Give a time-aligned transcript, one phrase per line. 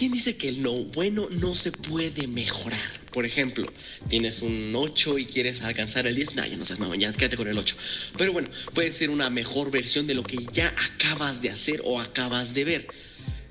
[0.00, 2.80] ¿quién dice que lo bueno no se puede mejorar?
[3.12, 3.70] Por ejemplo,
[4.08, 7.36] tienes un 8 y quieres alcanzar el 10, no, ya no seas mamón, ya quédate
[7.36, 7.76] con el 8.
[8.16, 12.00] Pero bueno, puede ser una mejor versión de lo que ya acabas de hacer o
[12.00, 12.86] acabas de ver.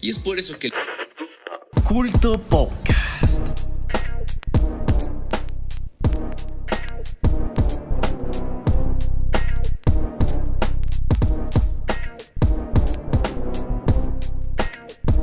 [0.02, 0.72] Y es por eso que...
[1.84, 3.59] Culto Podcast.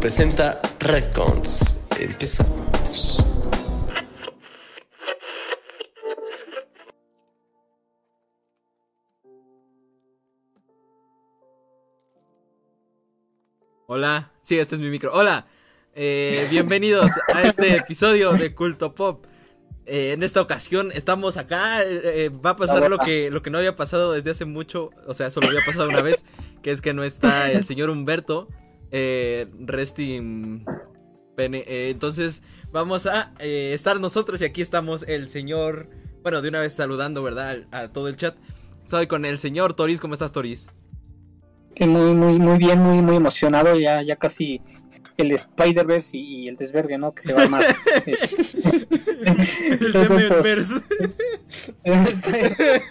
[0.07, 1.75] Presenta Recons.
[1.99, 3.25] Empezamos.
[13.89, 15.11] Hola, sí, este es mi micro.
[15.13, 15.49] Hola,
[15.97, 19.27] eh, bienvenidos a este episodio de Culto Pop.
[19.87, 21.83] Eh, en esta ocasión estamos acá.
[21.83, 24.91] eh, va a pasar lo que, lo que no había pasado desde hace mucho.
[25.09, 26.25] O sea, solo había pasado una vez.
[26.63, 28.47] Que es que no está el señor Humberto.
[28.99, 30.65] Eh, resting
[31.37, 31.59] pene.
[31.67, 34.41] Eh, entonces, vamos a eh, estar nosotros.
[34.41, 35.91] Y aquí estamos el señor.
[36.23, 37.67] Bueno, de una vez saludando, ¿verdad?
[37.73, 38.37] A, a todo el chat.
[38.85, 40.01] Estoy con el señor Toris.
[40.01, 40.71] ¿Cómo estás, Toris?
[41.79, 43.79] Muy, muy, muy bien, muy, muy emocionado.
[43.79, 44.63] Ya, ya casi
[45.19, 47.13] el Spider-Verse y, y el desvergue, ¿no?
[47.13, 47.65] Que se va a armar.
[48.07, 48.17] el
[49.73, 50.75] Entonces, Semenverse.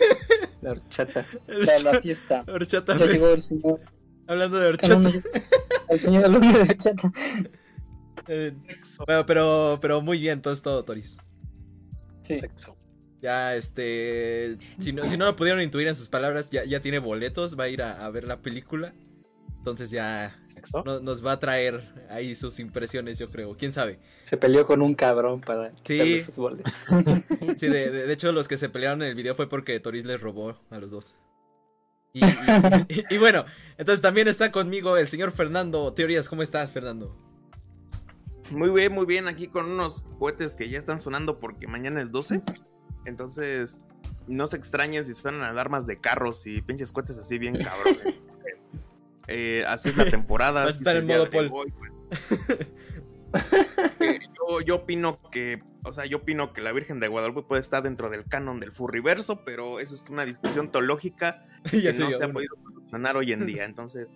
[0.61, 1.25] la horchata.
[1.47, 2.45] La, la fiesta.
[2.47, 3.79] Horchata Ya llegó el señor.
[4.27, 5.11] Hablando de horchata.
[5.89, 7.11] El señor hablando de horchata.
[8.27, 8.53] Eh,
[9.05, 11.17] bueno, pero, pero muy bien, todo es todo, Toris.
[12.21, 12.37] Sí.
[13.21, 14.57] Ya, este.
[14.79, 17.65] Si no, si no lo pudieron intuir en sus palabras, ya, ya tiene boletos, va
[17.65, 18.93] a ir a, a ver la película.
[19.57, 20.39] Entonces ya
[20.85, 23.57] no- nos va a traer ahí sus impresiones, yo creo.
[23.57, 23.99] ¿Quién sabe?
[24.25, 26.23] Se peleó con un cabrón para Sí.
[26.23, 26.71] sus boletos.
[27.57, 30.05] Sí, de, de- de hecho, los que se pelearon en el video fue porque Toris
[30.05, 31.15] les robó a los dos.
[32.15, 33.45] Y, y- y- y bueno,
[33.77, 35.93] entonces también está conmigo el señor Fernando.
[35.93, 37.15] Teorías, ¿cómo estás, Fernando?
[38.51, 39.27] Muy bien, muy bien.
[39.27, 42.41] Aquí con unos cohetes que ya están sonando porque mañana es 12.
[43.05, 43.79] Entonces,
[44.27, 48.01] no se extrañen si suenan alarmas de carros y pinches cohetes así bien cabrones.
[49.27, 50.63] Eh, así es la temporada.
[50.65, 51.49] Vas a estar es en modo Paul.
[51.49, 51.73] pues.
[53.99, 57.61] Eh, yo, yo opino que, o sea, yo opino que la Virgen de Guadalupe puede
[57.61, 62.17] estar dentro del canon del furriverso, pero eso es una discusión teológica que no yo,
[62.17, 63.65] se ha podido solucionar hoy en día.
[63.65, 64.07] Entonces,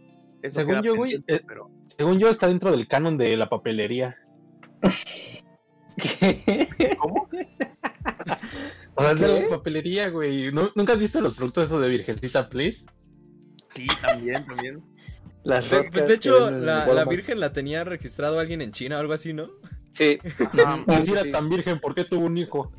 [0.41, 4.17] eso Según yo, güey, eh, pero Según yo, está dentro del canon de la papelería.
[6.97, 7.29] ¿cómo?
[8.95, 9.41] O sea, es de ¿Qué?
[9.41, 10.51] la papelería, güey.
[10.51, 12.85] ¿Nu- ¿Nunca has visto los productos esos de Virgencita, please?
[13.67, 14.83] Sí, también, también.
[15.43, 17.05] Las De, pues de hecho, la, la.
[17.05, 19.49] Virgen la tenía registrado alguien en China o algo así, ¿no?
[19.93, 20.17] Sí.
[20.65, 21.31] Ah, Pues si era sí.
[21.31, 22.71] tan virgen, ¿por qué tuvo un hijo?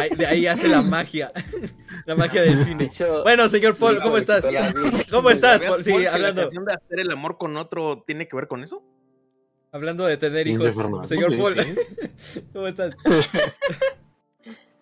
[0.00, 1.30] Ahí- de ahí hace la magia.
[2.06, 2.90] La magia del De cine.
[3.22, 4.42] Bueno, señor Paul, ¿cómo estás?
[5.10, 5.84] ¿Cómo estás, ¿Sabías, Paul?
[5.84, 8.82] Sí, hablando, La de hacer el amor con otro tiene que ver con eso?
[9.70, 10.74] hablando de tener hijos.
[11.04, 11.56] Señor Paul.
[12.54, 12.96] ¿cómo estás?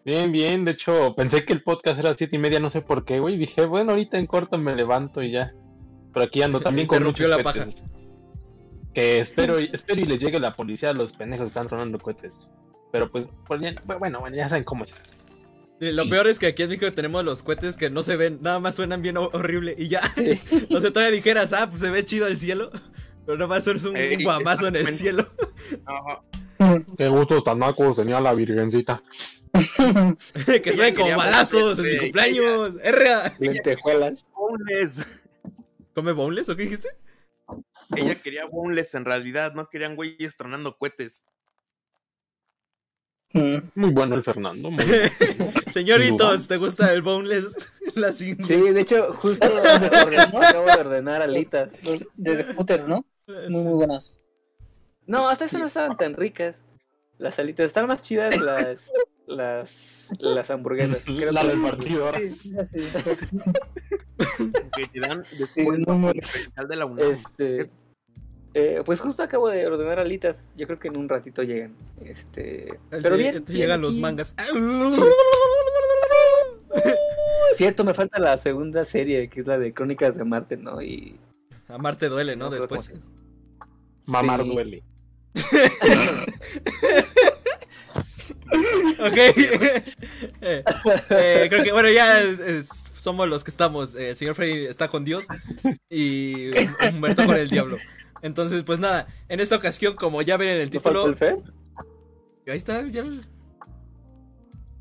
[0.04, 0.64] Bien, bien.
[0.64, 3.36] De hecho, pensé que el podcast era siete y media, no sé por qué, güey.
[3.36, 5.52] Dije, bueno, ahorita en corto me levanto y ya.
[6.12, 7.82] Pero aquí ando también con Interrumpió muchos la cohetes.
[8.96, 11.98] Que espero, y- espero y les llegue la policía a los pendejos que están tronando
[11.98, 12.50] cohetes.
[12.90, 13.60] Pero pues, pues
[13.98, 14.94] bueno, bueno, ya saben cómo es.
[15.78, 18.38] Sí, Lo peor es que aquí en México tenemos los cohetes que no se ven,
[18.40, 20.00] nada más suenan bien ho- horrible y ya.
[20.14, 20.40] Sí.
[20.74, 22.70] O sea, todavía dijeras, ah, pues se ve chido el cielo.
[23.26, 25.26] Pero nomás es un, Ey, un guamazo en el cielo.
[25.84, 26.22] Ajá.
[26.96, 29.02] Qué gustos tan nacos tenía la virgencita.
[30.46, 32.76] que suenen como balazos en mi cumpleaños.
[32.82, 33.34] ¡Erra!
[33.38, 34.24] Lentejuelas.
[34.34, 35.04] Boneless.
[35.94, 36.88] ¿Come boneless o qué dijiste?
[37.94, 41.24] Ella quería boneless en realidad, no querían güeyes tronando cohetes.
[43.32, 43.56] Mm.
[43.74, 44.70] Muy bueno el Fernando.
[44.70, 45.52] muy bueno.
[45.72, 47.72] Señoritos, ¿te gusta el boneless?
[47.94, 51.70] Las Sí, de hecho, justo acabo de ordenar alitas.
[51.82, 53.04] Los de Hooters, ¿no?
[53.26, 54.18] Muy, muy buenas.
[55.06, 56.56] No, hasta eso no estaban tan ricas.
[57.18, 58.92] Las alitas están más chidas las
[59.26, 60.98] las las hamburguesas.
[61.04, 62.18] Creo la que- repartidora.
[62.18, 62.80] Sí, sí, sí,
[63.30, 63.38] sí.
[64.76, 65.24] Que te dan
[65.54, 67.10] Sí, muy- diferencial de la UNAM.
[67.12, 67.70] Este
[68.58, 70.36] eh, pues justo acabo de ordenar alitas.
[70.56, 71.74] Yo creo que en un ratito llegan.
[72.04, 74.34] Este, El pero bien, te bien llegan los mangas.
[77.56, 80.80] Cierto, me falta la segunda serie, que es la de Crónicas de Marte, ¿no?
[80.82, 81.18] Y
[81.68, 82.50] A Marte duele, ¿no?
[82.50, 82.88] Después.
[82.88, 83.00] como
[84.06, 84.48] Mamar Sí.
[84.48, 84.82] duele.
[88.98, 89.16] Ok.
[90.40, 90.62] Eh,
[91.10, 92.68] eh, creo que, bueno, ya es- es-
[92.98, 93.94] somos los que estamos.
[93.94, 95.26] Eh, el señor Freddy está con Dios
[95.90, 96.50] y
[96.88, 97.76] Humberto con el diablo.
[98.26, 101.06] Entonces, pues nada, en esta ocasión, como ya ven en el ¿no título.
[101.06, 101.36] el Fer?
[102.48, 103.02] Ahí está, ya.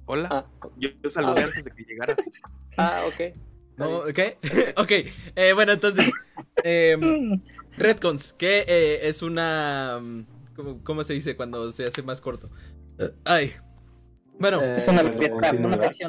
[0.07, 0.45] Hola, Ah,
[0.77, 1.45] yo, yo saludé Ah.
[1.45, 2.17] antes de que llegaras.
[2.77, 3.35] ah, ok.
[3.77, 4.37] No, ¿Qué?
[4.77, 4.91] ok,
[5.35, 6.09] eh, bueno, entonces.
[6.63, 7.41] em,
[7.77, 9.99] Redcons, que eh, es una...
[10.01, 10.25] mm,
[10.55, 12.49] ¿cómo, cómo se dice cuando se hace más corto?
[12.99, 13.53] Eh, Ay.
[14.39, 15.51] Bueno, Eh, Es una, es una.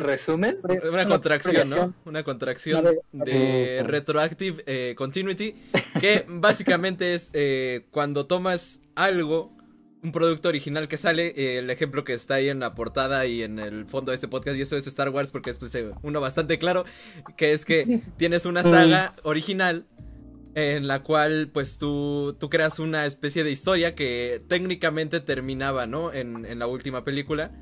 [0.00, 0.58] ¿Resumen?
[0.93, 1.94] una contracción, ¿no?
[2.05, 3.82] Una contracción Una de.
[3.84, 5.55] Retroactive eh, Continuity,
[6.00, 9.52] que básicamente es eh, cuando tomas algo,
[10.02, 13.43] un producto original que sale, eh, el ejemplo que está ahí en la portada y
[13.43, 16.20] en el fondo de este podcast, y eso es Star Wars porque es pues, uno
[16.20, 16.84] bastante claro,
[17.37, 19.87] que es que tienes una saga original
[20.55, 26.12] en la cual pues tú, tú creas una especie de historia que técnicamente terminaba, ¿no?
[26.14, 27.52] En, en la última película.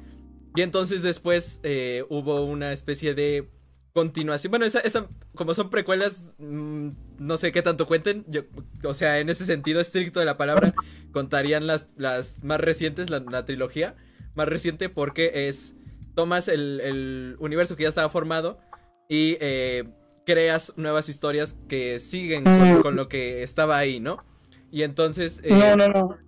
[0.55, 3.49] Y entonces después eh, hubo una especie de
[3.93, 4.51] continuación.
[4.51, 8.25] Bueno, esa, esa, como son precuelas, mm, no sé qué tanto cuenten.
[8.29, 8.43] Yo,
[8.85, 10.73] o sea, en ese sentido estricto de la palabra,
[11.12, 13.97] contarían las, las más recientes, la, la trilogía
[14.35, 15.75] más reciente, porque es.
[16.15, 18.61] Tomas el, el universo que ya estaba formado
[19.09, 19.83] y eh,
[20.25, 24.25] creas nuevas historias que siguen con, con lo que estaba ahí, ¿no?
[24.71, 25.41] Y entonces.
[25.43, 26.19] eh, No, no, no.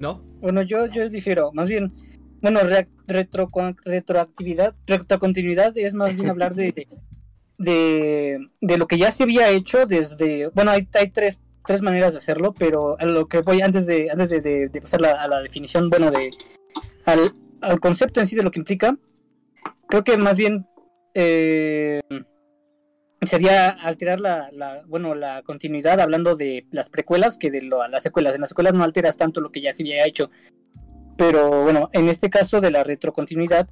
[0.00, 0.24] ¿No?
[0.40, 1.52] Bueno, yo, yo difiero.
[1.52, 1.92] Más bien,
[2.42, 3.50] bueno, re- retro,
[3.84, 6.86] retroactividad, retrocontinuidad es más bien hablar de,
[7.58, 10.48] de, lo que ya se había hecho desde.
[10.48, 14.30] Bueno, hay, tres, tres maneras de hacerlo, pero a lo que voy antes de, antes
[14.30, 16.30] de, pasar la- a la definición, bueno, de
[17.06, 18.96] al, al concepto en sí de lo que implica,
[19.88, 20.66] creo que más bien
[21.14, 22.00] eh,
[23.22, 28.02] sería alterar la, la, bueno, la continuidad hablando de las precuelas que de lo- las
[28.02, 28.34] secuelas.
[28.34, 30.30] En las secuelas no alteras tanto lo que ya se había hecho.
[31.16, 33.68] Pero bueno, en este caso de la retrocontinuidad,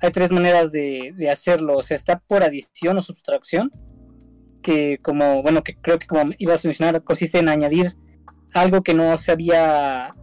[0.00, 1.76] hay tres maneras de, de hacerlo.
[1.76, 3.70] O sea, está por adición o subtracción,
[4.62, 7.92] que como, bueno, que creo que como ibas a mencionar, consiste en añadir
[8.54, 10.14] algo que no se había,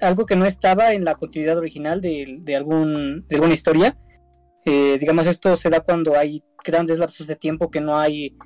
[0.00, 3.96] algo que no estaba en la continuidad original de, de algún, de alguna historia.
[4.64, 8.36] Eh, digamos, esto se da cuando hay grandes lapsos de tiempo que no hay,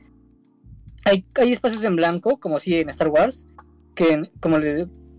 [1.05, 3.46] hay, hay espacios en blanco, como si en Star Wars,
[3.94, 4.58] que como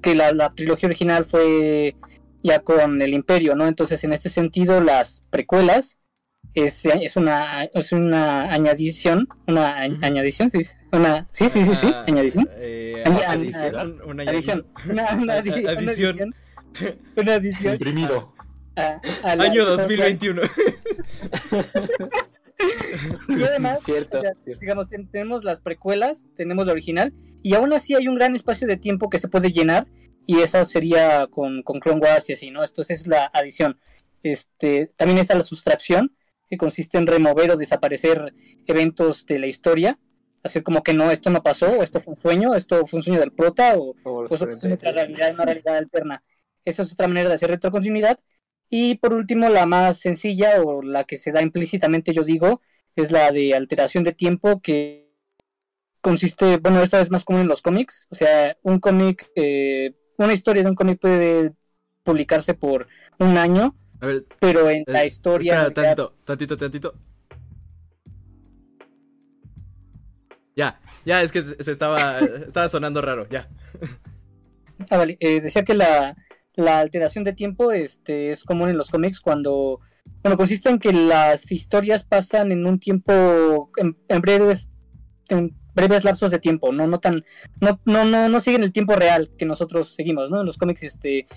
[0.02, 1.96] que la trilogía original fue
[2.46, 3.68] ya con el Imperio, ¿no?
[3.68, 5.98] Entonces, en este sentido, las precuelas
[6.54, 10.60] es, es una es una añadición, una añadición, ¿sí?
[10.92, 12.48] Una, sí, sí, sí, sí, añadición.
[13.04, 16.34] Añ- añ- un- una Adición, una, adición.
[17.18, 18.34] una adición Imprimido.
[18.76, 20.42] a- a la- Año 2021.
[23.28, 24.60] Y además, Cierto, o sea, cierto.
[24.62, 27.14] digamos, ten- tenemos las precuelas, tenemos la original,
[27.44, 29.88] y aún así hay un gran espacio de tiempo que se puede llenar,
[30.26, 32.64] y eso sería con, con Clone Wars y así, ¿no?
[32.64, 33.80] Esto es la adición.
[34.24, 36.16] Este, también está la sustracción,
[36.48, 38.34] que consiste en remover o desaparecer
[38.68, 40.00] eventos de la historia,
[40.44, 43.20] hacer como que no, esto no pasó, esto fue un sueño, esto fue un sueño
[43.20, 43.96] del prota, o,
[44.26, 44.94] eso es otra 46.
[44.94, 46.24] realidad, una realidad alterna.
[46.64, 48.20] Esa es otra manera de hacer retrocontinuidad.
[48.70, 52.62] Y por último, la más sencilla o la que se da implícitamente, yo digo,
[52.96, 55.06] es la de alteración de tiempo que
[56.02, 60.34] consiste, bueno, esta es más común en los cómics, o sea, un cómic, eh, una
[60.34, 61.54] historia de un cómic puede
[62.04, 62.88] publicarse por
[63.20, 65.68] un año, A ver, pero en la eh, historia...
[65.68, 66.96] espera, tantito, tantito, tantito.
[70.56, 73.50] Ya, ya, es que se se estaba, estaba sonando raro, ya.
[74.90, 75.18] Ah, vale.
[75.20, 76.16] Eh, decía que la,
[76.56, 79.80] la alteración de tiempo este, es común en los cómics cuando.
[80.22, 83.72] Bueno, consiste en que las historias pasan en un tiempo.
[83.78, 84.70] en, en breves.
[85.30, 87.24] en breves lapsos de tiempo, no, no tan.
[87.62, 90.40] No, no, no, no siguen el tiempo real que nosotros seguimos, ¿no?
[90.40, 91.28] En los cómics, este.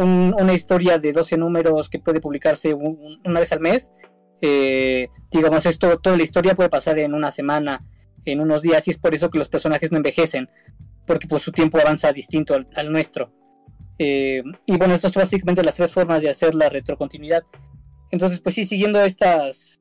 [0.00, 3.90] un- una historia de 12 números que puede publicarse un- un- una vez al mes.
[4.40, 7.84] eh, digamos, esto, toda la historia puede pasar en una semana,
[8.24, 10.48] en unos días, y es por eso que los personajes no envejecen
[11.08, 13.32] porque pues su tiempo avanza distinto al, al nuestro.
[13.98, 17.42] Eh, y bueno, estas son básicamente las tres formas de hacer la retrocontinuidad.
[18.12, 19.80] Entonces, pues sí, siguiendo estas,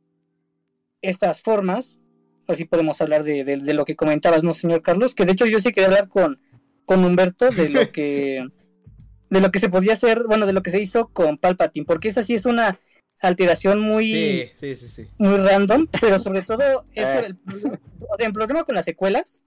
[1.03, 1.99] estas formas,
[2.47, 5.15] así podemos hablar de, de- de lo que comentabas, ¿no, señor Carlos?
[5.15, 6.39] Que de hecho yo sí quería hablar con,
[6.85, 8.45] con Humberto de lo que
[9.29, 12.07] de lo que se podía hacer, bueno, de lo que se hizo con Palpatine, porque
[12.07, 12.79] esa sí es una
[13.19, 15.07] alteración muy Sí, sí, sí, sí.
[15.17, 17.79] muy random, pero sobre todo es por el, problema-
[18.19, 19.43] el problema con las secuelas.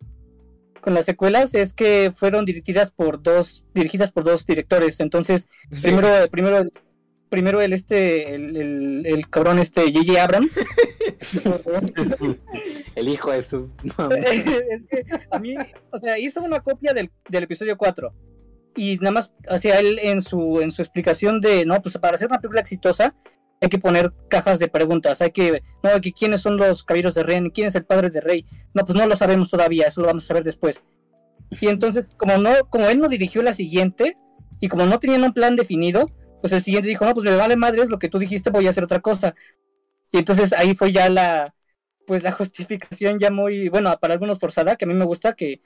[0.83, 4.99] Con las secuelas es que fueron dirigidas por dos, dirigidas por dos directores.
[5.01, 5.47] Entonces,
[5.83, 6.65] primero, primero,
[7.31, 10.23] primero el este, el, el, el cabrón este J.J.
[10.23, 10.61] Abrams.
[12.97, 13.71] El hijo de su.
[14.71, 15.55] es que a mí,
[15.91, 18.13] o sea, hizo una copia del, del episodio 4.
[18.77, 22.17] Y nada más, o sea, él en su, en su explicación de, no, pues para
[22.17, 23.15] hacer una película exitosa
[23.63, 27.23] hay que poner cajas de preguntas, hay que, no, que quiénes son los caballeros de
[27.23, 28.47] Ren, quién es el padre de Rey.
[28.73, 30.83] No, pues no lo sabemos todavía, eso lo vamos a saber después.
[31.61, 34.17] Y entonces, como no, como él no dirigió la siguiente,
[34.61, 37.57] y como no tenían un plan definido, pues el siguiente dijo, no, pues me vale
[37.57, 39.35] madre, es lo que tú dijiste, voy a hacer otra cosa.
[40.13, 41.55] Y entonces ahí fue ya la,
[42.07, 45.61] pues la justificación ya muy, bueno, para algunos forzada, que a mí me gusta que,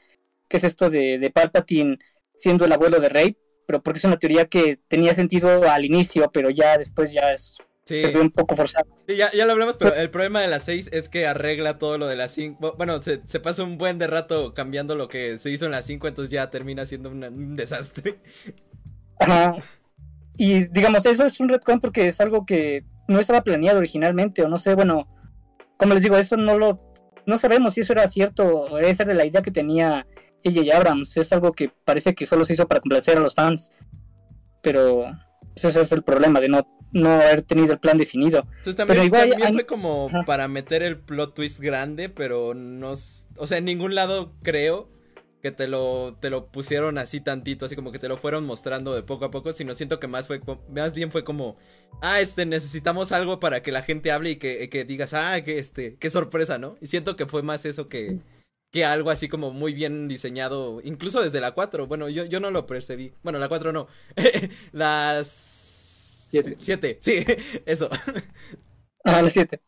[0.48, 1.98] qué es esto de, de Palpatine
[2.34, 6.30] siendo el abuelo de Rey, pero porque es una teoría que tenía sentido al inicio,
[6.32, 8.00] pero ya después ya es, Sí.
[8.00, 8.88] se ve un poco forzado.
[9.06, 11.98] Sí, ya, ya lo hablamos, pero el problema de las 6 es que arregla todo
[11.98, 12.74] lo de las 5.
[12.78, 15.84] Bueno, se, se pasa un buen de rato cambiando lo que se hizo en las
[15.84, 18.20] 5, entonces ya termina siendo una- un desastre.
[19.18, 19.56] Ajá.
[20.36, 24.48] Y digamos, eso es un retcon porque es algo que no estaba planeado originalmente, o
[24.48, 25.06] no sé, bueno,
[25.76, 26.80] como les digo, eso no lo,
[27.26, 30.06] no sabemos si eso era cierto, o esa era la idea que tenía
[30.44, 30.76] J.J.
[30.76, 33.72] Abrams, es algo que parece que solo se hizo para complacer a los fans,
[34.62, 35.06] pero
[35.52, 38.40] pues, ese es el problema de no, no haber tenido el plan definido.
[38.48, 40.22] Entonces también, Pero igual también hay- fue como Ajá.
[40.24, 42.92] para meter el plot twist grande, pero no.
[43.36, 44.88] O sea, en ningún lado creo
[45.44, 48.94] que te lo, te lo pusieron así tantito, así como que te lo fueron mostrando
[48.94, 51.58] de poco a poco, sino siento que más fue más bien fue como,
[52.00, 55.58] ah, este, necesitamos algo para que la gente hable y que, que digas, ah, que
[55.58, 56.78] este, qué sorpresa, ¿no?
[56.80, 58.20] Y siento que fue más eso que,
[58.72, 62.50] que algo así como muy bien diseñado, incluso desde la 4, bueno, yo, yo no
[62.50, 63.86] lo percibí, bueno, la 4 no,
[64.72, 66.56] las Siete.
[66.58, 67.24] 7, sí,
[67.66, 67.90] eso.
[69.04, 69.60] Ajá, las 7.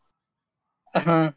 [0.95, 1.37] Ajá.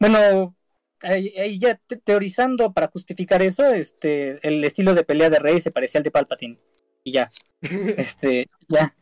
[0.00, 0.56] Bueno,
[1.02, 5.70] ahí, ya te- teorizando para justificar eso, este, el estilo de pelea de Rey se
[5.70, 6.58] parecía al de Palpatine.
[7.04, 7.28] Y ya.
[7.96, 8.94] Este, ya.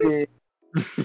[0.00, 0.28] Eh,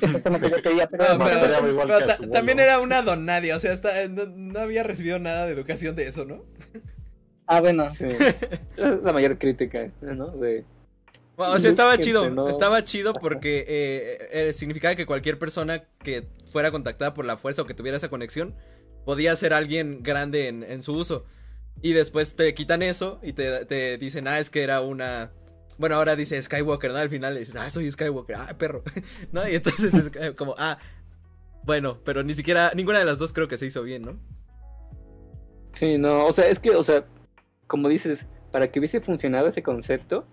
[0.01, 2.59] esa es lo que yo quería, pero, No, No, pero, peleaba igual pero ta- también
[2.59, 6.07] era una don nadie, o sea, está- no, no había recibido nada de educación de
[6.07, 6.45] eso, ¿no?
[7.45, 7.89] Ah, bueno.
[7.89, 8.05] Sí.
[8.77, 10.27] Es la mayor crítica, ¿no?
[10.31, 10.65] De,
[11.35, 12.49] Bueno, o sea, estaba chido, entrenó.
[12.49, 17.61] estaba chido porque eh, eh, significaba que cualquier persona que fuera contactada por la fuerza
[17.61, 18.55] o que tuviera esa conexión
[19.07, 21.23] podía ser alguien grande en, su uso.
[21.81, 25.31] Y después te quitan eso y te, te dicen, ah, es que era una...
[25.77, 26.97] Bueno, ahora dice Skywalker, ¿no?
[26.97, 28.83] Al final dices, ah, soy Skywalker, ah, perro.
[29.31, 29.47] ¿No?
[29.47, 30.77] Y entonces es como, ah,
[31.63, 34.19] bueno, pero ni siquiera, ninguna de las dos creo que se hizo bien, ¿no?
[35.71, 37.05] Sí, no, o sea, es que, o sea,
[37.65, 40.27] como dices, para que hubiese funcionado ese concepto,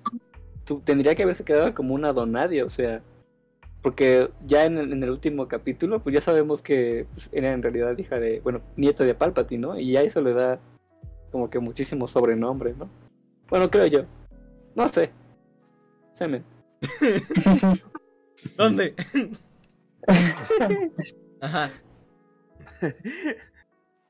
[0.64, 3.04] tú, tendría que haberse quedado como una donadia, o sea,
[3.84, 7.62] porque ya en, el- en el último capítulo, pues ya sabemos que pues, era en
[7.62, 9.78] realidad hija de, bueno, nieta de Palpatine, ¿no?
[9.78, 10.58] Y ya eso le da
[11.30, 12.88] como que muchísimo sobrenombre, ¿no?
[13.50, 14.06] Bueno, creo yo.
[14.74, 15.10] No sé.
[16.14, 16.42] Semen.
[18.56, 18.94] ¿Dónde?
[21.42, 21.70] Ajá.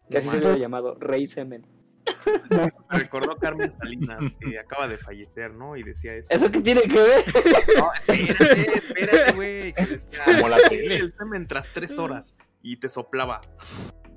[0.09, 1.67] Que así se le hubiera llamado Rey Semen.
[2.91, 5.77] Recordó Carmen Salinas que acaba de fallecer, ¿no?
[5.77, 6.29] Y decía eso.
[6.33, 7.25] ¿Eso qué tiene que ver?
[7.79, 9.75] No, espérate, espérate, güey.
[10.25, 10.97] Como la tele.
[10.97, 13.41] El semen tras tres horas y te soplaba.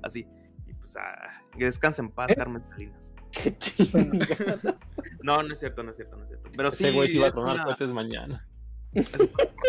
[0.02, 0.26] Así.
[0.66, 2.36] Y pues, ah, que descanse en paz, ¿Eh?
[2.36, 3.12] Carmen Salinas.
[3.32, 4.78] Qué chingada.
[5.22, 6.50] No, no es cierto, no es cierto, no es cierto.
[6.56, 6.84] Pero sí.
[6.84, 8.46] Ese güey sí va a tronar cohetes mañana.
[8.92, 9.18] Es a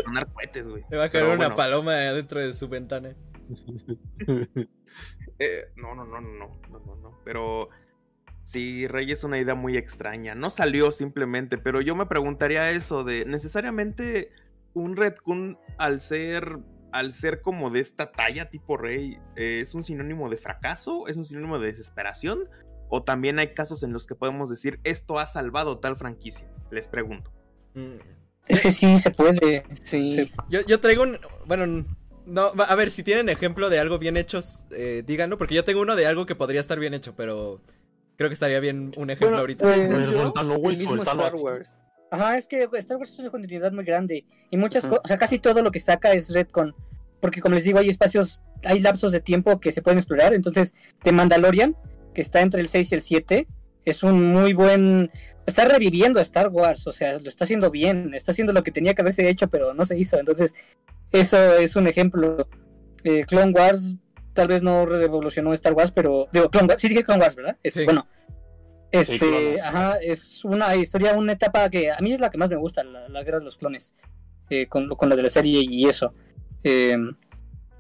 [0.04, 0.84] tronar cohetes, güey.
[0.90, 3.16] Le va a caer una paloma dentro de su ventana.
[5.42, 7.22] Eh, no, no, no, no, no, no, no.
[7.24, 7.70] Pero
[8.50, 10.34] sí, Rey es una idea muy extraña.
[10.36, 14.32] No salió simplemente, pero yo me preguntaría eso de necesariamente
[14.74, 16.58] un retcon al ser
[16.92, 21.18] al ser como de esta talla tipo Rey eh, es un sinónimo de fracaso, es
[21.18, 22.50] un sinónimo de desesperación
[22.90, 26.48] o también hay casos en los que podemos decir esto ha salvado tal franquicia.
[26.72, 27.32] Les pregunto.
[27.76, 27.98] Mm.
[28.48, 29.64] Es que sí se puede.
[29.84, 30.10] Sí.
[30.10, 30.26] Sí.
[30.50, 31.20] Yo, yo traigo un.
[31.46, 31.86] Bueno,
[32.26, 34.40] no, va- a ver, si tienen ejemplo de algo bien hecho,
[34.72, 37.62] eh, díganlo, porque yo tengo uno de algo que podría estar bien hecho, pero
[38.20, 39.64] creo que estaría bien un ejemplo Bueno, ahorita.
[39.66, 41.36] pues, Pues, suéltalo, güey, Star.
[41.36, 41.74] Wars.
[42.12, 44.26] Ajá, es que Star Wars es una continuidad muy grande.
[44.50, 46.76] Y muchas cosas, o sea, casi todo lo que saca es retcon.
[47.22, 50.34] Porque como les digo, hay espacios, hay lapsos de tiempo que se pueden explorar.
[50.34, 51.78] Entonces, The Mandalorian,
[52.14, 53.48] que está entre el 6 y el 7,
[53.86, 55.10] es un muy buen...
[55.46, 58.72] Está reviviendo a Star Wars, o sea, lo está haciendo bien, está haciendo lo que
[58.72, 60.20] tenía que haberse hecho, pero no se hizo.
[60.20, 60.56] Entonces,
[61.14, 62.50] eso es un ejemplo.
[63.06, 63.96] Eh, Clone Wars
[64.40, 66.30] tal vez no revolucionó Star Wars, pero...
[66.32, 67.58] Digo, Clone Wars, sí dije Clone Wars, ¿verdad?
[67.62, 67.86] Este, Sí.
[67.86, 68.08] Bueno,
[68.92, 72.56] este, ajá, es una historia, una etapa que a mí es la que más me
[72.56, 73.94] gusta, la, la guerra de los clones,
[74.50, 76.14] eh, con, con lo de la serie y eso.
[76.64, 76.98] Eh,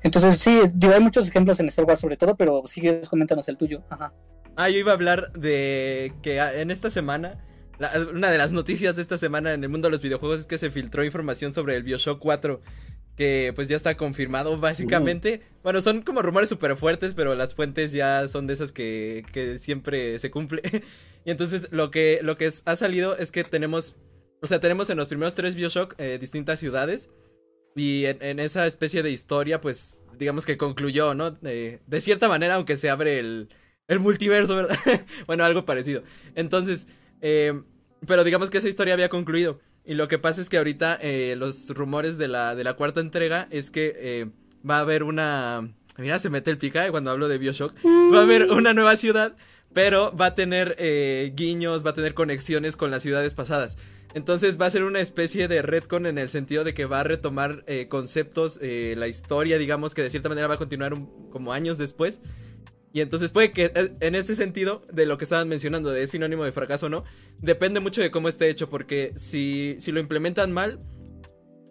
[0.03, 3.47] entonces, sí, digo, hay muchos ejemplos en Star Wars sobre todo, pero si quieres, coméntanos
[3.49, 3.81] el tuyo.
[3.89, 4.13] Ajá.
[4.55, 7.43] Ah, yo iba a hablar de que ah, en esta semana,
[7.79, 10.45] la- una de las noticias de esta semana en el mundo de los videojuegos es
[10.45, 12.61] que se filtró información sobre el Bioshock 4,
[13.19, 15.41] que pues ya está confirmado básicamente.
[15.61, 19.59] Bueno, son como rumores súper fuertes, pero las fuentes ya son de esas que, que
[19.59, 20.61] siempre se cumple.
[21.25, 23.97] y entonces lo que, lo que ha salido es que tenemos,
[24.41, 27.09] o sea, tenemos en los primeros tres Bioshock eh, distintas ciudades.
[27.75, 31.31] Y en, esa especie de historia, pues, digamos que concluyó, ¿no?
[31.31, 33.49] De cierta manera, aunque se abre el,
[33.89, 34.77] el multiverso, ¿verdad?
[35.27, 36.03] bueno, algo parecido.
[36.35, 36.87] Entonces,
[37.19, 37.53] eh,
[38.07, 39.59] pero digamos que esa historia había concluido.
[39.85, 42.99] Y lo que pasa es que ahorita eh, los rumores de la, de la cuarta
[42.99, 44.27] entrega es que eh,
[44.67, 45.73] va a haber una...
[45.97, 47.73] Mira, se mete el pica cuando hablo de Bioshock.
[47.85, 49.35] Va a haber una nueva ciudad,
[49.73, 53.77] pero va a tener eh, guiños, va a tener conexiones con las ciudades pasadas.
[54.13, 57.03] Entonces va a ser una especie de retcon en el sentido de que va a
[57.03, 60.97] retomar eh, conceptos, eh, la historia, digamos que de cierta manera va a continuar
[61.31, 62.19] como años después.
[62.91, 66.51] Y entonces puede que en este sentido, de lo que estaban mencionando, de sinónimo de
[66.51, 67.03] fracaso o no,
[67.39, 70.79] depende mucho de cómo esté hecho, porque si, si lo implementan mal,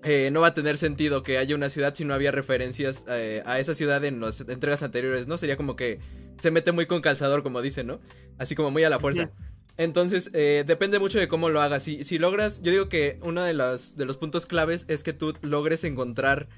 [0.05, 3.43] eh, no va a tener sentido que haya una ciudad si no había referencias eh,
[3.47, 5.39] a esa ciudad en las entregas anteriores, ¿no?
[5.39, 5.99] Sería como que
[6.39, 8.01] se mete muy con calzador, como dicen, ¿no?
[8.39, 9.33] Así como muy a la fuerza.
[9.77, 11.83] Entonces, eh, depende mucho de cómo lo hagas.
[11.83, 15.13] Si, si logras, yo digo que uno de los, de los puntos claves es que
[15.13, 16.49] tú logres encontrar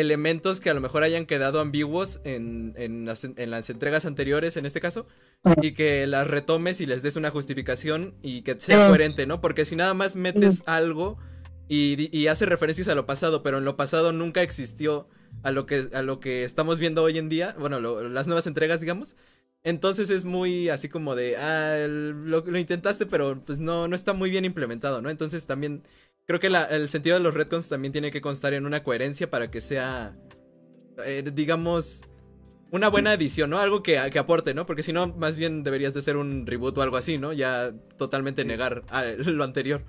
[0.00, 4.56] elementos que a lo mejor hayan quedado ambiguos en, en las, en las entregas anteriores,
[4.56, 5.06] en este caso,
[5.62, 8.88] y que las retomes y les des una justificación y que sea Ah.
[8.88, 9.40] coherente, ¿no?
[9.40, 11.18] Porque si nada más metes algo
[11.68, 15.08] y, y hace referencias a lo pasado, pero en lo pasado nunca existió
[15.42, 18.46] a lo que, a lo que estamos viendo hoy en día, bueno, lo- las nuevas
[18.46, 19.16] entregas, digamos.
[19.64, 24.12] Entonces es muy así como de, ah, lo, lo intentaste, pero pues no, no está
[24.12, 25.10] muy bien implementado, ¿no?
[25.10, 25.82] Entonces también
[26.26, 29.30] creo que la- el sentido de los retcons también tiene que constar en una coherencia
[29.30, 30.16] para que sea,
[31.04, 32.02] eh, digamos,
[32.72, 33.58] una buena edición, ¿no?
[33.60, 34.66] Algo que, que aporte, ¿no?
[34.66, 37.32] Porque si no, más bien deberías de ser un reboot o algo así, ¿no?
[37.32, 39.84] Ya totalmente negar a lo anterior.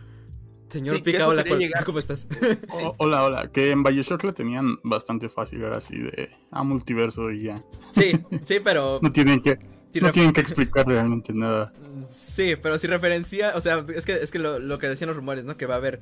[0.69, 1.85] Señor Sí, Pica, hola, quería ¿cuál- llegar.
[1.85, 2.27] ¿cómo estás?
[2.71, 3.51] O- hola, hola.
[3.51, 7.63] Que en Bioshock la tenían bastante fácil, era así de a multiverso y ya.
[7.93, 8.11] sí,
[8.43, 8.99] sí, pero...
[9.01, 9.57] No tienen que,
[9.99, 11.71] si no tienen que explicar realmente nada.
[12.09, 15.17] Sí, pero si referencia, o sea, es que, es que lo, lo que decían los
[15.17, 15.57] rumores, ¿no?
[15.57, 15.99] Que va a haber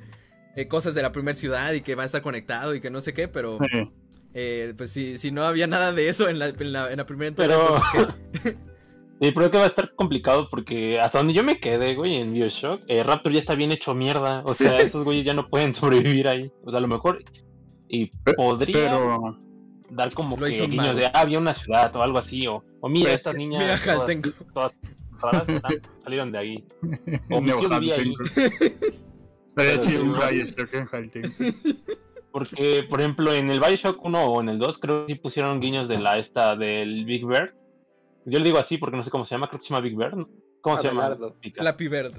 [0.56, 3.00] eh, cosas de la primera ciudad y que va a estar conectado y que no
[3.00, 3.88] sé qué, pero Eh,
[4.34, 7.06] eh, pues si, si no había nada de eso en la, en la, en la
[7.06, 7.56] primera entrega,
[7.92, 8.56] Pero- ¿qué?
[9.18, 12.34] Sí, pero que va a estar complicado porque hasta donde yo me quedé, güey, en
[12.34, 14.42] Bioshock, eh, Raptor ya está bien hecho mierda.
[14.44, 16.52] O sea, esos güeyes ya no pueden sobrevivir ahí.
[16.64, 17.24] O sea, a lo mejor.
[17.88, 19.38] Y podría pero
[19.90, 20.96] dar como que hizo guiños mal.
[20.96, 22.46] de, ah, había una ciudad o algo así.
[22.46, 23.60] O, o mira, Pues, estas niñas.
[23.62, 24.30] mira, todas- Jaltenco.
[24.54, 24.76] Todas,
[25.20, 26.64] raras, están- salieron de ahí.
[27.30, 28.14] O mi tío vivía ahí.
[28.14, 28.24] Haltenco.
[28.24, 28.50] Estaría
[29.54, 30.34] Pero chido sí, un güey.
[30.34, 31.44] Bioshock en Haltenco.
[32.32, 35.60] Porque, por ejemplo, en el Bioshock 1 o en el 2, creo que sí pusieron
[35.60, 37.54] guiños de la esta del Big Bird.
[38.26, 39.96] Yo le digo así porque no sé cómo se llama, creo que se llama Big
[39.96, 40.14] Bird.
[40.16, 40.28] ¿no?
[40.60, 41.16] ¿Cómo se llama?
[41.56, 42.12] La Piverd.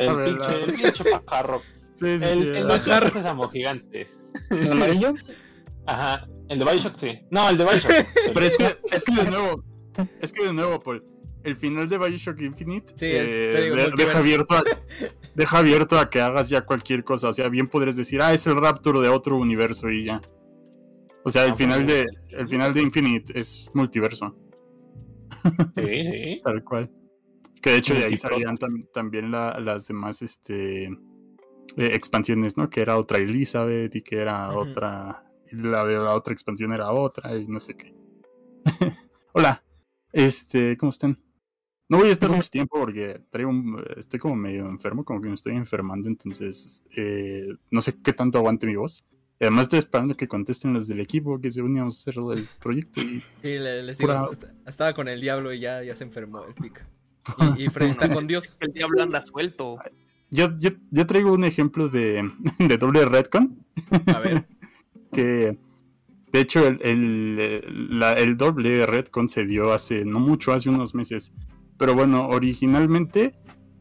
[0.00, 1.62] El pinche, el pinche pajarro.
[1.96, 2.48] Sí, sí, El, sí.
[2.48, 2.62] el de
[3.00, 4.08] los sésamo gigantes.
[4.50, 5.14] ¿El amarillo?
[5.86, 6.26] Ajá.
[6.48, 7.18] El de Bioshock sí.
[7.30, 7.92] No, el de Bioshock.
[8.34, 9.64] Pero es que, es que de nuevo,
[10.20, 11.02] es que de nuevo, Paul,
[11.42, 13.96] el final de Bioshock Infinite Sí, es- eh, te digo, de- multiverso.
[14.06, 14.62] deja abierto a,
[15.34, 17.28] deja abierto a que hagas ya cualquier cosa.
[17.28, 20.20] O sea, bien podrías decir, ah, es el Raptor de otro universo y ya.
[21.24, 24.36] O sea, el Ah, final de el final de Infinite es multiverso,
[25.76, 26.40] Sí, sí.
[26.44, 26.90] tal cual.
[27.62, 30.90] Que de hecho de ahí salían tam- también la- las demás este eh,
[31.78, 32.68] expansiones, ¿no?
[32.68, 36.90] Que era otra Elizabeth y que era otra y la, de la otra expansión era
[36.92, 37.94] otra y no sé qué.
[39.32, 39.62] Hola,
[40.12, 41.18] este, ¿cómo están?
[41.88, 45.28] No voy a estar mucho tiempo porque traigo un- estoy como medio enfermo, como que
[45.28, 49.04] me estoy enfermando, entonces eh, no sé qué tanto aguante mi voz.
[49.40, 53.00] Además estoy esperando que contesten los del equipo que se uníamos a hacer el proyecto
[53.02, 56.54] y le- les digo, Pura- estaba con el diablo y ya, ya se enfermó el
[56.54, 56.88] Pica.
[57.58, 58.54] Y, y Freddy está con Dios.
[58.60, 59.78] El diablo anda suelto.
[60.30, 63.64] yo, yo, yo traigo un ejemplo de, de doble retcon
[64.06, 64.46] A ver,
[65.14, 65.58] que
[66.32, 70.68] de hecho el, el, eh, la- el doble retcon se dio hace no mucho, hace
[70.70, 71.32] unos meses.
[71.78, 73.34] Pero bueno, originalmente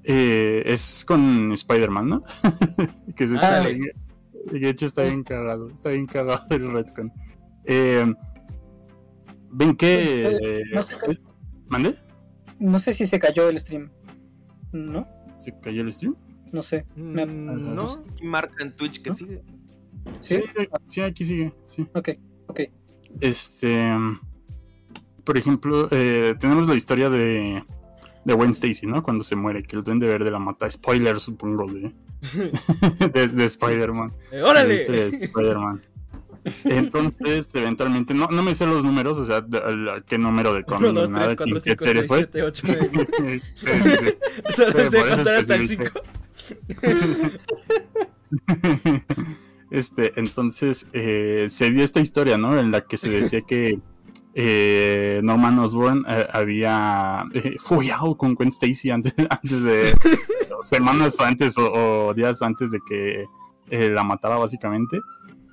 [0.04, 2.24] eh, es con Spider-Man, ¿no?
[3.15, 3.76] que se está sí.
[3.76, 3.91] bien-
[4.50, 7.12] que de hecho está bien cagado, está bien cagado el retcon.
[7.65, 8.13] Eh,
[9.56, 10.38] Ven que...
[10.41, 11.22] eh, No sé qué- es-
[11.69, 11.96] ¿Mande?
[12.60, 13.89] No sé si se cayó el stream.
[14.72, 15.08] ¿No?
[15.38, 16.15] ¿Se cayó el stream?
[16.52, 16.86] No sé.
[16.96, 18.04] Me- mm, no.
[18.24, 19.15] Marca en Twitch que ¿No?
[19.15, 19.41] sigue.
[20.20, 20.39] ¿Sí?
[20.88, 21.88] sí, aquí sigue, sí.
[21.94, 22.10] Ok,
[22.48, 22.60] ok.
[23.22, 23.94] Este,
[25.24, 27.63] por ejemplo, eh, tenemos la historia de,
[28.26, 29.04] de Gwen Stacy, ¿no?
[29.04, 30.70] Cuando se muere, que el duende verde la mata.
[30.70, 31.92] Spoiler, supongo, de,
[33.13, 34.12] de, de Spider-Man.
[34.32, 34.76] Eh, de La ¡Órale!
[34.76, 35.82] historia de Spider-Man.
[36.66, 40.63] Entonces, eventualmente, no, no me sé los números, o sea, de- de- qué número de
[40.66, 42.18] cómic 1, 2, ni nada, 3, ni 4, qué 5, serie 6, fue.
[42.18, 43.42] 7, 8, 9.
[43.56, 44.56] Sí, sí, sí.
[44.58, 45.89] Solo sé contar hasta el especifiqué.
[48.42, 49.34] 5.
[49.74, 52.60] Este, entonces eh, se dio esta historia, ¿no?
[52.60, 53.80] En la que se decía que
[54.36, 59.82] eh, Norman Osborn eh, había eh, follado con Gwen Stacy antes, antes de
[60.62, 61.72] semanas antes o,
[62.08, 63.26] o días antes de que
[63.70, 65.00] eh, la matara básicamente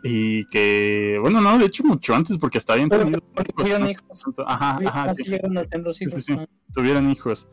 [0.03, 3.89] y que bueno no de hecho mucho antes porque hasta habían Pero- tenido pues, tuvieron
[3.89, 4.25] hijos.
[4.47, 5.97] ajá ajá sí hijos.
[5.97, 6.37] sí, sí.
[6.75, 7.49] Tuvieran hijos.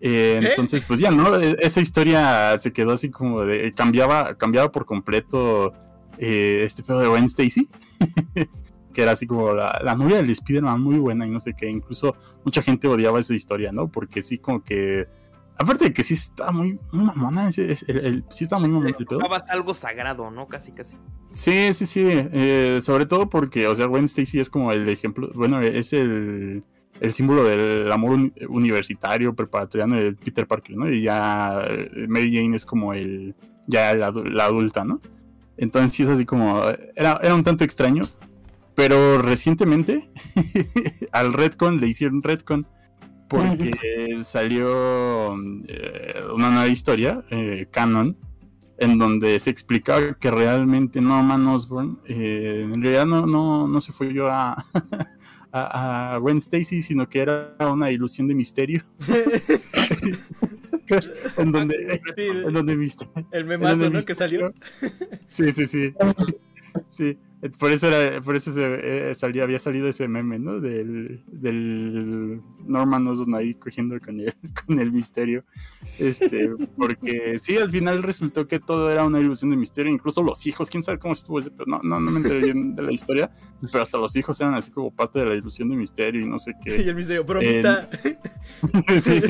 [0.00, 1.34] Eh, entonces, pues ya, ¿no?
[1.40, 3.72] E- Esa historia se quedó así como de.
[3.72, 5.72] Cambiaba, cambiaba por completo
[6.18, 7.66] eh, este pedo de Gwen Stacy.
[8.92, 11.68] que era así como la, la novia del Spider-Man muy buena y no sé qué.
[11.70, 13.88] Incluso mucha gente odiaba esa historia, ¿no?
[13.88, 15.06] Porque sí, como que.
[15.60, 18.68] Aparte de que sí está muy, muy mamona, ese- ese- el, el- sí está muy
[18.68, 19.18] mamona el pedo.
[19.48, 20.46] Algo sagrado, ¿no?
[20.46, 20.96] Casi, casi.
[21.32, 22.04] Sí, sí, sí.
[22.06, 26.64] eh, sobre todo porque, o sea, Gwen Stacy es como el ejemplo, bueno, es el,
[27.00, 30.88] el símbolo del amor uni- universitario, preparatoriano de Peter Parker, ¿no?
[30.90, 33.34] Y ya eh, Mary Jane es como el,
[33.66, 35.00] ya la, la adulta, ¿no?
[35.58, 36.62] Entonces sí es así como,
[36.96, 38.04] era, era un tanto extraño,
[38.74, 40.08] pero recientemente
[41.12, 42.66] al Redcon le hicieron Redcon
[43.28, 45.34] porque salió
[45.66, 48.16] eh, una nueva historia, eh, canon,
[48.78, 53.92] en donde se explica que realmente Norman Osborn eh, en realidad no, no, no se
[53.92, 54.52] fue yo a,
[55.52, 58.82] a, a Gwen Stacy, sino que era una ilusión de misterio.
[61.36, 64.02] en donde, en donde Mister- El memazo, ¿no?
[64.02, 64.52] Que salió.
[65.26, 65.94] Sí, sí, sí.
[66.86, 70.60] Sí, eh, por eso era, por eso se, eh, salía, había salido ese meme, ¿no?
[70.60, 74.34] Del, del Norman Osborn ahí cogiendo con el,
[74.66, 75.44] con el misterio.
[75.98, 80.46] Este, porque sí, al final resultó que todo era una ilusión de misterio, incluso los
[80.46, 82.92] hijos, quién sabe cómo estuvo ese, pero no, no, no me enteré bien de la
[82.92, 83.30] historia,
[83.70, 86.38] pero hasta los hijos eran así como parte de la ilusión de misterio y no
[86.38, 86.76] sé Y qué.
[86.76, 87.88] el misterio, bromita.
[89.00, 89.20] Sí.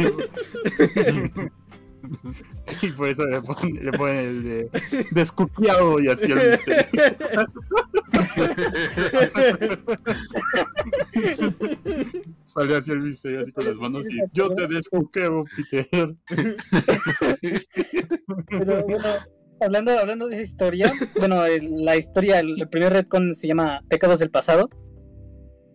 [2.82, 4.68] Y por eso le ponen, le ponen el de
[5.10, 6.84] descuqueado y así el misterio.
[12.44, 16.14] Sale así el misterio, así con las manos y yo te descuqueo, Peter.
[18.48, 19.04] Pero bueno,
[19.60, 24.18] hablando, hablando de esa historia, bueno, la historia, el, el primer retcon se llama Pecados
[24.20, 24.68] del Pasado.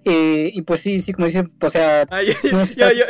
[0.05, 2.27] Eh, y pues sí, sí, como dicen, o sea, Ay,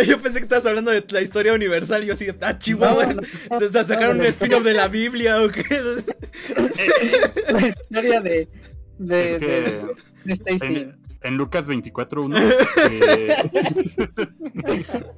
[0.08, 3.08] yo, pensé que estabas hablando de la historia universal y yo así, de, ah, chihuahua.
[3.08, 5.64] No, no, no, o sea, sacaron no, un no, spin-off de la Biblia o qué.
[7.52, 8.48] la historia de,
[9.00, 9.82] de, Es que de-
[10.26, 10.66] de Stacy.
[10.68, 12.56] en, en Lucas 24.1
[12.92, 13.36] eh,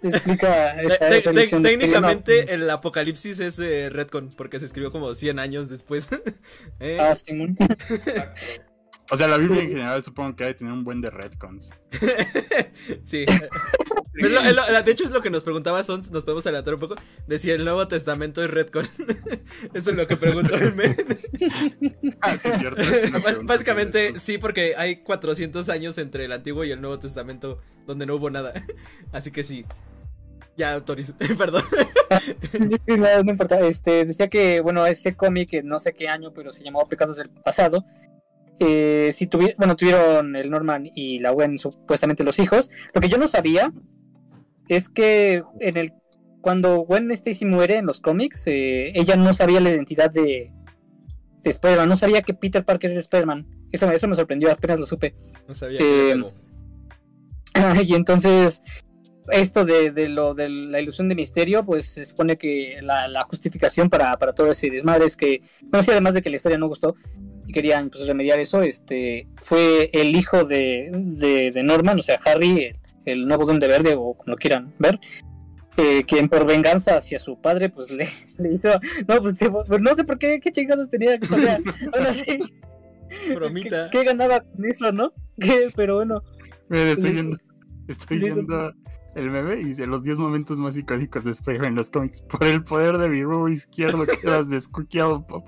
[0.00, 4.34] Se explica esa, Te- esa te- ilusión de que técnicamente el apocalipsis es eh, Redcon
[4.36, 6.08] porque se escribió como 100 años después.
[6.80, 7.56] Eh, Ah, Simón.
[9.10, 11.70] O sea, la Biblia en general supongo que ha de tener un buen de retcons.
[13.04, 13.24] Sí.
[14.16, 16.74] Es lo- es lo- de hecho, es lo que nos preguntaba Sons, nos podemos adelantar
[16.74, 16.94] un poco,
[17.26, 18.86] de si el Nuevo Testamento es Redcon.
[19.74, 20.96] Eso es lo que preguntó el men.
[22.20, 22.82] Ah, sí, es cierto.
[23.12, 28.06] Bás- Básicamente, sí, porque hay 400 años entre el Antiguo y el Nuevo Testamento donde
[28.06, 28.52] no hubo nada.
[29.12, 29.64] Así que sí.
[30.56, 31.64] Ya, Toris, perdón.
[32.60, 33.58] Sí, sí, no, no importa.
[33.66, 37.16] Este, decía que, bueno, ese cómic, que no sé qué año, pero se llamaba Pecados
[37.16, 37.84] del Pasado.
[38.60, 42.70] Eh, tuvi- bueno, tuvieron el Norman y la Gwen supuestamente los hijos.
[42.92, 43.72] Lo que yo no sabía
[44.68, 45.92] es que en el
[46.40, 50.52] cuando Gwen Stacy muere en los cómics, eh, ella no sabía la identidad de,
[51.42, 53.46] de Spider-Man, no sabía que Peter Parker era Spider-Man.
[53.72, 55.14] Eso, eso me sorprendió, apenas lo supe.
[55.48, 56.22] No sabía Eh,
[57.84, 58.62] y entonces,
[59.32, 63.22] esto de, de lo de la ilusión de misterio, pues se supone que la, la
[63.22, 66.58] justificación para, para todo ese desmadre es que, bueno, sí, además de que la historia
[66.58, 66.94] no gustó
[67.46, 72.18] y querían pues, remediar eso, este fue el hijo de, de, de Norman, o sea,
[72.24, 74.98] Harry, el, el nuevo Duende Verde, o como lo quieran ver.
[75.76, 78.70] eh, quien por venganza hacia su padre, pues le, le hizo.
[79.08, 81.18] No, pues, tipo, pues, no sé por qué, qué chingados tenía.
[81.32, 81.56] O sea,
[81.92, 82.38] aún así,
[83.34, 83.90] Bromita.
[83.90, 85.12] ¿qué, qué ganaba con eso, no?
[85.40, 85.70] ¿Qué?
[85.74, 86.22] Pero bueno,
[86.68, 87.36] Miren, estoy viendo,
[87.88, 88.72] estoy viendo
[89.14, 92.22] el meme y dice los 10 momentos más icónicos de Spider-Man en los cómics.
[92.22, 95.46] Por el poder de mi rubo izquierdo quedas descuqueado, pop.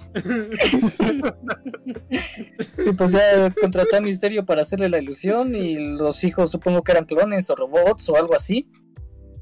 [2.87, 6.93] Y pues ya contrató a Misterio para hacerle la ilusión y los hijos supongo que
[6.93, 8.69] eran clones o robots o algo así.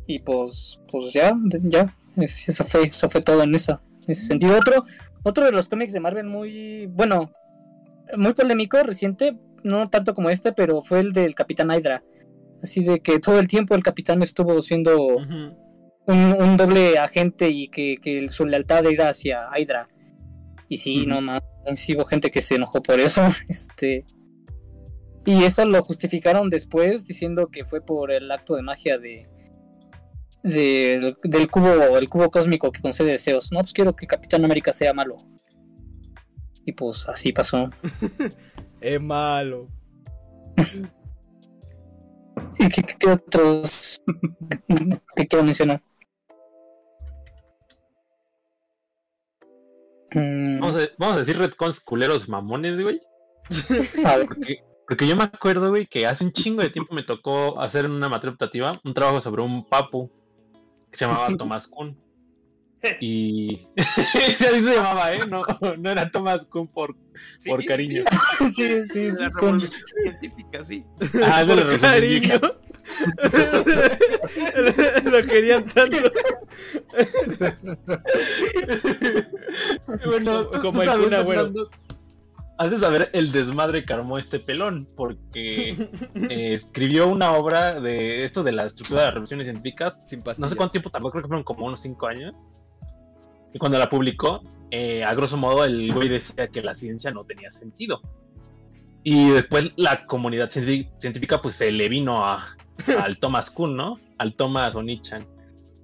[0.07, 4.27] Y pues, pues ya, ya, es- eso fue, eso fue todo en esa, en ese
[4.27, 4.57] sentido.
[4.57, 4.85] Otro,
[5.23, 7.33] otro de los cómics de Marvel muy, bueno,
[8.17, 12.03] muy polémico, reciente, no tanto como este, pero fue el del Capitán Hydra.
[12.65, 15.57] Así de que todo el tiempo el capitán estuvo siendo un,
[16.07, 19.87] un doble agente y que, que su lealtad era hacia Hydra.
[20.71, 21.43] Y sí, no más,
[21.75, 23.21] sí hubo gente que se enojó por eso.
[23.49, 24.07] Este.
[25.27, 29.29] Y eso lo justificaron después diciendo que fue por el acto de magia de.
[30.43, 33.53] de- del cubo, el cubo cósmico que concede deseos.
[33.53, 35.17] No, pues quiero que Capitán América sea malo.
[36.65, 37.69] Y pues así pasó.
[38.81, 39.69] Es malo.
[42.59, 44.01] ¿Y qué, qué otros
[45.17, 45.83] que quiero mencionar?
[50.13, 53.01] Mm, Vamos a, vamos a decir retcons culeros mamones, güey.
[54.27, 57.85] Porque, porque yo me acuerdo, güey, que hace un chingo de tiempo me tocó hacer
[57.85, 60.11] en una materia optativa un trabajo sobre un papu
[60.91, 61.99] que se llamaba Tomás Kuhn.
[63.01, 63.67] Y.
[64.37, 65.21] sí, así se llamaba, ¿eh?
[65.29, 65.43] No,
[65.79, 66.95] no era Thomas Kuhn por,
[67.39, 68.05] Sí, por cariño.
[68.55, 70.85] sí, Sí, sí, La con- científica, sí.
[71.25, 72.41] Ah, es de la cariño.
[75.11, 75.97] Lo querían tanto.
[80.07, 81.25] bueno, Como tú el Kun Agüero.
[81.45, 81.71] Fernando,
[82.57, 85.71] Has de saber el desmadre que armó este pelón, porque
[86.31, 90.01] eh, escribió una obra de esto de la estructura de las revoluciones científicas.
[90.07, 92.33] Sin No sé cuánto tiempo tardó, creo que fueron como unos 5 años.
[93.55, 97.25] Y cuando la publicó, eh, a grosso modo, el güey decía que la ciencia no
[97.25, 98.03] tenía sentido.
[99.05, 102.57] Y después la comunidad científica, pues se le vino a,
[103.01, 104.01] al Thomas Kuhn, ¿no?
[104.19, 105.27] Al Thomas Onichan.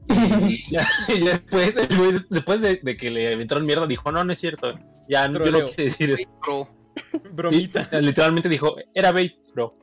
[0.48, 4.24] Y ya, y después, el güey, después de, de que le aventaron mierda, dijo, no,
[4.24, 4.74] no es cierto.
[5.08, 6.24] Ya no, yo no quise decir eso.
[6.44, 6.68] Bro,
[7.32, 7.88] Bromita.
[7.88, 9.76] Sí, literalmente dijo, era bait, bro.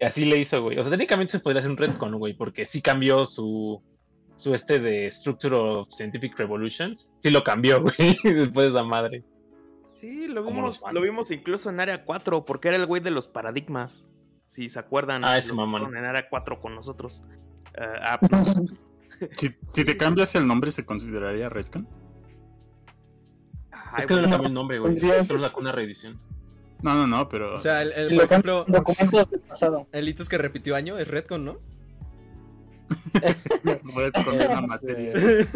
[0.00, 0.76] Y así le hizo, güey.
[0.78, 3.80] O sea, técnicamente se podría hacer un retcon, güey, porque sí cambió su,
[4.40, 7.12] su este de Structure of Scientific Revolutions.
[7.18, 9.24] Sí lo cambió, güey, después de esa madre.
[9.94, 13.28] Sí, lo vimos, lo vimos incluso en Área 4, porque era el güey de los
[13.28, 14.06] paradigmas.
[14.46, 15.96] Si se acuerdan, Ah, ese mamón.
[15.96, 17.22] en Área 4 con nosotros.
[17.78, 18.44] Ah, ah, no,
[19.36, 21.86] Si, si te cambias el nombre, ¿se consideraría Redcon?
[23.72, 24.98] ay, es que no le cambió el nombre, güey.
[25.26, 26.18] Solo sacó una reedición.
[26.82, 27.56] No, no, no, pero.
[27.56, 29.86] O sea, el, el- por ejemplo, documentos del pasado.
[29.92, 31.58] el hitos que repitió año es Redcon, ¿no?
[33.84, 35.12] Una materia.
[35.12, 35.46] Es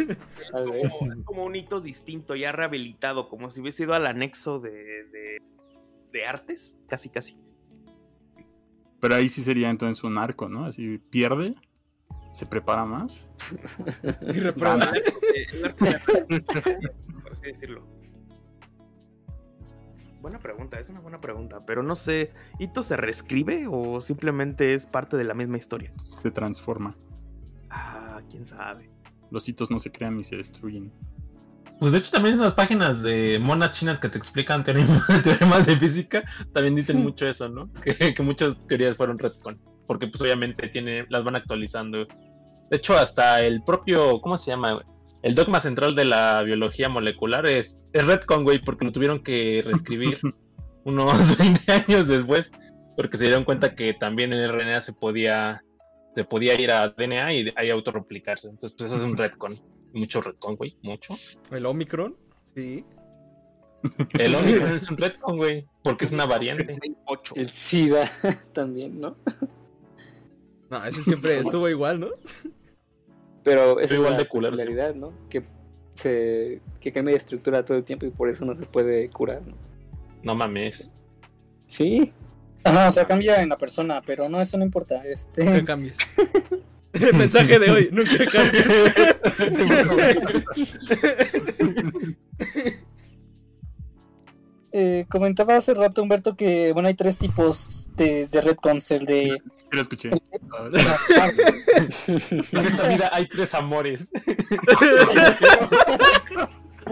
[0.50, 4.70] como, es como un hito distinto, ya rehabilitado, como si hubiese ido al anexo de,
[4.70, 5.38] de,
[6.12, 7.38] de artes, casi casi.
[9.00, 10.64] Pero ahí sí sería entonces un arco, ¿no?
[10.64, 11.54] Así pierde,
[12.32, 13.28] se prepara más.
[14.22, 14.90] Y reprueba.
[17.22, 17.86] Por así decirlo.
[20.20, 24.86] Buena pregunta, es una buena pregunta, pero no sé, ¿Hito se reescribe o simplemente es
[24.86, 25.92] parte de la misma historia?
[25.98, 26.96] Se transforma.
[27.74, 28.88] Ah, quién sabe.
[29.30, 30.92] Los hitos no se crean ni se destruyen.
[31.80, 35.76] Pues de hecho también esas páginas de Mona China que te explican teorema- teoremas de
[35.76, 37.68] física también dicen mucho eso, ¿no?
[37.68, 39.58] Que, que muchas teorías fueron retcon.
[39.86, 42.06] Porque pues obviamente tiene, las van actualizando.
[42.70, 44.82] De hecho, hasta el propio, ¿cómo se llama?
[45.22, 49.62] El dogma central de la biología molecular es, es retcon, güey, porque lo tuvieron que
[49.64, 50.18] reescribir
[50.84, 52.52] unos 20 años después.
[52.96, 55.64] Porque se dieron cuenta que también el RNA se podía,
[56.14, 58.48] se podía ir a DNA y ahí autorreplicarse.
[58.48, 59.58] Entonces, pues eso es un retcon.
[59.92, 61.14] Mucho retcon, güey, mucho.
[61.50, 62.16] El Omicron.
[62.54, 62.84] Sí.
[64.18, 66.78] El Omicron es un retcon, güey, porque es una variante.
[67.06, 67.34] 8.
[67.36, 68.10] El SIDA
[68.52, 69.16] también, ¿no?
[70.70, 72.10] No, ese siempre estuvo igual, ¿no?
[73.42, 75.12] Pero es igual igual de peculiaridad, ¿no?
[75.28, 75.44] Que
[75.94, 79.42] se que cambia de estructura todo el tiempo y por eso no se puede curar,
[79.46, 79.54] ¿no?
[80.22, 80.92] No mames.
[81.66, 82.12] Sí,
[82.64, 84.96] Ajá, o sea, cambia en la persona, pero no, eso no importa.
[84.96, 85.96] Nunca Este, cambies.
[86.92, 88.66] El mensaje de hoy, nunca cambies.
[94.72, 99.38] eh, comentaba hace rato Humberto que, bueno, hay tres tipos de, de retcons, el de...
[99.56, 100.10] Sí lo escuché.
[102.06, 104.10] En esta vida hay tres amores.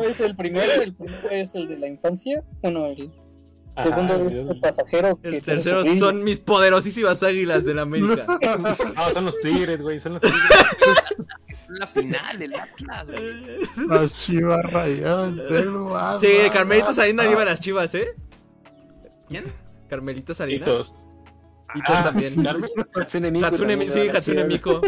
[0.04, 3.12] es el primero, el primero es el de la infancia, bueno, el
[3.74, 4.35] Ajá, segundo Dios.
[4.35, 8.26] es el pasajero que El tercero son mis poderosísimas águilas de la América.
[8.94, 10.40] No, son los tigres, güey, son los tigres.
[11.68, 13.61] La final del Atlas, güey.
[13.88, 15.70] Las chivas rayadas del.
[16.20, 18.14] Sí, Carmelito Salinas iba a las chivas, ¿eh?
[19.28, 19.44] ¿Quién?
[19.88, 20.68] Carmelito Salinas.
[20.68, 20.94] Hitos.
[21.74, 22.35] Hitos Ah, también.
[22.94, 24.44] Hatsune Miku Hatsune, también sí, Hatsune.
[24.44, 24.80] Miku.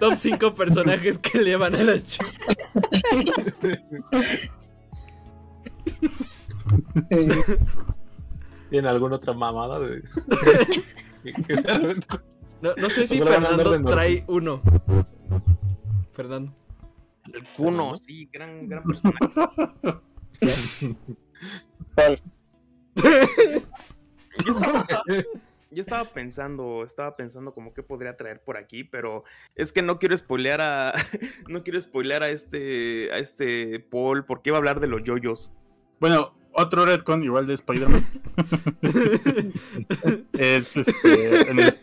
[0.00, 2.34] Top 5 personajes que le van a las chivas.
[8.74, 9.78] ¿Tienen alguna otra mamada?
[9.78, 10.02] De...
[12.60, 14.62] No, no sé si Fernando trae uno.
[16.12, 16.52] Fernando.
[17.32, 19.18] El Kuno, sí, gran, gran personaje.
[24.44, 24.84] Yo estaba,
[25.70, 29.22] yo estaba pensando, estaba pensando como que podría traer por aquí, pero
[29.54, 30.94] es que no quiero spoilear a,
[31.48, 35.52] no quiero spoilear a este, a este Paul, porque iba a hablar de los yoyos.
[36.00, 38.04] Bueno, otro Redcon, igual de Spider-Man.
[40.32, 41.50] es este.
[41.50, 41.78] En el...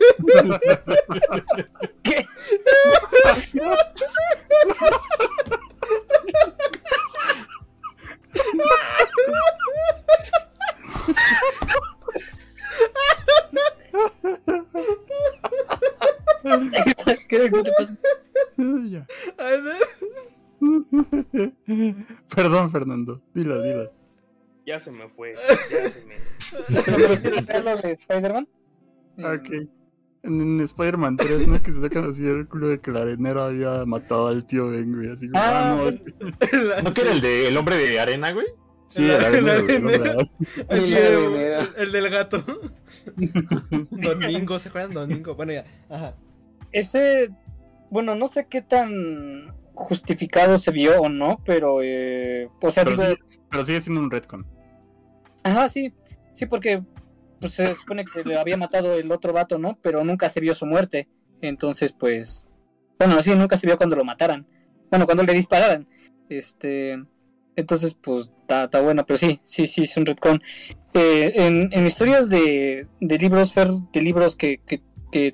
[17.27, 17.97] ¿Qué, qué te pasa?
[18.89, 19.07] Ya.
[22.36, 23.21] Perdón, Fernando.
[23.34, 24.01] Dilo, dilo.
[24.65, 25.34] Ya se me fue,
[25.71, 26.15] ya se me.
[26.86, 28.47] ¿Pero quieres ver los de Spider-Man?
[29.17, 29.50] Ok.
[30.24, 31.62] En, en Spider-Man 3, ¿no?
[31.62, 34.93] Que se sacan así el culo de que el arenero había matado al tío Ben,
[34.95, 35.10] güey.
[35.10, 36.02] Así como, Ah, ah, no, pues,
[36.54, 38.45] es- ¿No que era el de el hombre de arena, güey?
[38.89, 39.47] Sí, el el
[41.78, 42.43] El del gato.
[43.89, 44.91] Domingo, ¿se acuerdan?
[44.93, 45.36] Domingo.
[45.36, 45.65] Bueno, ya.
[45.89, 46.15] Ajá.
[46.71, 47.30] Ese,
[47.89, 52.97] bueno, no sé qué tan justificado se vio o no, pero, eh, o sea, Pero,
[52.97, 54.45] digo, sí- pero sigue siendo un retcon.
[55.43, 55.93] ajá, sí,
[56.34, 56.84] sí, porque
[57.39, 59.77] pues, se supone que le había matado el otro vato, ¿no?
[59.81, 61.07] Pero nunca se vio su muerte,
[61.41, 62.47] entonces, pues,
[62.99, 64.45] bueno, sí, nunca se vio cuando lo mataran,
[64.91, 65.88] bueno, cuando le dispararan,
[66.29, 67.03] este,
[67.55, 70.41] entonces, pues, está está bueno, pero sí, sí, sí, es un retcon.
[70.93, 74.81] Eh, en, en historias de, de libros, Fer, de libros que, que,
[75.12, 75.34] que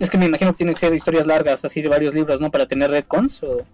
[0.00, 2.50] es que me imagino que tienen que ser historias largas, así de varios libros, ¿no?
[2.50, 3.66] Para tener retcons, o,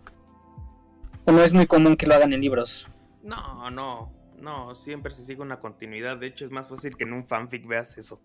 [1.25, 2.87] o no es muy común que lo hagan en libros.
[3.23, 6.17] No, no, no, siempre se sigue una continuidad.
[6.17, 8.21] De hecho, es más fácil que en un fanfic veas eso.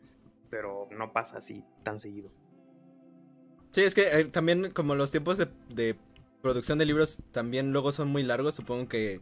[0.50, 2.30] Pero no pasa así tan seguido.
[3.72, 5.98] Sí, es que eh, también como los tiempos de, de
[6.44, 9.20] producción de libros también luego son muy largos, supongo que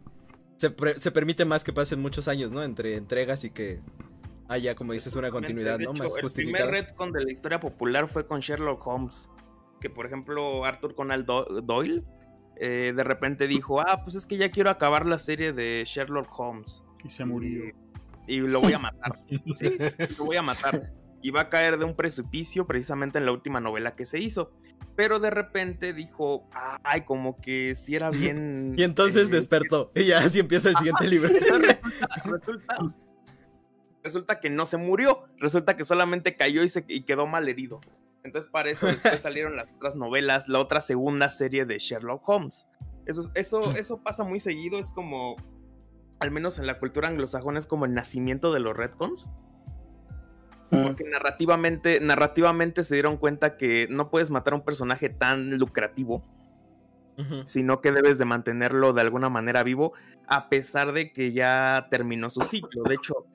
[0.58, 2.64] se, pre- se permite más que pasen muchos años, ¿no?
[2.64, 3.80] Entre entregas y que
[4.52, 5.92] haya, como dices, una continuidad, De ¿no?
[5.92, 6.66] hecho, Más el justificada.
[6.68, 9.32] primer retcon de la historia popular fue con Sherlock Holmes.
[9.80, 12.04] Que por ejemplo, Arthur Conan Do- Doyle
[12.58, 16.28] eh, de repente dijo: Ah, pues es que ya quiero acabar la serie de Sherlock
[16.40, 16.84] Holmes.
[17.04, 17.66] Y se murió.
[18.28, 19.20] Y, y lo voy a matar.
[19.58, 19.78] sí,
[20.18, 20.94] lo voy a matar.
[21.24, 24.52] Y va a caer de un precipicio precisamente en la última novela que se hizo.
[24.96, 26.48] Pero de repente dijo:
[26.84, 28.74] Ay, como que si era bien.
[28.78, 29.92] Y entonces eh, despertó.
[29.96, 31.30] Y ya así empieza el siguiente libro.
[32.26, 32.94] Resulta-
[34.04, 35.24] resulta que no se murió.
[35.38, 37.82] Resulta que solamente cayó y, se, y quedó mal herido.
[38.24, 42.68] Entonces, para eso después salieron las otras novelas, la otra segunda serie de Sherlock Holmes.
[43.06, 44.80] Eso, eso, eso pasa muy seguido.
[44.80, 45.38] Es como,
[46.20, 49.30] al menos en la cultura anglosajona, es como el nacimiento de los retcons.
[50.70, 56.24] Porque narrativamente, narrativamente se dieron cuenta que no puedes matar a un personaje tan lucrativo
[57.46, 59.94] sino que debes de mantenerlo de alguna manera vivo
[60.28, 62.84] a pesar de que ya terminó su ciclo.
[62.84, 63.26] De hecho,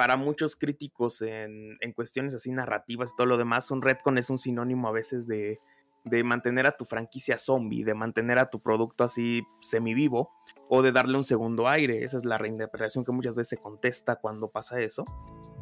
[0.00, 4.30] para muchos críticos en, en cuestiones así narrativas y todo lo demás, un retcon es
[4.30, 5.60] un sinónimo a veces de,
[6.06, 10.30] de mantener a tu franquicia zombie, de mantener a tu producto así semivivo
[10.70, 12.02] o de darle un segundo aire.
[12.02, 15.04] Esa es la reinterpretación que muchas veces se contesta cuando pasa eso.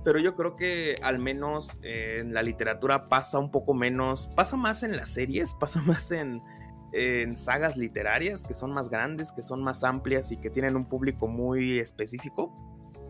[0.05, 4.85] Pero yo creo que al menos en la literatura pasa un poco menos, pasa más
[4.85, 6.45] en las series, pasa más en,
[6.93, 10.85] en sagas literarias que son más grandes, que son más amplias y que tienen un
[10.85, 12.55] público muy específico,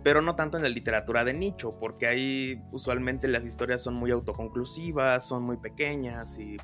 [0.09, 4.11] pero no tanto en la literatura de nicho, porque ahí usualmente las historias son muy
[4.11, 6.57] autoconclusivas, son muy pequeñas y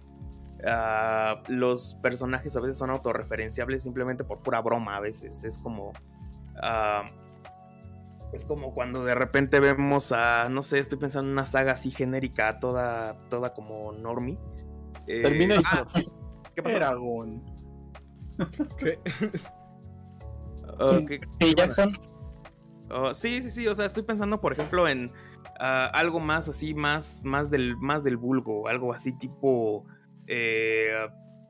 [0.67, 5.45] ah, los personajes a veces son autorreferenciables simplemente por pura broma a veces.
[5.45, 5.93] Es como...
[6.63, 7.03] ah,
[8.33, 11.91] es como cuando de repente vemos a, no sé, estoy pensando en una saga así
[11.91, 14.39] genérica, toda, toda como normie.
[15.07, 15.65] Eh, Terminator.
[15.67, 15.87] ah,
[16.55, 16.77] ¿qué pasó?
[16.77, 17.45] Eragon.
[18.79, 18.99] ¿Qué?
[20.81, 21.55] Oh, ¿qué- Sí,
[22.91, 23.67] Oh, sí, sí, sí.
[23.69, 25.11] O sea, estoy pensando, por ejemplo, en
[25.61, 29.85] ah, algo más así, más, más del, más del vulgo, algo así tipo.
[30.27, 30.91] eh,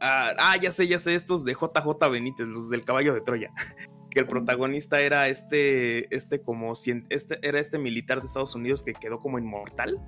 [0.01, 3.51] ah, ah, ya sé, ya sé, estos de JJ Benítez, los del caballo de Troya.
[4.11, 8.85] Que el protagonista era este, este como, cien- este, era este militar de Estados Unidos
[8.85, 10.01] que quedó como inmortal.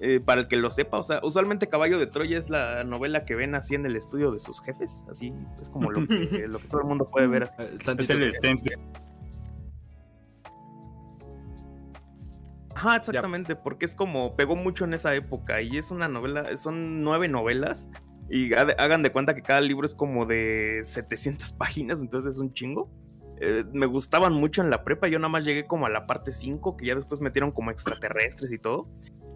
[0.00, 3.24] Eh, para el que lo sepa, o sea, usualmente Caballo de Troya es la novela
[3.24, 6.14] que ven así en el estudio de sus jefes, así es como lo que,
[6.48, 7.62] lo que todo el mundo puede ver así.
[7.62, 8.72] Eh, Es el stencil.
[12.86, 17.02] Ajá, exactamente, porque es como pegó mucho en esa época y es una novela, son
[17.02, 17.88] nueve novelas
[18.28, 22.40] y ha- hagan de cuenta que cada libro es como de 700 páginas, entonces es
[22.40, 22.90] un chingo.
[23.40, 26.30] Eh, me gustaban mucho en la prepa, yo nada más llegué como a la parte
[26.32, 28.88] 5, que ya después metieron como extraterrestres y todo.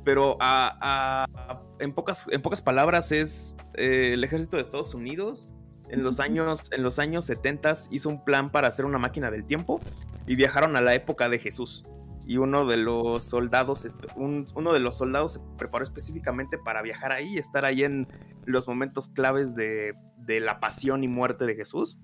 [0.05, 4.95] Pero a- a- a- en, pocas, en pocas palabras es eh, el ejército de Estados
[4.95, 5.49] Unidos
[5.91, 9.45] en los años, en los años 70 hizo un plan para hacer una máquina del
[9.47, 9.81] tiempo
[10.27, 11.83] y viajaron a la época de Jesús
[12.29, 17.11] y uno de los soldados un- uno de los soldados se preparó específicamente para viajar
[17.11, 18.07] ahí estar ahí en
[18.45, 21.99] los momentos claves de, de la pasión y muerte de Jesús.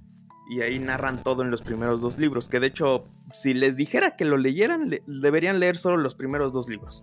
[0.51, 4.17] Y ahí narran todo en los primeros dos libros que de hecho si les dijera
[4.17, 7.03] que lo leyeran le- deberían leer solo los primeros dos libros.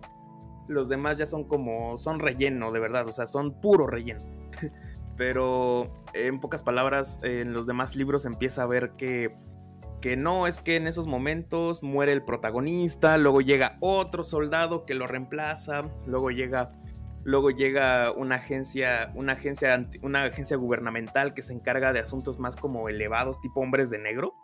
[0.68, 4.20] Los demás ya son como son relleno de verdad o sea son puro relleno.
[5.16, 9.36] Pero en pocas palabras en los demás libros empieza a ver que
[10.02, 14.94] que no es que en esos momentos muere el protagonista, luego llega otro soldado que
[14.94, 16.72] lo reemplaza, luego llega
[17.24, 22.56] luego llega una agencia, una agencia una agencia gubernamental que se encarga de asuntos más
[22.56, 24.34] como elevados, tipo hombres de negro.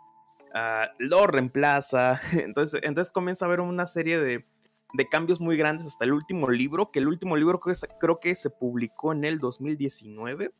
[0.55, 2.21] ah, lo reemplaza.
[2.31, 4.45] Entonces, entonces comienza a haber una serie de,
[4.93, 8.33] de cambios muy grandes hasta el último libro, que el último libro creo, creo que
[8.33, 10.51] se publicó en el 2019.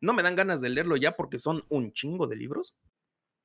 [0.00, 2.74] No me dan ganas de leerlo ya porque son un chingo de libros.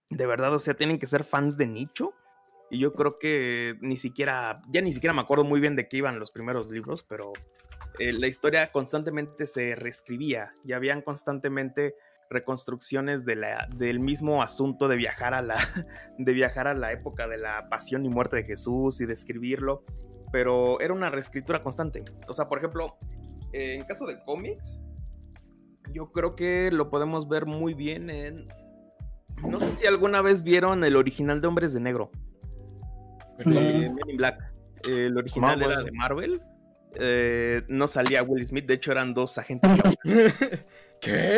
[0.10, 2.14] De verdad, o sea, tienen que ser fans de nicho.
[2.70, 5.98] Y yo creo que ni siquiera, ya ni siquiera me acuerdo muy bien de qué
[5.98, 7.34] iban los primeros libros, pero
[8.00, 11.96] eh, la historia constantemente se reescribía y habían constantemente
[12.30, 15.58] reconstrucciones de la, del mismo asunto de viajar, a la,
[16.18, 19.84] de viajar a la época de la pasión y muerte de Jesús y describirlo,
[20.32, 22.04] pero era una reescritura constante.
[22.28, 22.98] O sea, por ejemplo,
[23.52, 24.82] en caso de cómics,
[25.92, 28.48] yo creo que lo podemos ver muy bien en...
[29.48, 32.12] No sé si alguna vez vieron el original de Hombres de Negro.
[33.46, 34.54] Men in Black.
[34.88, 36.42] El original era de Marvel.
[36.96, 39.72] Eh, no salía Will Smith, de hecho eran dos agentes.
[41.02, 41.38] ¿Qué?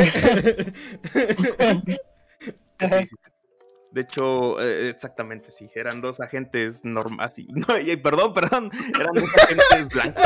[3.95, 7.35] De hecho, eh, exactamente, sí, eran dos agentes normales.
[7.47, 7.67] No,
[8.03, 10.23] perdón, perdón, eran dos agentes blancos.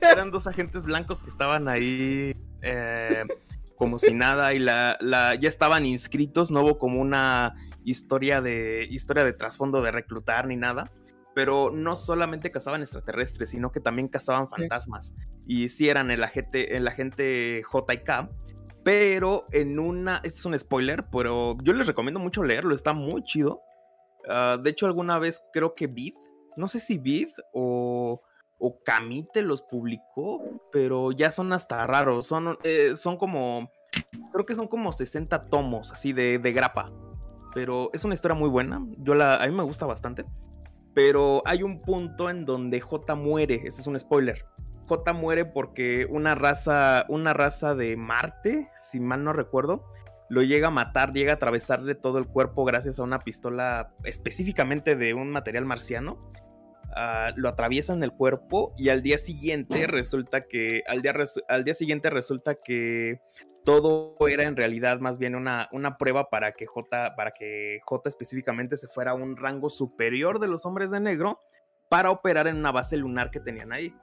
[0.00, 3.24] eran dos agentes blancos que estaban ahí eh,
[3.80, 8.86] como si nada y la, la, ya estaban inscritos, no hubo como una historia de
[8.90, 10.92] historia de trasfondo de reclutar ni nada
[11.34, 15.14] pero no solamente cazaban extraterrestres, sino que también cazaban fantasmas.
[15.46, 18.28] Y sí eran el agente, el agente JK.
[18.82, 20.16] Pero en una.
[20.16, 23.62] Este es un spoiler, pero yo les recomiendo mucho leerlo, está muy chido.
[24.28, 26.14] Ah, de hecho, alguna vez creo que Vid,
[26.56, 28.22] no sé si Vid o,
[28.60, 32.26] o Camite los publicó, pero ya son hasta raros.
[32.26, 33.70] Son, eh, son como.
[34.32, 36.92] Creo que son como 60 tomos así de, de grapa.
[37.54, 38.86] Pero es una historia muy buena.
[38.98, 40.24] Yo la, a mí me gusta bastante.
[40.94, 43.62] Pero hay un punto en donde J muere.
[43.64, 44.44] Este es un spoiler.
[44.86, 49.84] J muere porque una raza, una raza de Marte, si mal no recuerdo,
[50.28, 54.96] lo llega a matar, llega a atravesarle todo el cuerpo gracias a una pistola específicamente
[54.96, 56.32] de un material marciano.
[56.90, 61.14] Uh, lo atraviesa en el cuerpo y al día siguiente resulta que al día,
[61.48, 63.20] al día siguiente resulta que
[63.64, 68.08] todo era en realidad más bien una, una, prueba para que J, para que J
[68.08, 71.38] específicamente se fuera a un rango superior de los hombres de negro
[71.88, 73.94] para operar en una base lunar que tenían ahí.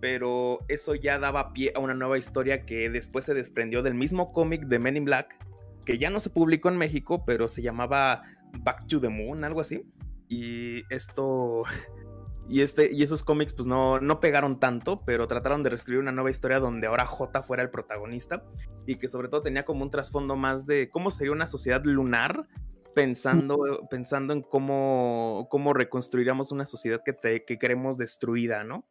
[0.00, 4.32] Pero eso ya daba pie a una nueva historia que después se desprendió del mismo
[4.32, 5.36] cómic de Men in Black,
[5.84, 8.22] que ya no se publicó en México, pero se llamaba
[8.60, 9.86] Back to the Moon, algo así.
[10.28, 11.64] Y esto
[12.48, 16.12] y, este, y esos cómics pues no, no pegaron tanto, pero trataron de reescribir una
[16.12, 18.44] nueva historia donde ahora J fuera el protagonista
[18.86, 22.46] y que sobre todo tenía como un trasfondo más de cómo sería una sociedad lunar
[22.94, 28.84] pensando, pensando en cómo, cómo reconstruiríamos una sociedad que, que queremos destruida, ¿no?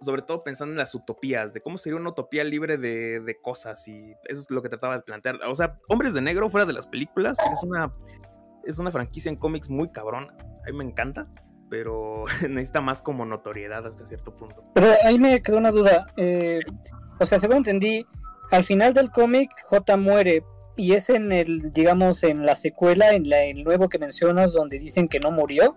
[0.00, 3.86] Sobre todo pensando en las utopías, de cómo sería una utopía libre de, de cosas
[3.88, 5.40] y eso es lo que trataba de plantear.
[5.46, 7.92] O sea, Hombres de Negro fuera de las películas es una,
[8.64, 10.30] es una franquicia en cómics muy cabrón.
[10.40, 11.28] A mí me encanta
[11.72, 14.62] pero necesita más como notoriedad hasta cierto punto.
[14.74, 16.06] Pero ahí me quedó una duda.
[16.18, 16.60] Eh,
[17.18, 18.04] o sea, según entendí,
[18.50, 20.44] al final del cómic J muere
[20.76, 24.78] y es en el, digamos, en la secuela, en la, el nuevo que mencionas, donde
[24.78, 25.74] dicen que no murió.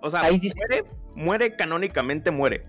[0.00, 2.66] O, sea, ahí muere, muere canónicamente, muere.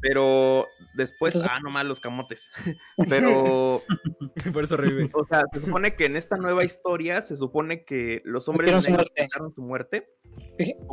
[0.00, 2.50] Pero después, ah, nomás los camotes.
[3.08, 3.82] Pero.
[4.52, 5.08] Por eso revive.
[5.12, 9.54] O sea, se supone que en esta nueva historia se supone que los hombres negros
[9.54, 10.08] su muerte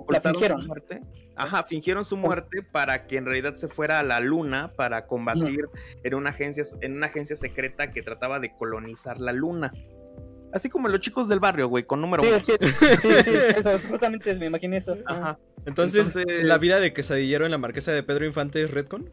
[0.10, 0.66] la fingieron.
[0.66, 1.02] muerte.
[1.36, 5.66] Ajá, fingieron su muerte para que en realidad se fuera a la luna para combatir
[6.04, 9.72] en, una agencia, en una agencia secreta que trataba de colonizar la luna.
[10.54, 12.68] Así como los chicos del barrio, güey, con número sí, sí,
[13.02, 14.98] sí, sí, eso, justamente me imaginé eso.
[15.06, 15.38] Ajá.
[15.66, 19.10] Entonces, ¿la vida de quesadillero en la marquesa de Pedro Infante es Redcon?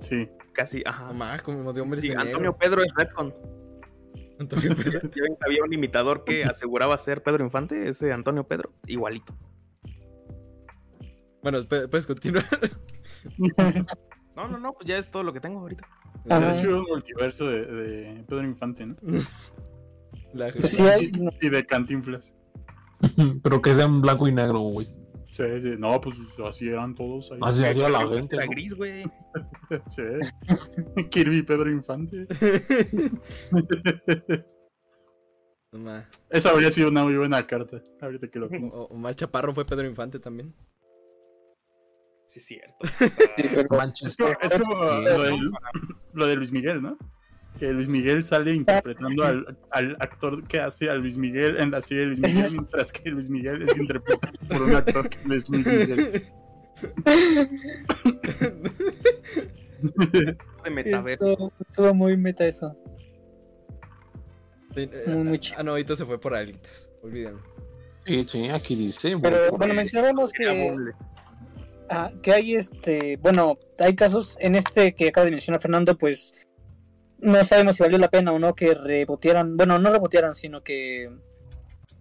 [0.00, 0.28] Sí.
[0.52, 1.38] Casi, ajá.
[1.42, 3.34] como de hombres sí, Antonio Pedro es Redcon.
[4.38, 5.00] Antonio Pedro.
[5.40, 9.34] había un imitador que aseguraba ser Pedro Infante, ese Antonio Pedro, igualito.
[11.42, 12.44] Bueno, puedes continuar.
[14.34, 15.86] No, no, no, pues ya es todo lo que tengo ahorita.
[16.30, 18.96] Ha hecho un multiverso de, Pedro Infante, ¿no?
[20.32, 21.10] Pues sí hay...
[21.40, 22.34] Y de Cantinflas.
[23.42, 24.86] Pero que sean blanco y negro, güey.
[25.32, 26.14] Sí, sí, no, pues
[26.46, 27.38] así eran todos ahí.
[27.40, 28.36] Así hacía la gente.
[28.36, 29.02] La gris, güey.
[29.86, 30.02] sí.
[31.10, 32.26] Kirby Pedro Infante.
[36.28, 37.82] Esa habría sido una muy buena carta.
[38.02, 38.82] Ahorita que lo pienso.
[38.88, 40.54] Omar Chaparro fue Pedro Infante también.
[42.26, 42.76] Sí, es cierto.
[44.02, 45.38] es como, es como lo, de,
[46.12, 46.98] lo de Luis Miguel, ¿no?
[47.58, 51.80] Que Luis Miguel sale interpretando al, al, actor que hace a Luis Miguel en la
[51.80, 55.34] serie de Luis Miguel, mientras que Luis Miguel es interpretado por un actor que no
[55.34, 56.24] es Luis Miguel.
[61.68, 62.76] Estuvo muy meta eso.
[64.74, 66.88] Sí, eh, muy, ah, no, ahorita se fue por alitas.
[67.02, 67.42] Olvídenlo.
[68.06, 69.16] Sí, sí, aquí dice.
[69.20, 70.72] Pero bueno, mencionábamos que,
[71.90, 76.34] ah, que hay este, bueno, hay casos en este que acaba de mencionar Fernando, pues
[77.22, 81.10] no sabemos si valió la pena o no que rebotearan, bueno, no rebotearan, sino que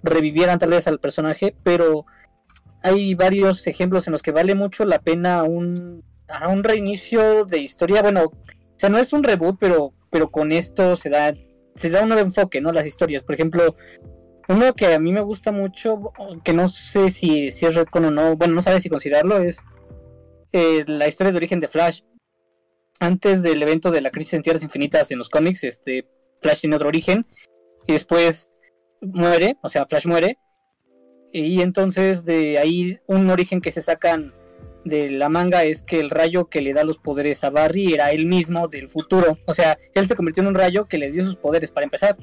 [0.04, 2.06] revivieran tal vez al personaje, pero
[2.82, 6.04] hay varios ejemplos en los que vale mucho la pena un,
[6.50, 8.34] un reinicio de historia, bueno, o
[8.76, 11.34] sea, no es un reboot, pero, pero con esto se da,
[11.76, 12.72] se da un nuevo enfoque, ¿no?
[12.72, 13.76] Las historias, por ejemplo,
[14.50, 16.14] uno que a mí me gusta mucho,
[16.44, 19.62] que no sé si, si es retcon o no, bueno, no sabe si considerarlo, es
[20.52, 22.02] eh, la historia de origen de Flash.
[23.02, 26.06] Antes del evento de la crisis en Tierras Infinitas en los cómics, este,
[26.40, 27.26] Flash tiene otro origen,
[27.88, 28.52] y después
[29.02, 30.38] muere, o sea, Flash muere,
[31.34, 34.36] y entonces de ahí un origen que se sacan
[34.86, 38.12] de la manga es que el rayo que le da los poderes a Barry era
[38.12, 39.40] él mismo del futuro.
[39.48, 42.18] O sea, él se convirtió en un rayo que les dio sus poderes para empezar.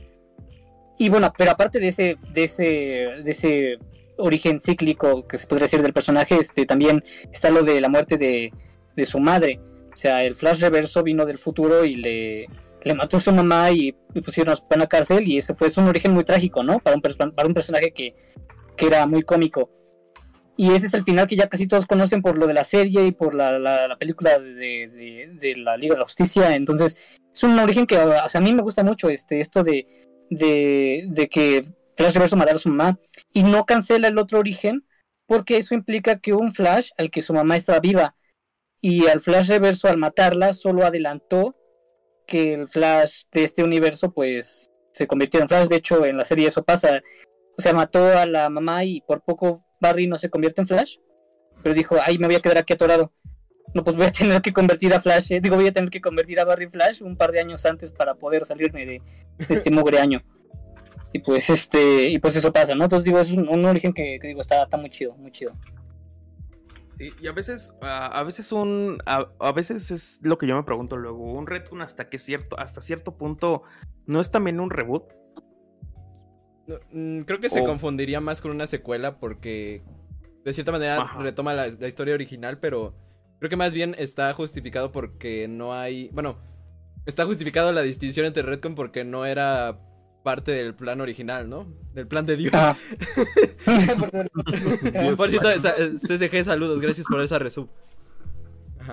[0.96, 3.78] Y bueno, pero aparte de ese, de ese, de ese
[4.16, 7.02] origen cíclico que se podría decir del personaje, este también
[7.32, 8.52] está lo de la muerte de,
[8.94, 9.60] de su madre.
[9.99, 12.49] O sea, el Flash reverso vino del futuro y le,
[12.84, 15.76] le mató a su mamá y, y pusieron a la cárcel y ese fue es
[15.76, 16.78] un origen muy trágico, ¿no?
[16.78, 18.14] Para un, para un personaje que,
[18.76, 19.72] que era muy cómico.
[20.57, 23.07] Y ese es el final que ya casi todos conocen por lo de la serie
[23.07, 26.55] y por la, la, película de, de, de, la Liga de la Justicia.
[26.55, 26.96] Entonces,
[27.34, 29.84] es un origen que o sea, a mí me gusta mucho este, esto de,
[30.30, 31.64] de, de que
[31.96, 33.01] Flash Reverso matara a su mamá
[33.32, 34.86] y no cancela el otro origen
[35.26, 38.14] porque eso implica que un Flash al que su mamá estaba viva
[38.80, 41.56] y al Flash Reverso al matarla solo adelantó
[42.26, 45.68] que el Flash de este universo pues se convirtió en Flash.
[45.68, 47.02] De hecho, en la serie eso pasa.
[47.56, 50.96] O sea, mató a la mamá y por poco Barry no se convierte en Flash.
[51.62, 53.12] Pero dijo, ay, me voy a quedar aquí atorado.
[53.74, 56.00] No, pues voy a tener que convertir a Flash, eh, digo, voy a tener que
[56.00, 59.02] convertir a Barry Flash un par de años antes para poder salirme de,
[59.48, 60.22] este mugre año.
[61.12, 62.84] Y pues este, y pues eso pasa, ¿no?
[62.84, 65.52] Entonces digo, es un, origen que, digo, está, está muy chido, muy chido.
[66.99, 71.32] Y, a veces, a, veces un, a, veces es lo que yo me pregunto luego,
[71.32, 73.62] un retcon hasta que cierto, hasta cierto punto,
[74.07, 75.05] ¿no es también un reboot?
[76.90, 79.82] Mm, creo que se confundiría más con una secuela porque
[80.44, 82.96] de cierta manera retoma la, historia original, pero
[83.38, 86.38] creo que más bien está justificado porque no hay, bueno,
[87.07, 89.78] está justificado la distinción entre Redcon porque no era
[90.28, 91.66] parte del plan original, ¿no?
[91.94, 92.52] Del plan de Dios.
[92.54, 92.76] Ah.
[95.16, 97.70] por cierto, CSG, saludos, gracias por esa resub.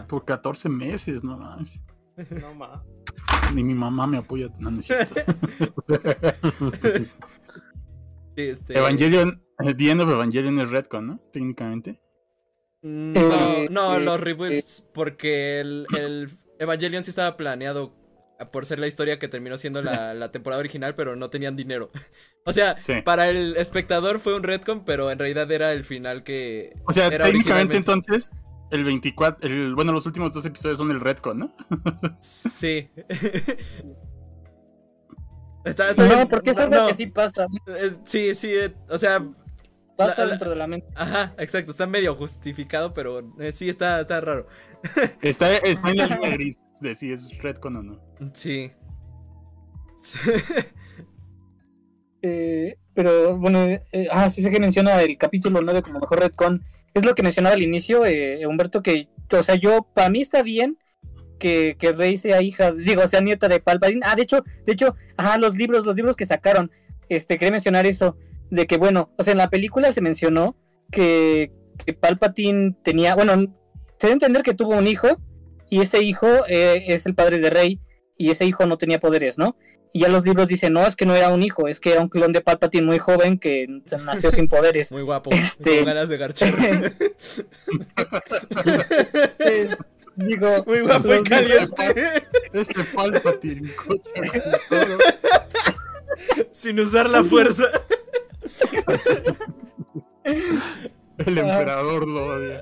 [0.08, 1.82] Por 14 meses, no más.
[2.30, 2.80] No más.
[3.54, 4.48] Ni mi mamá me apoya.
[4.60, 5.14] No, necesito.
[8.38, 8.78] Este...
[8.78, 11.18] Evangelion, The End of Evangelion es Redcon, ¿no?
[11.34, 12.02] Técnicamente.
[12.82, 16.30] Mm, no, no, los reboots, porque el, el,
[16.60, 17.94] Evangelion sí estaba planeado
[18.52, 21.92] por ser la historia que terminó siendo la, temporada original, pero no tenían dinero.
[22.48, 26.76] O sea, para el espectador fue un Redcon, pero en realidad era el final que.
[26.86, 28.30] O sea, técnicamente entonces,
[28.70, 31.56] el 24, el, bueno, los últimos dos episodios son el Redcon, ¿no?
[32.22, 32.88] sí.
[35.98, 37.48] no, porque es algo que sí pasa.
[38.06, 39.26] Sí, sí, eh, o sea.
[39.98, 40.88] Pasa dentro de la mente.
[40.94, 44.46] Ajá, exacto, está medio justificado, pero eh, sí está, está raro.
[45.22, 48.00] Está, está en la línea gris de si es Redcon o no.
[48.34, 48.72] Sí.
[52.22, 56.64] eh, pero bueno, eh, ah, sí sé que menciona el capítulo 9 como mejor Redcon.
[56.94, 60.44] Es lo que mencionaba al inicio, eh, Humberto, que, o sea, yo, para mí está
[60.44, 60.78] bien
[61.40, 64.02] que, que Rey sea hija, digo, sea nieta de Palpatine.
[64.06, 66.72] Ah, de hecho, de hecho, ajá, los libros, los libros que sacaron,
[67.10, 68.18] este, quería mencionar eso,
[68.50, 70.56] de que bueno, o sea, en la película se mencionó
[70.92, 71.52] que,
[71.86, 73.54] que Palpatine tenía, bueno,
[73.98, 75.20] se debe entender que tuvo un hijo
[75.70, 77.80] y ese hijo eh, es el padre de Rey
[78.18, 79.58] y ese hijo no tenía poderes, ¿no?
[79.92, 82.02] Y ya los libros dicen, no, es que no era un hijo, es que era
[82.02, 83.66] un clon de Palpatine muy joven que
[84.04, 84.92] nació sin poderes.
[84.96, 85.78] Muy guapo, este...
[85.78, 86.54] con ganas de garchar.
[90.18, 92.26] Digo, muy guapo y caliente.
[92.54, 93.74] Este Palpatine,
[96.52, 97.66] Sin usar la fuerza.
[101.18, 102.62] El emperador lo odia.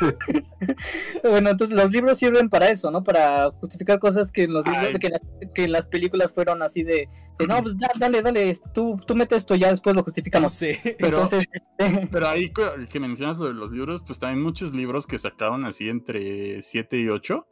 [1.22, 3.02] bueno, entonces los libros sirven para eso, ¿no?
[3.02, 5.10] Para justificar cosas que en los libros, que,
[5.54, 7.08] que, las películas fueron así de,
[7.48, 10.52] no, pues dale, dale, tú, tú metes esto, ya después lo justificamos.
[10.52, 10.76] Sí.
[10.98, 11.46] Pero, entonces,
[12.10, 12.52] pero ahí
[12.88, 17.08] que mencionas sobre los libros, pues también muchos libros que sacaron así entre 7 y
[17.08, 17.46] 8.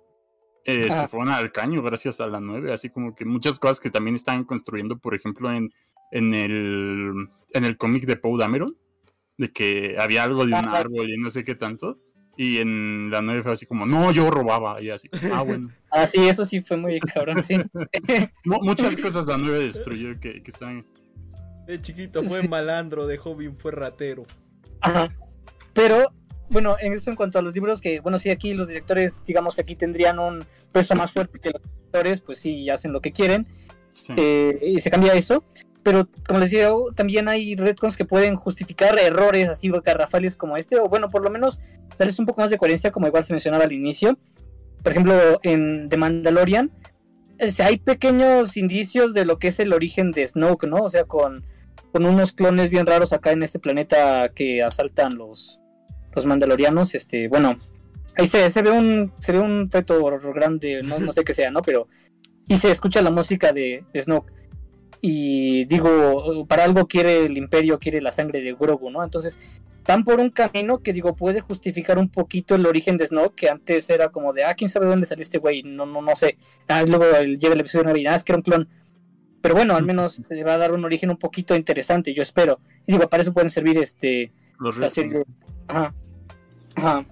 [0.65, 3.91] Eh, se fueron al caño gracias a la 9, así como que muchas cosas que
[3.91, 5.73] también están construyendo, por ejemplo, en,
[6.13, 8.77] en el, en el cómic de Poe Dameron,
[9.43, 11.99] de que había algo de un árbol y no sé qué tanto.
[12.37, 14.81] Y en la 9 fue así como, no, yo robaba.
[14.81, 15.71] Y así, ah, bueno.
[15.91, 17.59] ah, sí, eso sí fue muy cabrón, sí.
[18.45, 20.87] Muchas cosas la 9 destruyó que, que están.
[21.67, 22.49] De chiquito fue Sí.
[22.49, 24.25] malandro, de joven fue ratero.
[24.81, 25.09] Ajá.
[25.75, 26.13] Pero,
[26.51, 29.55] bueno, en eso en cuanto a los libros, que, bueno, sí, aquí los directores, digamos
[29.55, 33.13] que aquí tendrían un peso más fuerte que los directores, pues sí, hacen lo que
[33.13, 33.47] quieren,
[33.93, 34.15] Sí.
[34.17, 35.45] eh, y se cambia eso.
[35.83, 40.79] Pero, como les decía, también hay retcons que pueden justificar errores así garrafales como este,
[40.79, 41.61] o bueno, por lo menos
[41.99, 44.17] darles un poco más de coherencia, como igual se mencionaba al inicio.
[44.83, 46.71] Por ejemplo, en The Mandalorian,
[47.39, 50.77] eh, hay pequeños indicios de lo que es el origen de Snoke, ¿no?
[50.79, 51.45] O sea, con,
[51.93, 55.59] con unos clones bien raros acá en este planeta que asaltan los,
[56.15, 56.95] los mandalorianos.
[56.95, 57.59] Este, bueno,
[58.17, 60.01] ahí se, se ve un se ve un feto
[60.33, 61.63] grande, no, no sé qué sea, ¿no?
[61.63, 61.89] Pero
[62.47, 64.33] y se escucha la música de, de Snoke.
[65.05, 69.03] Y digo, para algo quiere el imperio, quiere la sangre de Grogu, ¿no?
[69.03, 69.39] Entonces,
[69.85, 73.49] van por un camino que digo, puede justificar un poquito el origen de Snoke, que
[73.51, 76.39] antes era como de, ah, quién sabe dónde salió este güey, no, no, no sé.
[76.69, 78.69] Ah, luego llega el episodio 9 y ah, es que era un clon.
[79.41, 82.61] Pero bueno, al menos se va a dar un origen un poquito interesante, yo espero.
[82.87, 85.25] Y digo, para eso pueden servir este Los la serie.
[85.67, 85.93] Ajá.
[86.77, 87.05] Ajá.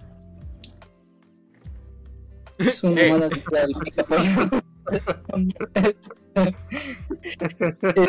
[2.56, 4.60] Es una Eh.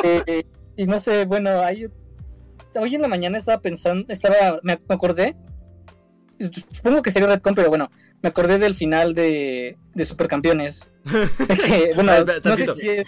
[0.03, 0.43] Eh,
[0.77, 1.88] y no sé, bueno, hay,
[2.75, 5.36] hoy en la mañana estaba pensando, estaba, me, me acordé,
[6.73, 7.89] supongo que sería Redcon, pero bueno,
[8.21, 10.89] me acordé del final de, de Supercampeones.
[11.65, 13.05] Que, bueno, espera, no sé si es,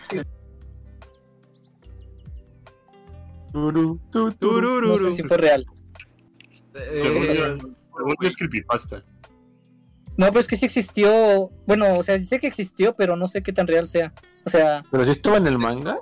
[3.52, 4.32] Turu, tu, turu.
[4.32, 5.12] no Turururu.
[5.12, 5.66] sé si fue real.
[6.94, 7.58] Según Eh, yo-
[7.96, 9.04] según yo es creepypasta.
[10.18, 13.42] No, pero es que sí existió, bueno, o sea, sé que existió, pero no sé
[13.42, 14.14] qué tan real sea.
[14.46, 15.98] O sea, Pero si estuvo en el manga.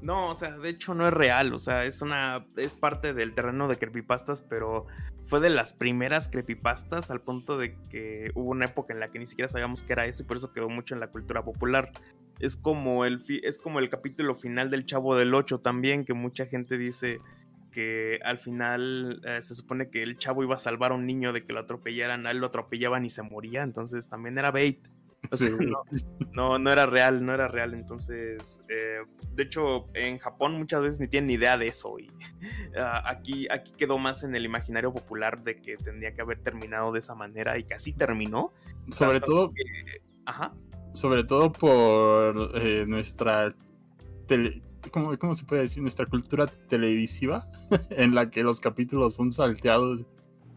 [0.00, 3.34] No, o sea, de hecho no es real, o sea, es una es parte del
[3.34, 4.86] terreno de creepypastas, pero
[5.26, 9.20] fue de las primeras creepypastas al punto de que hubo una época en la que
[9.20, 11.92] ni siquiera sabíamos qué era eso y por eso quedó mucho en la cultura popular.
[12.40, 16.14] Es como el fi- es como el capítulo final del Chavo del 8 también que
[16.14, 17.20] mucha gente dice
[17.72, 21.32] que al final eh, se supone que el chavo iba a salvar a un niño
[21.32, 24.78] de que lo atropellaran, a él lo atropellaban y se moría, entonces también era bait.
[25.30, 25.48] Sí.
[25.50, 25.84] no,
[26.32, 27.74] no, no era real, no era real.
[27.74, 28.98] Entonces, eh,
[29.30, 31.96] de hecho, en Japón muchas veces ni tienen ni idea de eso.
[32.00, 32.08] Y
[32.76, 36.90] ah, aquí, aquí quedó más en el imaginario popular de que tendría que haber terminado
[36.90, 38.50] de esa manera y así terminó.
[38.90, 40.52] Sobre todo, que- ajá.
[40.92, 43.54] sobre todo por eh, nuestra
[44.26, 44.60] tele-
[44.90, 45.82] ¿cómo, cómo se puede decir?
[45.82, 47.50] Nuestra cultura televisiva,
[47.90, 50.04] en la que los capítulos son salteados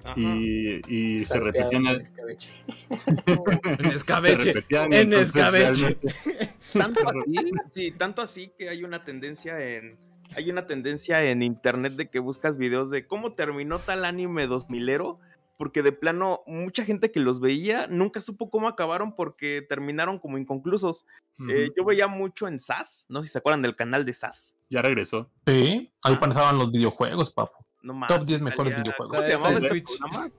[0.03, 0.13] ajá.
[0.19, 1.87] y, y se repetían.
[1.87, 2.49] en escabeche.
[3.79, 4.53] En escabeche.
[4.53, 5.97] repetían en escabeche.
[6.03, 9.97] realmente- Tanto así, sí, tanto así que hay una tendencia en.
[10.35, 15.19] Hay una tendencia en internet de que buscas videos de cómo terminó tal anime 2000ero.
[15.57, 20.37] Porque de plano, mucha gente que los veía nunca supo cómo acabaron porque terminaron como
[20.37, 21.05] inconclusos.
[21.49, 24.55] Eh, yo veía mucho en SAS, no sé si se acuerdan del canal de SAS.
[24.69, 25.29] Ya regresó.
[25.45, 26.19] Sí, ahí Ah.
[26.19, 27.65] pasaban los videojuegos, papo.
[27.83, 28.07] No más.
[28.07, 29.11] Top 10 mejores salía- videojuegos.
[29.17, 29.99] ¿Cómo se llamaba este Twitch.
[29.99, 30.31] programa?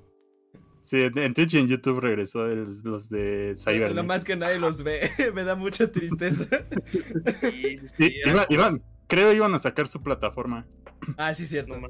[0.80, 3.92] Sí, en Twitch y en YouTube regresó el- los de Cyber.
[3.94, 5.00] Lo más que nadie los ve,
[5.34, 6.46] me da mucha tristeza.
[7.40, 8.14] Sí, sí,
[8.50, 10.66] iban, creo iban a sacar su plataforma.
[11.16, 11.78] Ah, sí, cierto.
[11.78, 11.88] no.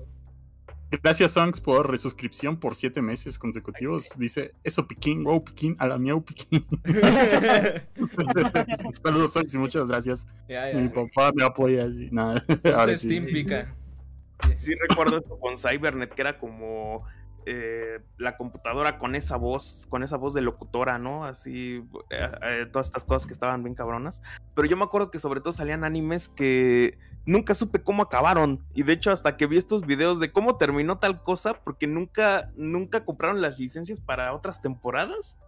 [1.02, 4.10] Gracias, Songs, por resuscripción por siete meses consecutivos.
[4.18, 6.64] Dice, eso Piquín, wow, Piquín, a la miau Piquín.
[9.02, 10.28] Saludos, Songs, y muchas gracias.
[10.48, 11.86] ya, Mi papá me apoya.
[11.86, 12.42] así, nada.
[12.48, 13.08] Ese sí.
[13.08, 13.74] Steam pica.
[14.56, 17.04] Sí recuerdo eso con Cybernet, que era como
[17.46, 21.24] eh, la computadora con esa voz, con esa voz de locutora, ¿no?
[21.24, 24.22] Así, eh, eh, todas estas cosas que estaban bien cabronas.
[24.54, 28.64] Pero yo me acuerdo que sobre todo salían animes que nunca supe cómo acabaron.
[28.72, 32.50] Y de hecho hasta que vi estos videos de cómo terminó tal cosa, porque nunca,
[32.56, 35.40] nunca compraron las licencias para otras temporadas.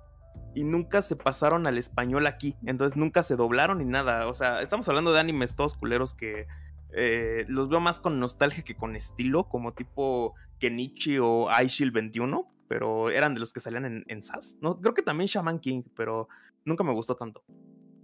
[0.55, 2.57] Y nunca se pasaron al español aquí.
[2.67, 4.27] Entonces nunca se doblaron ni nada.
[4.27, 6.47] O sea, estamos hablando de animes todos culeros que
[6.93, 12.51] eh, los veo más con nostalgia que con estilo, como tipo Kenichi o iShield 21,
[12.69, 14.21] pero eran de los que salían en, en.
[14.61, 16.29] No, creo que también Shaman King, pero
[16.65, 17.45] nunca me gustó tanto.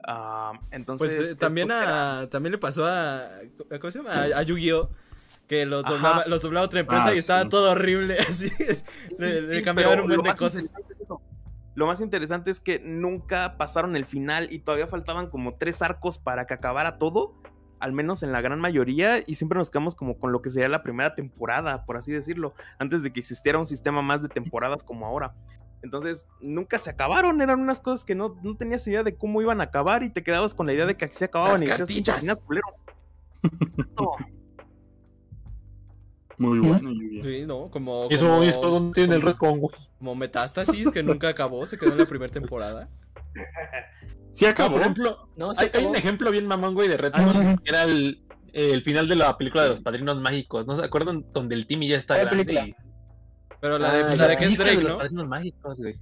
[0.07, 1.17] Ah, entonces.
[1.17, 3.29] Pues eh, también a también le pasó a
[3.81, 4.11] ¿cómo se llama?
[4.13, 4.91] A, a Yu-Gi-Oh
[5.49, 7.49] que los doblaba, los doblaba otra empresa Ah, y estaba sí.
[7.51, 8.51] todo horrible así.
[9.19, 10.73] le, le Sí, cambiaban un lo de cosas.
[11.75, 16.19] Lo más interesante es que nunca pasaron el final y todavía faltaban como tres arcos
[16.19, 17.35] para que acabara todo,
[17.81, 20.69] al menos en la gran mayoría, y siempre nos quedamos como con lo que sería
[20.69, 24.85] la primera temporada, por así decirlo, antes de que existiera un sistema más de temporadas
[24.85, 25.35] como ahora.
[25.85, 29.61] Entonces, nunca se acabaron, eran unas cosas que no, no tenías idea de cómo iban
[29.61, 32.01] a acabar y te quedabas con la idea de que aquí se acababan Las y
[32.01, 32.25] decías.
[33.97, 34.17] No,
[36.39, 36.69] Muy Ujú.
[36.69, 37.25] bueno, Yu-Gi-Oh.
[37.25, 39.77] Sí, no, como ¿Y eso, como, y eso dónde tiene el recon, güey?
[39.99, 42.89] como Metástasis que nunca acabó, se quedó en la primera temporada.
[44.33, 44.73] Sí acabó.
[44.73, 48.25] por ejemplo, No, hay, un ejemplo bien mamón, güey, de Red Ah, que era el,
[48.53, 50.67] eh, el final de la película de los padrinos mágicos.
[50.67, 51.25] ¿No se acuerdan?
[51.33, 52.45] Donde el Timmy ya está ¿Cuál grande.
[52.45, 52.67] película?
[52.69, 52.84] y-
[53.65, 54.99] Pero la de, Ah, la de que es Drake, los ¿no?
[54.99, 55.95] padrinos mágicos, güey.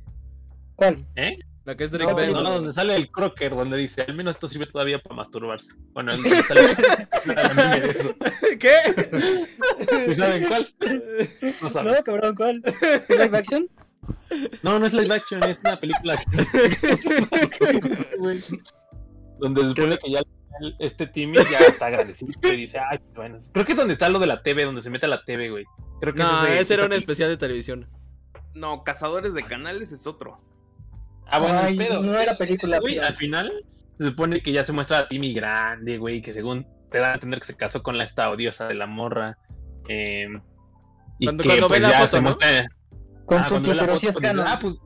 [0.75, 1.07] ¿Cuál?
[1.15, 1.39] ¿Eh?
[1.65, 2.33] La que es Drake No, Bell.
[2.33, 5.73] No, donde sale el Crocker, donde dice, al menos esto sirve todavía para masturbarse.
[5.93, 6.71] Bueno, sale sale
[7.77, 8.17] el de eso.
[8.59, 9.47] ¿Qué?
[10.09, 10.75] ¿Sí saben cuál?
[11.63, 11.93] No saben.
[11.93, 12.63] No, cabrón, ¿cuál?
[13.09, 13.69] ¿Es live action?
[14.65, 16.21] No, no es live action, es una película
[19.39, 20.23] donde se supone que ya
[20.79, 23.39] este Timmy ya está agradecido y dice, ay, bueno.
[23.53, 25.51] Creo que es donde está lo de la TV, donde se mete a la TV,
[25.51, 25.65] güey.
[26.01, 27.89] Creo que No, es ese era un especial de televisión.
[28.55, 30.41] No, Cazadores de Canales es otro.
[31.27, 32.03] Ah, bueno, Ay, el pedo.
[32.03, 33.65] no era película, güey, pero- al final
[33.99, 37.15] se supone que ya se muestra a Timmy grande, güey, que según te dan a
[37.15, 39.39] entender que se casó con la esta odiosa de la morra.
[39.89, 40.29] eh,
[41.19, 42.23] y Cuando- que cuando ve pues la ya foto, se ¿no?
[42.23, 42.69] muestra.
[43.27, 44.45] Con Ah, tu ve pero foto, es pues, canon.
[44.47, 44.81] Ah, pues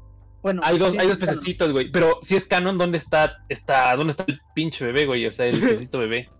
[0.46, 1.90] Bueno, hay dos, sí, hay dos pececitos, güey.
[1.90, 5.26] Pero si es canon, ¿dónde está, está, dónde está el pinche bebé, güey?
[5.26, 6.30] O sea, el pececito bebé.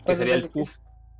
[0.00, 0.76] Que ¿Cuál sería el puff.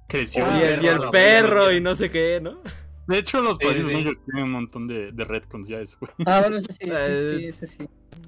[0.07, 0.45] Creció.
[0.45, 2.61] Ah, y el, y el perro, y no sé qué, ¿no?
[3.09, 4.21] De hecho, los Sí, padrinos sí.
[4.27, 6.13] tienen un montón de, de retcons ya eso, güey.
[6.27, 7.85] Ah, bueno, ese sí, ese Eh, sí, ese sí.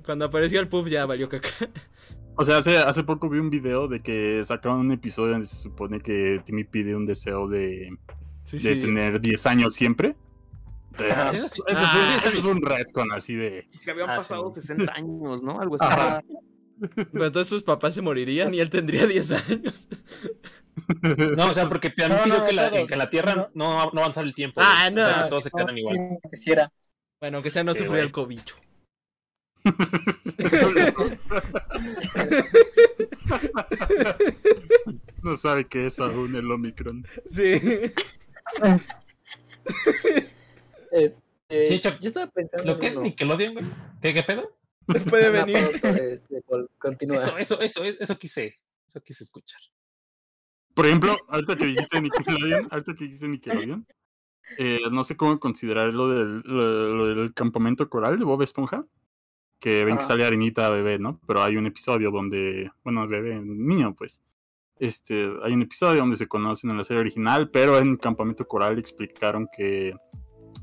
[0.06, 1.50] Cuando apareció el puff ya valió caca.
[2.36, 5.56] O sea, hace, hace poco vi un video de que sacaron un episodio donde se
[5.56, 7.90] supone que Timmy pide un deseo de,
[8.50, 10.16] de tener 10 años siempre.
[10.98, 11.62] Ah, eso, sí.
[11.66, 13.68] eso- Ah, eso es un retcon así de.
[13.84, 14.60] Que habían Ah, pasado sí.
[14.60, 15.60] 60 años, ¿no?
[15.60, 15.84] Algo así.
[15.86, 16.22] Ajá.
[17.12, 19.88] Pero entonces sus papás se morirían y él tendría 10 años.
[21.36, 22.88] No, o sea, porque te han No, pedido no, que, la, todos.
[22.88, 24.62] que la Tierra no, no avanzar el tiempo.
[24.64, 25.04] Ah, güey.
[25.04, 25.22] O sea, no.
[25.24, 25.98] que todos se quedan igual.
[26.30, 26.72] Quisiera.
[27.20, 28.00] Bueno, aunque sea no Sí, güey.
[28.00, 28.56] el cobicho.
[35.22, 37.06] no sabe qué es aún el Omicron.
[37.30, 37.60] Sí.
[40.92, 42.72] Este, Sí, yo estaba pensando.
[42.72, 42.96] ¿Lo que es.
[42.96, 43.66] Nickelodeon, güey?
[44.00, 44.56] ¿Qué, qué pedo?
[45.10, 45.56] Puede No, venir.
[45.58, 46.22] este,
[46.78, 47.18] Continúa.
[47.18, 49.60] Eso, eso, eso, eso quise, eso quise escuchar.
[50.74, 53.86] Por ejemplo, ahorita que dijiste Nickelodeon, ahorita que dijiste Nickelodeon,
[54.56, 58.80] eh, no sé cómo considerar lo del, lo, lo del campamento coral de Bob Esponja.
[59.60, 60.08] Que ven que Ajá.
[60.14, 61.20] sale Arenita bebé, ¿no?
[61.26, 64.20] Pero hay un episodio donde, bueno, bebé, niño, pues.
[64.78, 68.78] Este, hay un episodio donde se conocen en la serie original, pero en Campamento Coral
[68.78, 69.94] explicaron que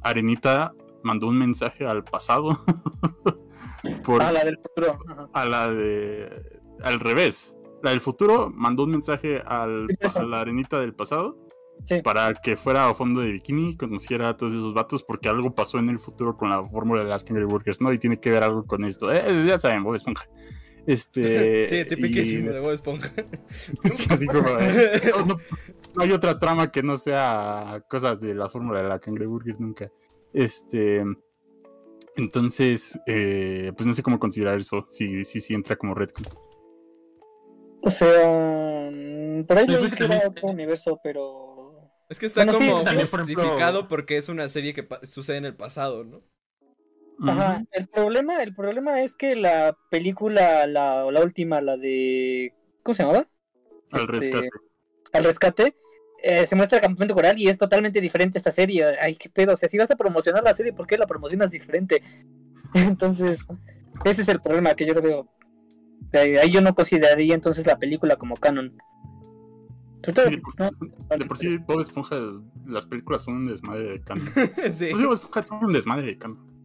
[0.01, 0.73] Arenita
[1.03, 2.57] mandó un mensaje al pasado.
[4.03, 4.99] por, Ah, la del futuro.
[5.33, 6.59] A la de.
[6.83, 7.55] Al revés.
[7.83, 11.37] La del futuro mandó un mensaje al, a la arenita del pasado
[11.85, 12.01] Sí.
[12.01, 15.77] para que fuera a fondo de bikini, conociera a todos esos vatos, porque algo pasó
[15.79, 17.93] en el futuro con la fórmula de las Burgers, ¿no?
[17.93, 19.09] Y tiene que ver algo con esto.
[19.13, 20.25] Eh, ya saben, Bob Esponja.
[20.85, 21.67] Este.
[21.69, 23.11] Sí, tipiquísimo y- de Bob Esponja.
[23.85, 24.47] Sí, así como.
[24.59, 25.39] eh, no, no-
[25.95, 29.55] no hay otra trama que no sea cosas de la fórmula de la Kangaroo Burger
[29.59, 29.91] nunca.
[30.33, 31.03] Este.
[32.15, 36.25] Entonces, eh, pues no sé cómo considerar eso, si, si, si entra como retcon.
[37.81, 41.89] O sea, mm, por ahí Yo que era también- otro universo, pero.
[42.09, 45.37] Es que está Bueno, sí, como por ejemplo- justificado porque es una serie que sucede
[45.37, 46.21] en el pasado, ¿no?
[47.21, 52.53] Ajá, el problema, el problema es que la película, la, la última, la de.
[52.83, 53.25] ¿Cómo se llamaba?
[53.91, 54.49] Al Este, rescate.
[55.13, 55.75] Al rescate.
[56.23, 58.85] eh, se muestra el campamento coral y es totalmente diferente esta serie.
[59.01, 59.53] Ay, qué pedo.
[59.53, 62.01] O sea, si vas a promocionar la serie, ¿por qué la promocionas diferente?
[62.73, 63.45] Entonces,
[64.05, 65.29] ese es el problema que yo lo veo.
[66.13, 68.77] Ahí yo no consideraría entonces la película como canon.
[70.03, 71.17] Sí, de por, ¿no?
[71.17, 72.15] de por sí, Bob Esponja,
[72.65, 74.25] las películas son un desmadre de canon.
[74.35, 74.51] sí.
[74.55, 76.58] Pues sí, Bob Esponja es un desmadre de canon.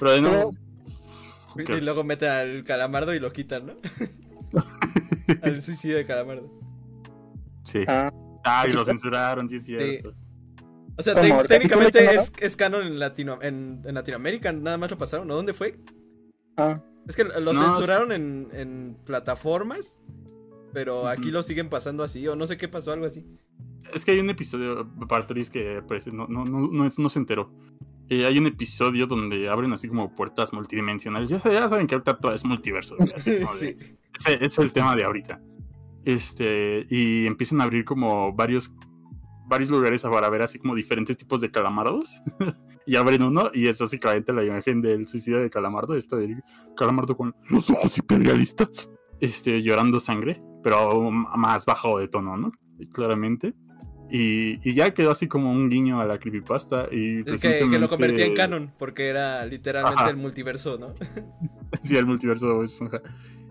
[0.00, 0.50] Pero de nuevo,
[1.56, 3.74] Y y luego mete al calamardo y lo quitan, ¿no?
[5.42, 6.50] al suicidio de calamardo.
[7.62, 7.84] sí.
[7.86, 8.08] Ah,
[8.42, 10.14] Ah, y lo censuraron, sí, es cierto.
[10.96, 11.24] O sea, ¿Cómo?
[11.26, 15.28] tec- ¿El técnicamente es, es canon en, Latino, en, en Latinoamérica, nada más lo pasaron,
[15.28, 15.34] ¿no?
[15.34, 15.78] ¿Dónde fue?
[16.56, 16.80] ah.
[17.06, 20.00] Es que lo No, censuraron en, en plataformas,
[20.72, 23.26] pero aquí lo siguen pasando así, o no sé qué pasó, algo así.
[23.94, 27.18] Es que hay un episodio, para Tris, que parece, no, no, no, no, no se
[27.18, 27.52] enteró.
[28.10, 31.30] Eh, hay un episodio donde abren así como puertas multidimensionales.
[31.30, 32.96] Ya, ya saben que ahorita todo es multiverso.
[33.00, 33.76] así de- Sí.
[34.18, 35.40] ese es el tema de ahorita.
[36.04, 38.74] Este, y empiezan a abrir como varios,
[39.46, 42.20] varios lugares para ver así como diferentes tipos de calamardos.
[42.86, 46.42] y abren uno y es básicamente la imagen del suicidio de calamardo, esta del
[46.76, 48.88] calamardo con los ojos hiperrealistas,
[49.20, 52.52] este, llorando sangre, pero más bajo de tono, ¿no?
[52.92, 53.54] Claramente.
[54.10, 56.88] Y, y ya quedó así como un guiño a la creepypasta.
[56.90, 60.10] Y Que, que lo convertía en canon, porque era literalmente Ajá.
[60.10, 60.94] el multiverso, ¿no?
[61.82, 63.00] Sí, el multiverso de Bob Esponja.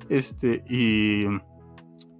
[0.09, 1.23] Este, y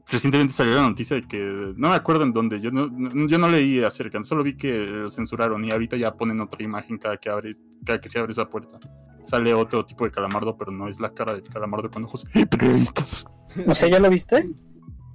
[0.09, 1.37] recientemente salió la noticia de que
[1.75, 5.05] no me acuerdo en dónde, yo no, no- yo no leí acerca, solo vi que
[5.09, 8.49] censuraron y ahorita ya ponen otra imagen cada que abre, cada que se abre esa
[8.49, 8.79] puerta.
[9.25, 12.25] Sale otro tipo de calamardo, pero no es la cara del calamardo con ojos.
[13.67, 14.37] O sea, ¿ya lo viste?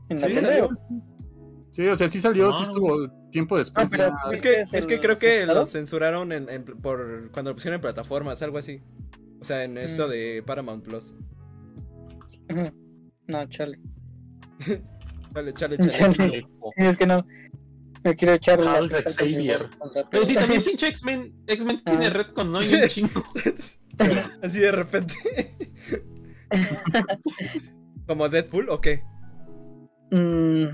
[0.09, 0.61] ¿En la Sí, tele?
[1.75, 3.89] Sí, o sea, sí salió, sí estuvo tiempo después.
[3.91, 7.51] pero ya- Es que, ¿Es es que creo que lo censuraron en, en- por cuando
[7.51, 8.81] lo pusieron en plataformas, algo así.
[9.41, 10.11] O sea, en esto Mm.
[10.11, 11.13] de Paramount Plus.
[13.27, 13.81] No, chale.
[15.35, 16.15] Chale, chale, Chale.
[16.15, 16.47] chale.
[16.77, 17.27] Sí, es que no.
[18.05, 19.69] Me quiero echar Charles las Xavier.
[19.81, 21.35] O sea, Pero sí, también pinche X-Men.
[21.49, 22.11] X-Men tiene Ah.
[22.11, 22.63] Redcon, ¿no?
[22.63, 23.25] Y un chingo.
[24.43, 25.15] Así de repente.
[28.07, 29.03] ¿Como Deadpool o qué?
[30.13, 30.67] Mm,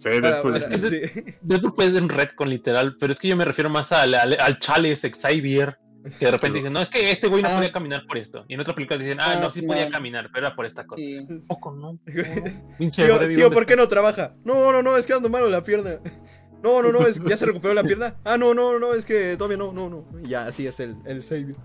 [0.00, 1.00] Sí, Para- Deadpool es- para- sí.
[1.42, 4.36] Yo tú puedes en Redcon literal, pero es que yo me refiero más al, al,
[4.40, 5.78] al Charles Xavier.
[6.18, 7.56] Que de repente dicen, no, es que este güey no Ah.
[7.56, 8.46] podía caminar por esto.
[8.48, 9.92] Y en otra película dicen, ah, Ah, no, sí sí, podía man.
[9.92, 10.98] caminar, pero era por esta cosa.
[11.02, 11.26] sí.
[11.46, 11.98] Poco no.
[12.78, 14.34] Pinche Tío, Freddy, tío, ¿dónde ¿por qué no trabaja?
[14.42, 15.98] No, no, no, es que ando malo la pierna.
[16.62, 18.16] No, no, no, es ya se recuperó la pierna.
[18.24, 20.06] Ah, no, no, no, es que todavía no, no, no.
[20.24, 21.56] Y ya, así es el, el Savior.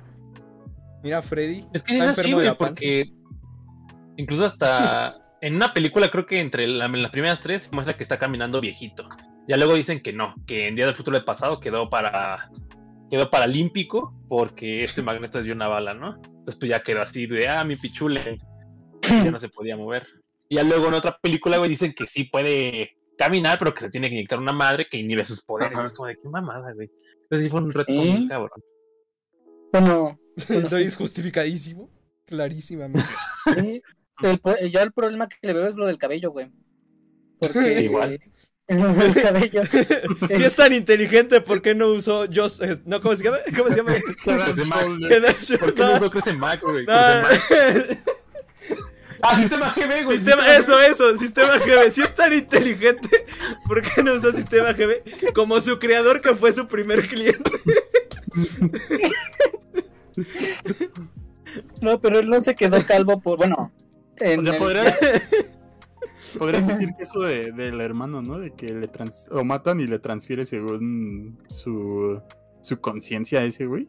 [1.01, 1.65] Mira, Freddy.
[1.73, 3.09] Es que es así, güey, porque
[4.17, 5.15] incluso hasta
[5.45, 8.61] en una película, creo que entre la- en las primeras tres muestra que está caminando
[8.61, 9.07] viejito.
[9.47, 12.49] Ya luego dicen que no, que en Día del Futuro del Pasado quedó para
[13.11, 16.15] quedó paralímpico porque este magneto dio una bala, ¿no?
[16.15, 18.39] Entonces pues ya quedó así de, ah, mi pichule,
[19.03, 20.07] ya no se podía mover.
[20.49, 23.89] Y ya luego en otra película, güey, dicen que sí puede caminar, pero que se
[23.91, 25.77] tiene que inyectar una madre que inhibe sus poderes.
[25.77, 25.85] Ajá.
[25.85, 26.89] Es como de, qué mamada, güey.
[27.21, 27.99] Entonces sí fue un reto ¿Sí?
[27.99, 28.61] muy cabrón.
[29.71, 30.19] Bueno,
[30.49, 30.89] bueno, sí.
[30.91, 31.89] justificadísimo.
[32.25, 33.07] Clarísimamente.
[33.55, 33.81] Sí,
[34.21, 36.51] el ya el problema que le veo es lo del cabello, güey.
[37.39, 38.19] Porque Igual.
[38.67, 39.61] del cabello.
[40.35, 42.61] Si es tan inteligente, ¿por qué no usó Just...
[42.61, 43.37] eh, no, ¿cómo se llama?
[43.55, 43.93] ¿Cómo se llama?
[43.93, 46.85] Head ¿Por qué no usó Crece Max, güey?
[49.21, 50.17] Ah, sistema GB, güey.
[50.17, 51.89] Sistema, eso, eso, sistema GB.
[51.89, 53.25] Si es tan inteligente,
[53.67, 55.33] ¿por qué no usó sistema GB?
[55.33, 57.51] Como su creador que fue su primer cliente.
[61.81, 63.71] No, pero él no se quedó calvo por, bueno.
[64.19, 64.99] En O sea, el- podrías,
[66.37, 68.37] podrías decir que eso de- del hermano, ¿no?
[68.39, 72.19] De que le trans, lo matan y le transfiere según su,
[72.61, 73.87] su conciencia a ese güey.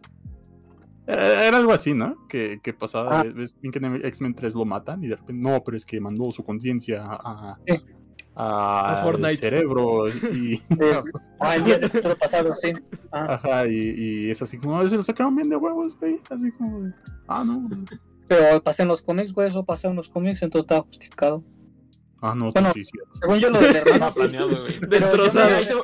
[1.08, 2.26] Era era algo así, ¿no?
[2.28, 3.24] Que, que pasaba, Ah.
[3.32, 6.00] ves bien que en X-Men 3 lo matan y de repente, no, pero es que
[6.00, 7.74] mandó su conciencia a, Sí.
[8.34, 9.36] a, A Fortnite.
[9.36, 10.60] cerebro y,
[11.40, 12.72] ah, en días del futuro pasado, sí.
[13.12, 13.94] Ah, ajá, y,
[14.26, 16.18] y es así como, se lo sacaron bien de huevos, güey.
[16.28, 16.92] Así como,
[17.28, 17.68] ah, no.
[18.28, 21.44] Pero pasé en los cómics, güey, eso pasó en los cómics, entonces estaba justificado.
[22.22, 22.92] Ah, no, Bueno, sí, sí.
[23.20, 24.78] Según yo, lo del hermano, planeado, güey.
[24.88, 25.60] Destrozado.
[25.60, 25.82] yo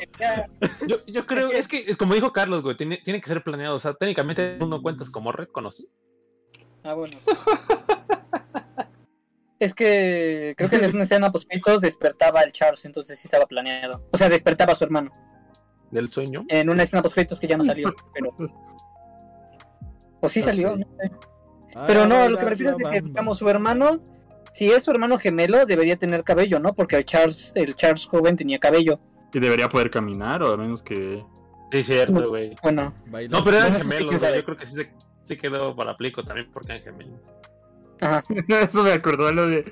[0.86, 3.76] Yo, yo creo, es que, es como dijo Carlos, güey, tiene, tiene que ser planeado.
[3.76, 5.88] O sea, técnicamente tú no cuentas como red conocí.
[6.82, 7.16] Ah, bueno.
[9.62, 11.48] Es que creo que en una escena post
[11.80, 14.04] despertaba el Charles, entonces sí estaba planeado.
[14.10, 15.12] O sea, despertaba a su hermano.
[15.92, 16.44] Del sueño.
[16.48, 18.34] En una escena post que ya no salió, pero.
[20.20, 21.12] O sí salió, no sé.
[21.86, 24.00] Pero no, lo que me refiero es de que, digamos, su hermano,
[24.52, 26.74] si es su hermano gemelo, debería tener cabello, ¿no?
[26.74, 29.00] Porque el Charles, el Charles joven tenía cabello.
[29.32, 31.24] Y debería poder caminar, o al menos que.
[31.70, 32.54] Sí, cierto, güey.
[32.62, 32.92] Bueno,
[33.30, 34.20] No, pero eran gemelos.
[34.20, 34.92] Yo creo que sí se,
[35.22, 37.18] sí quedó para plico también porque eran gemelos.
[38.02, 38.24] Ajá.
[38.68, 39.64] Eso me acordó a lo de.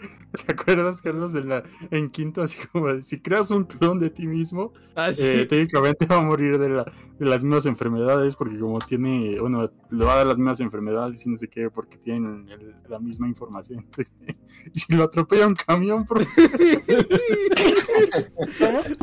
[0.46, 1.34] ¿Te acuerdas, Carlos?
[1.34, 5.24] En, la, en quinto, así como si creas un clon de ti mismo, Ah, sí.
[5.26, 6.84] eh, técnicamente va a morir de, la,
[7.18, 9.40] de las mismas enfermedades, porque como tiene.
[9.40, 12.76] Bueno, le va a dar las mismas enfermedades y no sé qué, porque tienen el-
[12.88, 13.84] la misma información.
[14.72, 16.24] Y si lo atropella un camión, por.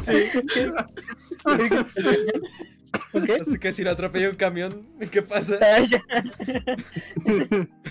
[0.01, 0.13] Sí.
[3.13, 3.29] ¿Ok?
[3.41, 5.57] Así que si lo atropella un camión, ¿qué pasa?
[5.61, 5.81] Ah.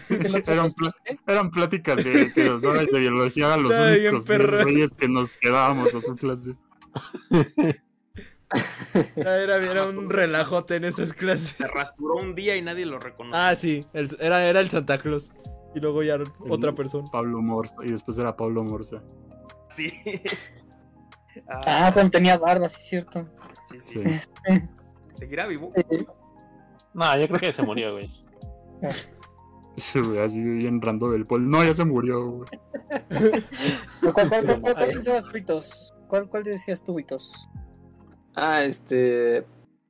[0.08, 0.94] El eran, pues, pla-
[1.26, 5.32] eran pláticas de que los horas de biología eran los Está únicos güeyes que nos
[5.34, 6.54] quedábamos a su clase.
[8.50, 11.56] Ah, Era, era un relajote en esas clases.
[11.58, 13.36] Se rasuró un día y nadie lo reconoció.
[13.40, 15.32] Ah, sí, el- era, era el Santa Claus.
[15.74, 16.18] Y luego ya
[16.48, 17.08] otra persona.
[17.10, 19.02] Pablo Morza, y después era Pablo Morza.
[19.68, 19.92] Sí.
[21.66, 23.28] Ah, cuando tenía barba, sí es cierto.
[23.84, 24.18] sí, sí.
[25.18, 25.72] ¿Seguirá vivo?
[26.94, 28.10] No, yo creo que se murió, güey.
[29.76, 31.48] Ese güey así bien random del pol.
[31.50, 32.48] No, ya se murió, güey.
[34.14, 35.94] ¿Cuál, cuál, cuál, cuál, cuál decías, Vitos?
[36.08, 37.50] ¿Cuál, ¿Cuál decías tú, Vitos?
[38.34, 39.44] Ah, este.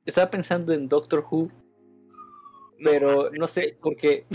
[0.05, 1.49] Estaba pensando en Doctor Who,
[2.83, 4.25] pero no sé, porque.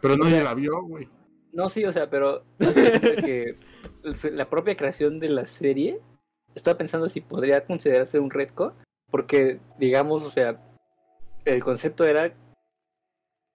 [0.00, 1.08] Pero O nadie sea, la vio, güey.
[1.52, 2.44] No, sí, o sea, pero.
[2.58, 3.56] que
[4.32, 6.00] la propia creación de la serie.
[6.54, 8.74] Estaba pensando si podría considerarse un redco,
[9.10, 10.60] porque, digamos, o sea,
[11.44, 12.32] el concepto era.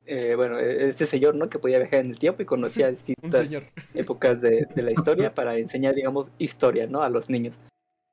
[0.06, 1.49] eh, bueno, este señor, ¿no?
[1.49, 3.47] Que podía viajar en el tiempo y conocía distintas
[3.93, 7.01] épocas de, de la historia para enseñar, digamos, historia, ¿no?
[7.03, 7.60] A los niños.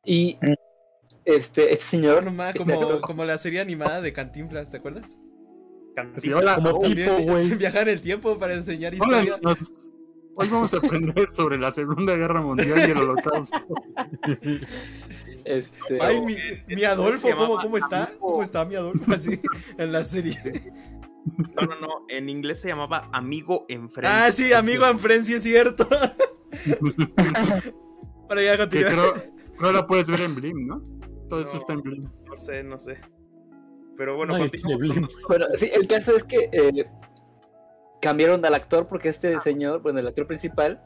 [0.05, 0.39] Y
[1.25, 4.79] este, este señor, No, ma, este como, actor- como la serie animada de Cantinflas, ¿te
[4.79, 5.17] acuerdas?
[6.17, 7.51] Así, hola, Como hoy, tipo, güey.
[7.57, 9.39] Viajar en el tiempo para enseñar hola, historia.
[9.43, 9.91] nos-
[10.35, 13.59] hoy vamos a aprender sobre la Segunda Guerra Mundial y el Holocausto.
[15.59, 16.37] Este, Ay, mi,
[16.67, 18.05] mi eh, Adolfo, ¿cómo, cómo está?
[18.05, 18.19] Amigo.
[18.21, 19.05] ¿Cómo está mi Adolfo?
[19.13, 19.41] Así,
[19.79, 20.39] en la serie.
[21.55, 21.89] No, no, no.
[22.09, 24.11] En inglés se llamaba Amigo en Friends.
[24.13, 25.87] Ah, sí, amigo en Friends, sí es cierto.
[28.29, 28.93] Para ya Que continuar.
[28.93, 29.15] creo,
[29.59, 30.83] creo la puedes ver en Blim, ¿no?
[31.29, 32.09] Todo eso está en Blim.
[32.27, 32.99] No sé, no sé.
[33.97, 35.07] Pero bueno, Blim.
[35.29, 36.87] Bueno, sí, el caso es que eh,
[38.01, 40.83] cambiaron al actor porque este señor, bueno, el actor principal,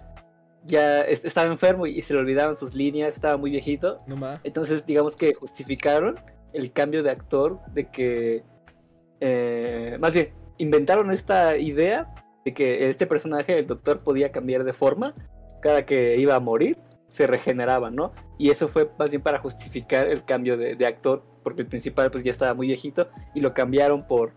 [0.66, 4.00] ya es- estaba enfermo y se le olvidaban sus líneas, estaba muy viejito.
[4.06, 4.40] No más.
[4.44, 6.16] Entonces, digamos que justificaron
[6.52, 8.42] el cambio de actor, de que,
[9.20, 12.12] eh, más bien, inventaron esta idea
[12.44, 15.14] de que este personaje, el doctor, podía cambiar de forma
[15.62, 18.12] cada que iba a morir, se regeneraba, ¿no?
[18.38, 22.10] Y eso fue más bien para justificar el cambio de, de actor, porque el principal
[22.10, 24.32] pues ya estaba muy viejito y lo cambiaron por,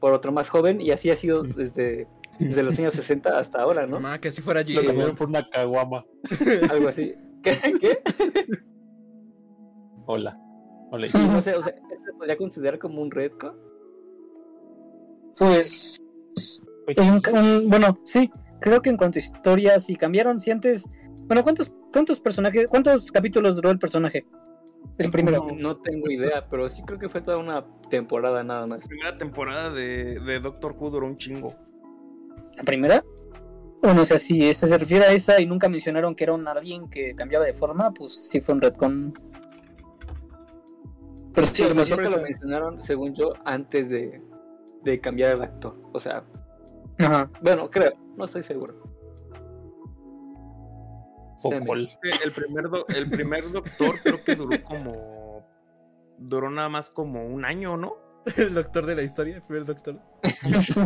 [0.00, 2.06] por otro más joven y así ha sido desde,
[2.38, 5.48] desde los años 60 hasta ahora, No más, que así fuera Lo cambiaron por una
[5.48, 6.04] caguama.
[6.70, 7.14] Algo así.
[7.42, 7.58] ¿Qué?
[7.80, 7.98] ¿Qué?
[10.06, 10.38] Hola.
[10.90, 11.06] Hola.
[11.08, 13.54] Sí, no sé, o sea, ¿esto se podría considerar como un retcon?
[15.36, 15.96] Pues.
[16.96, 18.30] un- un- bueno, sí.
[18.60, 20.88] Creo que en cuanto a historias, si cambiaron, si antes.
[21.26, 24.26] Bueno, ¿cuántos, cuántos personajes, cuántos capítulos duró el personaje?
[24.98, 25.44] El primero.
[25.48, 28.80] No, no tengo idea, pero sí creo que fue toda una temporada nada más.
[28.82, 31.54] La primera temporada de, de Doctor Who duró un chingo.
[32.56, 33.04] ¿La primera?
[33.82, 36.48] Bueno, o sea, si este se refiere a esa y nunca mencionaron que era un
[36.48, 39.12] alguien que cambiaba de forma, pues sí fue un retcon.
[41.34, 42.12] Pero sí, Sí, lo lo mencionaron.
[42.12, 44.22] lo mencionaron, según yo, antes de,
[44.84, 45.76] de cambiar el actor.
[45.92, 46.24] O sea,
[46.98, 47.30] Ajá.
[47.42, 48.82] bueno, creo, no estoy seguro.
[51.50, 55.44] El primer, do- el primer Doctor creo que duró como...
[56.16, 57.96] Duró nada más como un año, ¿no?
[58.36, 60.00] El doctor de la historia, el primer doctor.
[60.22, 60.80] Se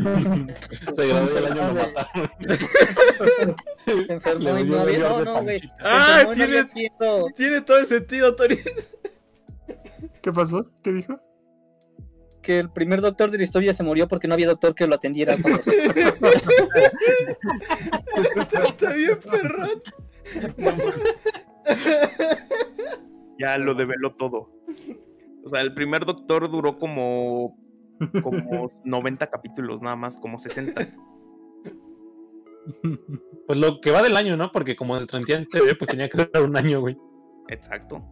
[1.06, 2.30] graduó el año lo mataron.
[3.86, 5.60] Se enfermó y no había, dolor no, no, güey.
[5.80, 6.64] Ah, había tiene-
[7.36, 8.56] Tiene todo el sentido, Tony.
[10.20, 10.68] ¿Qué pasó?
[10.82, 11.20] ¿Qué dijo?
[12.42, 14.94] que el primer doctor de la historia se murió porque no había doctor que lo
[14.94, 15.34] atendiera
[18.66, 19.82] Está bien, perrón.
[23.38, 24.50] Ya lo develó todo.
[25.48, 27.56] O sea, el primer Doctor duró como...
[28.22, 30.88] Como 90 capítulos nada más, como 60.
[33.46, 34.52] Pues lo que va del año, ¿no?
[34.52, 36.98] Porque como el 30 TV, pues tenía que durar un año, güey.
[37.48, 38.04] Exacto.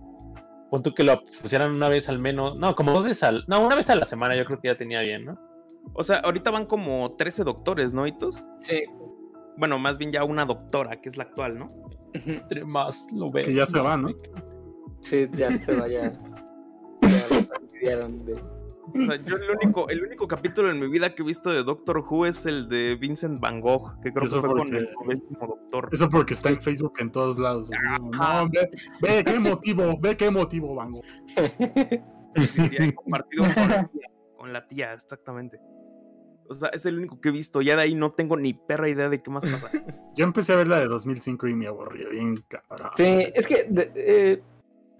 [0.70, 2.56] Pon que lo pusieran una vez al menos.
[2.56, 3.44] No, como dos veces al.
[3.48, 5.38] No, una vez a la semana yo creo que ya tenía bien, ¿no?
[5.92, 8.46] O sea, ahorita van como 13 doctores, ¿no, Hitos?
[8.60, 8.84] Sí.
[9.58, 11.70] Bueno, más bien ya una doctora, que es la actual, ¿no?
[12.14, 13.46] Entre más lo ves.
[13.46, 14.08] Que ya se va, ¿no?
[15.00, 16.12] Sí, ya se vaya.
[16.12, 16.45] Ya
[17.94, 21.50] de- O sea, yo el único, el único capítulo en mi vida que he visto
[21.50, 24.58] de Doctor Who es el de Vincent Van Gogh, que creo Eso que fue con
[24.58, 25.88] porque- el novésimo doctor.
[25.92, 27.68] Eso porque está en Facebook en todos lados.
[28.12, 28.70] no, ve,
[29.02, 31.00] ve qué motivo, ve qué motivo, Vango.
[32.36, 35.58] Sí, sí, hay compartido con la tía, con la tía, exactamente.
[36.48, 37.60] O sea, es el único que he visto.
[37.62, 39.70] Ya de ahí no tengo ni perra idea de qué más pasa.
[40.14, 42.90] Yo empecé a ver la de 2005 y me aburrió bien cabrón.
[42.96, 44.42] Sí, es que, de- eh,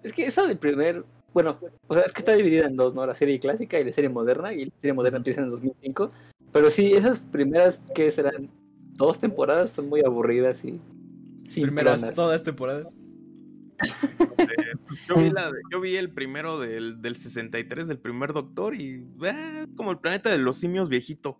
[0.03, 3.05] es que esa del primer, bueno, o sea, es que está dividida en dos, ¿no?
[3.05, 6.11] La serie clásica y la serie moderna, y la serie moderna empieza en el 2005,
[6.51, 8.49] pero sí, esas primeras que serán
[8.95, 10.79] dos temporadas son muy aburridas y
[11.53, 12.15] Primeras simplonas.
[12.15, 12.87] todas temporadas.
[15.07, 19.05] Yo, vi la de- yo vi el primero del, del 63, del primer doctor, y
[19.21, 21.37] eh, es como el planeta de los simios viejito.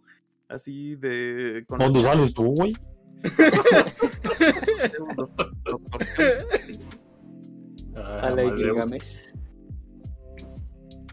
[0.48, 1.64] Así de.
[1.68, 2.76] Con ¿Dónde sales tú, güey?
[5.18, 6.02] Doctor- Doctor.
[7.96, 8.32] Ah.
[8.56, 9.27] Gilgamesh.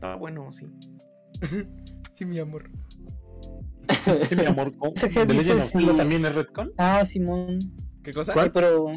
[0.05, 0.67] Está bueno, sí.
[2.15, 2.71] Sí, mi amor.
[4.29, 4.73] Sí, mi amor.
[4.77, 4.93] ¿cómo?
[4.95, 5.99] Ese que ¿The dice Legend of Zelda sí.
[5.99, 6.73] también es Redcon?
[6.79, 7.59] Ah, Simón.
[8.03, 8.33] ¿Qué cosa?
[8.33, 8.51] ¿Cuál?
[8.53, 8.93] Pero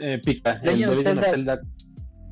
[0.00, 0.60] Eh, pica.
[0.62, 1.54] Legend el de of Legend of Zelda.
[1.56, 1.60] Zelda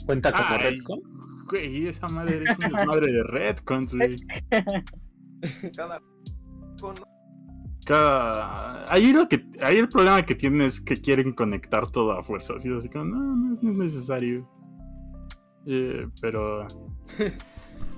[0.05, 1.01] cuenta como Ay, Redcon.
[1.49, 4.17] Güey, esa madre es una madre de Redcons, güey.
[5.75, 6.01] Cada.
[6.81, 6.97] con-
[7.87, 8.93] Cada...
[8.93, 9.49] Ahí, lo que...
[9.63, 12.55] Ahí el problema que tienen es que quieren conectar todo a fuerza.
[12.57, 14.49] Así, así como, no, no es, no es necesario.
[15.67, 16.67] Eh, pero...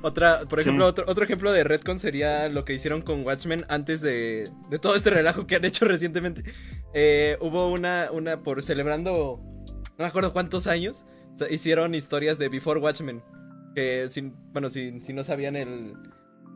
[0.03, 0.69] Otra, por Sí.
[0.69, 4.79] ejemplo, otro, otro ejemplo de Redcon sería lo que hicieron con Watchmen antes de, de
[4.79, 6.45] todo este relajo que han hecho recientemente.
[6.95, 12.39] Eh, hubo una, una por celebrando, no me acuerdo cuántos años, o sea, hicieron historias
[12.39, 13.23] de Before Watchmen.
[13.75, 15.95] Que, sin, bueno, si, si no sabían, el,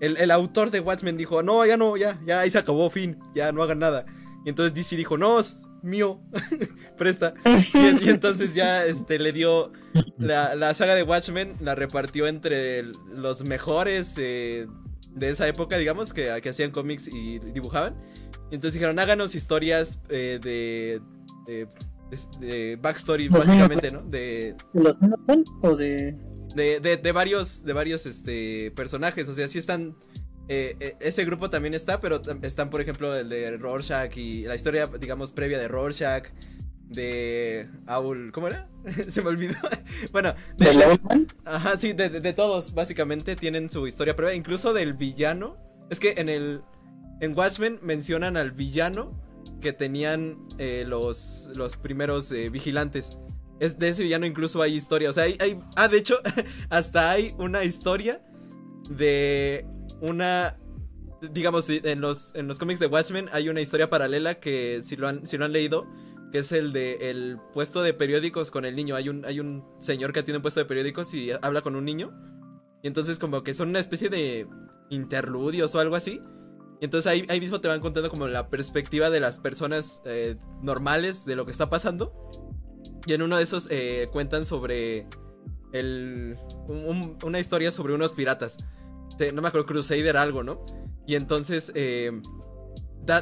[0.00, 3.18] el, el autor de Watchmen dijo, no, ya no, ya, ya ahí se acabó, fin,
[3.34, 4.04] ya no hagan nada.
[4.44, 5.38] Y entonces DC dijo, no,
[5.82, 6.20] mío,
[6.98, 7.34] presta.
[7.44, 9.72] Y, y entonces ya este, le dio
[10.18, 14.66] la, la saga de Watchmen, la repartió entre los mejores eh,
[15.10, 17.94] de esa época, digamos, que, que hacían cómics y dibujaban.
[18.50, 21.00] Y entonces dijeron, háganos historias eh, de,
[21.46, 21.66] de,
[22.10, 24.02] de- de backstory, básicamente, ¿no?
[24.02, 24.96] De, ¿de los
[25.62, 26.14] o de
[26.54, 29.26] de, de, de varios, de varios este, personajes.
[29.28, 29.96] O sea, sí están.
[30.48, 34.54] Eh, eh, ese grupo también está, pero están, por ejemplo, el de Rorschach y la
[34.54, 36.28] historia, digamos, previa de Rorschach.
[36.88, 38.32] De Aul.
[38.32, 38.68] ¿Cómo era?
[39.08, 39.54] Se me olvidó.
[40.12, 41.26] bueno, de, ¿De?
[41.46, 44.34] Ajá, sí, de, de- de todos, básicamente, tienen su historia previa.
[44.34, 45.56] Incluso del villano.
[45.88, 46.60] Es que en el.
[47.20, 49.18] En Watchmen mencionan al villano
[49.62, 53.16] que tenían eh, los, los primeros vigilantes.
[53.58, 55.08] Es de ese villano incluso hay historia.
[55.08, 55.38] O sea, hay.
[55.40, 56.18] hay- ah, de hecho,
[56.68, 58.20] hasta hay una historia
[58.90, 59.64] de
[60.02, 60.58] una.
[61.32, 65.06] Digamos, en los, en los cómics de Watchmen hay una historia paralela que si lo
[65.06, 65.86] han, si lo han leído,
[66.32, 68.96] que es el de el puesto de periódicos con el niño.
[68.96, 71.84] Hay un, hay un señor que tiene un puesto de periódicos y habla con un
[71.84, 72.12] niño.
[72.82, 74.48] Y entonces como que son una especie de
[74.90, 76.20] interludios o algo así.
[76.80, 80.34] Y entonces ahí, ahí mismo te van contando como la perspectiva de las personas eh,
[80.60, 82.12] normales de lo que está pasando.
[83.06, 85.06] Y en uno de esos eh, cuentan sobre
[85.72, 86.36] el,
[86.66, 88.58] un- un- una historia sobre unos piratas.
[89.32, 90.64] No me acuerdo, Crusader algo, ¿no?
[91.06, 92.10] Y entonces eh,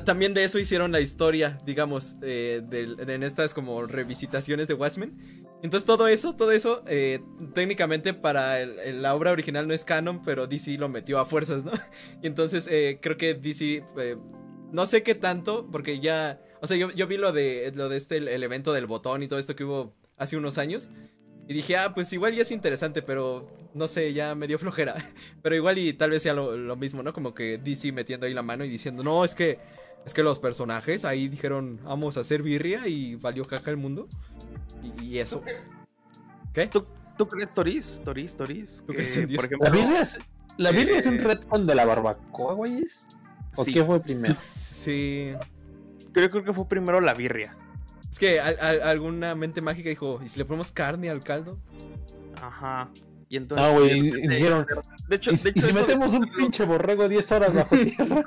[0.05, 5.47] también de eso hicieron la historia, digamos, eh, en estas como revisitaciones de Watchmen.
[5.63, 7.21] Entonces todo eso, todo eso, eh,
[7.55, 11.73] técnicamente para la obra original no es canon, pero DC lo metió a fuerzas, ¿no?
[12.23, 12.69] Y entonces
[13.01, 13.85] creo que DC,
[14.73, 17.97] no sé qué tanto, porque ya, o sea, yo, yo vi lo de, lo de
[17.97, 20.91] este, el, el evento del botón y todo esto que hubo hace unos años.
[21.51, 23.45] Y dije, ah, pues igual ya es interesante, pero
[23.75, 24.95] no sé, ya me dio flojera.
[25.43, 27.13] Pero igual y tal vez sea lo, lo mismo, ¿no?
[27.13, 29.59] Como que DC metiendo ahí la mano y diciendo, no, es que,
[30.07, 34.09] es que los personajes ahí dijeron, vamos a hacer birria y valió caca el mundo.
[34.81, 35.43] Y, y eso.
[36.55, 36.69] ¿Qué?
[36.69, 36.87] ¿Tú,
[37.19, 38.01] ¿Tú crees, Toris?
[38.05, 38.85] Toris, Toris.
[38.87, 39.39] ¿Tú crees en Dios?
[39.39, 40.19] por ejemplo, ¿La Biblia es,
[40.57, 43.05] la Biblia es un Eh, retcon de la barbacoa, güeyes?
[43.57, 44.35] ¿O sí, qué fue primero?
[44.39, 45.33] Sí.
[46.15, 47.57] Yo creo que fue primero la birria.
[48.11, 51.59] Es que al- al- alguna mente mágica dijo, ¿y si le ponemos carne al caldo?
[52.41, 52.91] Ajá.
[53.29, 53.65] Y entonces.
[53.65, 54.67] Ah, güey, y- y dijeron,
[55.09, 57.77] De hecho, ¿Y, de y hecho si eso- metemos un pinche borrego 10 horas bajo
[57.85, 58.25] tierra?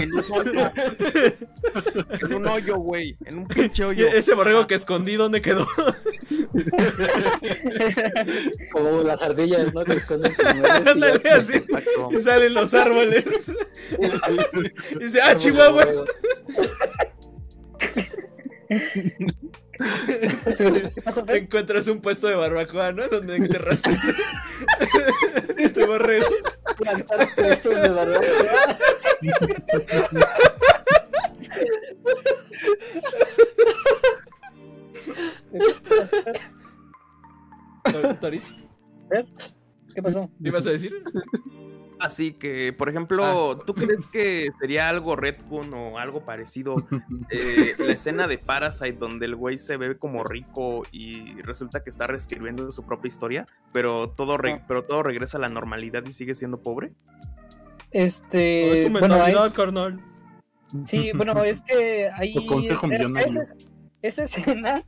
[0.00, 0.70] en un hoyo.
[2.20, 3.16] en un hoyo, güey.
[3.24, 4.06] En un pinche Y hoyo.
[4.08, 5.66] ese borrego que escondí, ¿dónde quedó?
[8.72, 9.84] Como las ardillas, ¿no?
[9.84, 11.62] Que esconden y Ándale, así.
[12.10, 13.24] Y salen los árboles.
[14.92, 16.02] Y dice, ah, chihuahuas.
[18.68, 19.16] ¿Qué
[21.02, 21.36] pasó, Fer?
[21.36, 23.08] Encuentras un puesto de barbacoa, ¿no?
[23.08, 23.90] Donde enterraste
[25.74, 26.26] tu borrego.
[26.76, 28.78] Plantar puestos de barbacoa.
[38.20, 38.56] Toris,
[39.94, 40.30] ¿Qué pasó?
[40.42, 41.02] ¿qué ibas a decir?
[42.00, 46.76] Así que, por ejemplo, ¿tú crees que sería algo Redcon o algo parecido?
[47.30, 51.90] eh, la escena de Parasite donde el güey se ve como rico y resulta que
[51.90, 56.12] está reescribiendo su propia historia, pero todo, re- pero todo regresa a la normalidad y
[56.12, 56.92] sigue siendo pobre.
[57.90, 58.72] Este.
[58.72, 60.00] es su bueno, mentalidad, es- carnal.
[60.86, 62.34] Sí, bueno, es que hay.
[62.34, 62.86] Tu consejo.
[62.90, 63.54] Esa,
[64.02, 64.84] esa escena.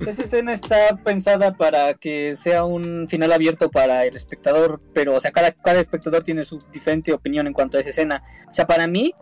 [0.00, 5.20] Esa escena está pensada para que sea un final abierto para el espectador, pero, o
[5.20, 8.22] sea, cada, cada espectador tiene su diferente opinión en cuanto a esa escena.
[8.48, 9.12] O sea, para mí,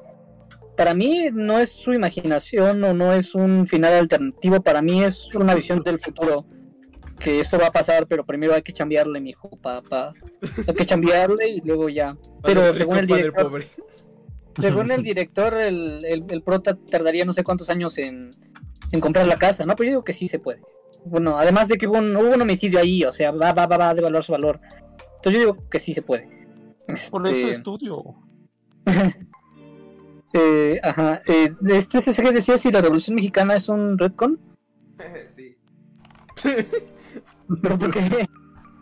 [0.77, 5.35] para mí no es su imaginación o no es un final alternativo, para mí es
[5.35, 6.47] una visión del futuro.
[7.19, 10.13] Que esto va a pasar, pero primero hay que cambiarle, mijo, pa, pa.
[10.69, 12.15] Hay que cambiarle y luego ya.
[12.43, 13.67] Pero según el director, pobre.
[14.61, 18.37] según el director, el, el, el prota tardaría no sé cuántos años en,
[18.93, 19.75] en comprar la casa, ¿no?
[19.77, 20.63] Pero yo digo que sí se puede.
[21.05, 23.77] Bueno, además de que hubo un, hubo un homicidio ahí, o sea, va, va, va,
[23.77, 24.61] va a devaluar su valor.
[25.17, 26.29] Entonces yo digo que sí se puede.
[27.11, 28.05] Por eso Este, estudio.
[30.33, 31.23] eh, ajá.
[31.27, 34.39] Eh, este CCG decía si la Revolución Mexicana es un retcon.
[35.31, 35.57] sí.
[37.63, 38.27] ¿Pero por qué?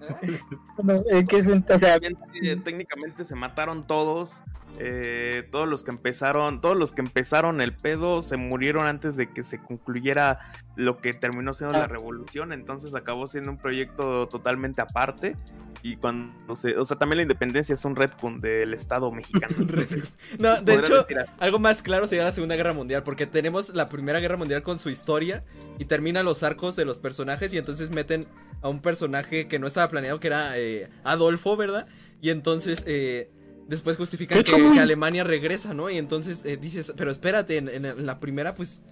[0.83, 1.49] Bueno, eh, ¿qué es?
[1.49, 4.43] O sea, Técnicamente, técnicamente se mataron todos.
[4.81, 9.31] eh, todos los que empezaron, todos los que empezaron el pedo se murieron antes de
[9.31, 10.41] que se concluyera
[10.75, 11.89] lo que terminó siendo la Ah.
[11.89, 12.53] revolución.
[12.53, 15.37] Entonces acabó siendo un proyecto totalmente aparte.
[15.83, 19.55] Y cuando se, o sea, también la independencia es un retcon del Estado mexicano.
[20.41, 21.07] No, de hecho,
[21.39, 24.79] algo más claro sería la Segunda Guerra Mundial, porque tenemos la Primera Guerra Mundial con
[24.81, 25.45] su historia
[25.79, 28.27] y termina los arcos de los personajes y entonces meten
[28.65, 31.87] a un personaje que no estaba planeado, que era eh, Adolfo, ¿verdad?
[32.23, 33.31] Y entonces eh,
[33.69, 35.91] después justifican ¿Qué que, Alemania regresa, ¿no?
[35.91, 38.83] Y entonces eh, dices, pero espérate, en, en- en la primera pues...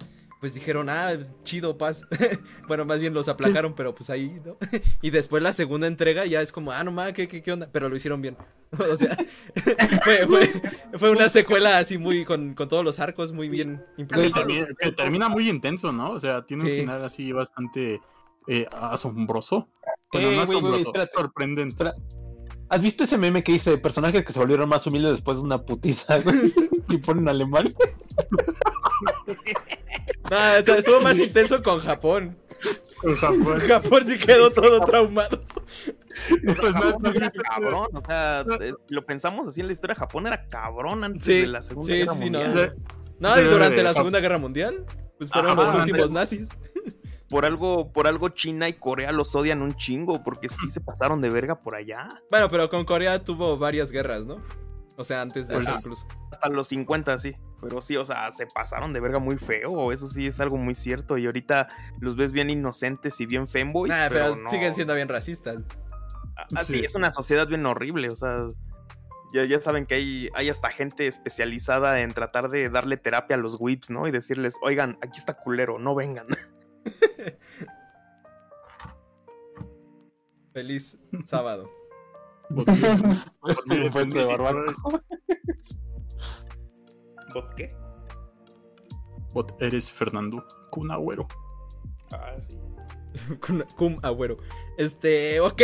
[0.40, 1.12] Pues dijeron, ah,
[1.44, 2.04] chido, paz.
[2.66, 4.56] bueno, más bien los aplacaron, pero pues ahí, ¿no?
[5.00, 7.68] y después la segunda entrega ya es como, ah, no mames, ¿qué, qué, qué onda?
[7.70, 8.36] Pero lo hicieron bien.
[8.90, 9.16] o sea,
[10.02, 10.50] fue, fue,
[10.98, 13.84] fue una secuela así muy, con, con todos los arcos muy bien
[14.34, 16.10] también, que termina muy intenso, ¿no?
[16.10, 16.70] O sea, tiene Sí.
[16.72, 18.00] un final así bastante
[18.48, 19.68] eh, asombroso.
[20.12, 21.10] Bueno, Eh, no asombroso, espérate.
[21.16, 21.74] sorprendente.
[21.84, 21.94] Espera.
[22.68, 25.62] ¿Has visto ese meme que dice personajes que se volvieron más humildes después de una
[25.62, 26.52] putiza, güey?
[26.88, 27.74] y ponen alemán.
[30.30, 32.36] Ah, estu- estuvo más intenso con Japón.
[33.02, 33.60] En Japón.
[33.68, 35.42] Japón sí quedó todo traumado.
[36.30, 39.96] Pues, no, Japón no, era cabrón, o sea, eh, lo pensamos así en la historia,
[39.96, 42.38] Japón era cabrón antes Sí, de la Segunda sí, Guerra sí, sí, no.
[42.40, 42.76] Mundial.
[43.18, 44.84] No, y durante la Segunda Guerra Mundial,
[45.18, 46.48] pues fueron Ajá, los últimos nazis.
[47.32, 51.20] Por algo, por algo China y Corea los odian un chingo, porque sí se pasaron
[51.22, 52.06] de verga por allá.
[52.30, 54.36] Bueno, pero con Corea tuvo varias guerras, ¿no?
[54.96, 56.06] O sea, antes de Pues, eso incluso.
[56.30, 57.34] Hasta los 50, sí.
[57.62, 59.90] Pero sí, o sea, se pasaron de verga muy feo.
[59.92, 61.16] Eso sí es algo muy cierto.
[61.16, 61.68] Y ahorita
[62.00, 63.90] los ves bien inocentes y bien femboys.
[63.90, 64.50] Nah, pero, pero, no.
[64.50, 65.56] siguen siendo bien racistas.
[66.36, 66.80] Ah, sí, Sí.
[66.84, 68.10] es una sociedad bien horrible.
[68.10, 68.46] O sea,
[69.32, 73.38] ya, ya saben que hay, hay hasta gente especializada en tratar de darle terapia a
[73.40, 74.06] los whips, ¿no?
[74.06, 76.26] Y decirles, oigan, aquí está culero, no vengan.
[80.52, 81.70] Feliz sábado.
[82.50, 82.68] Bot-
[83.70, 85.02] Un puente de barbacoa.
[87.32, 87.74] ¿Bot qué?
[89.32, 91.26] Bot, eres Fernando Cunagüero.
[92.10, 92.58] Ah, sí.
[93.40, 94.36] Kun- Cum Agüero.
[94.76, 95.62] Este, ok.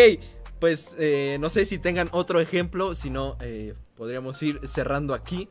[0.60, 2.94] Pues eh, no sé si tengan otro ejemplo.
[2.94, 5.48] Si no, eh, podríamos ir cerrando aquí.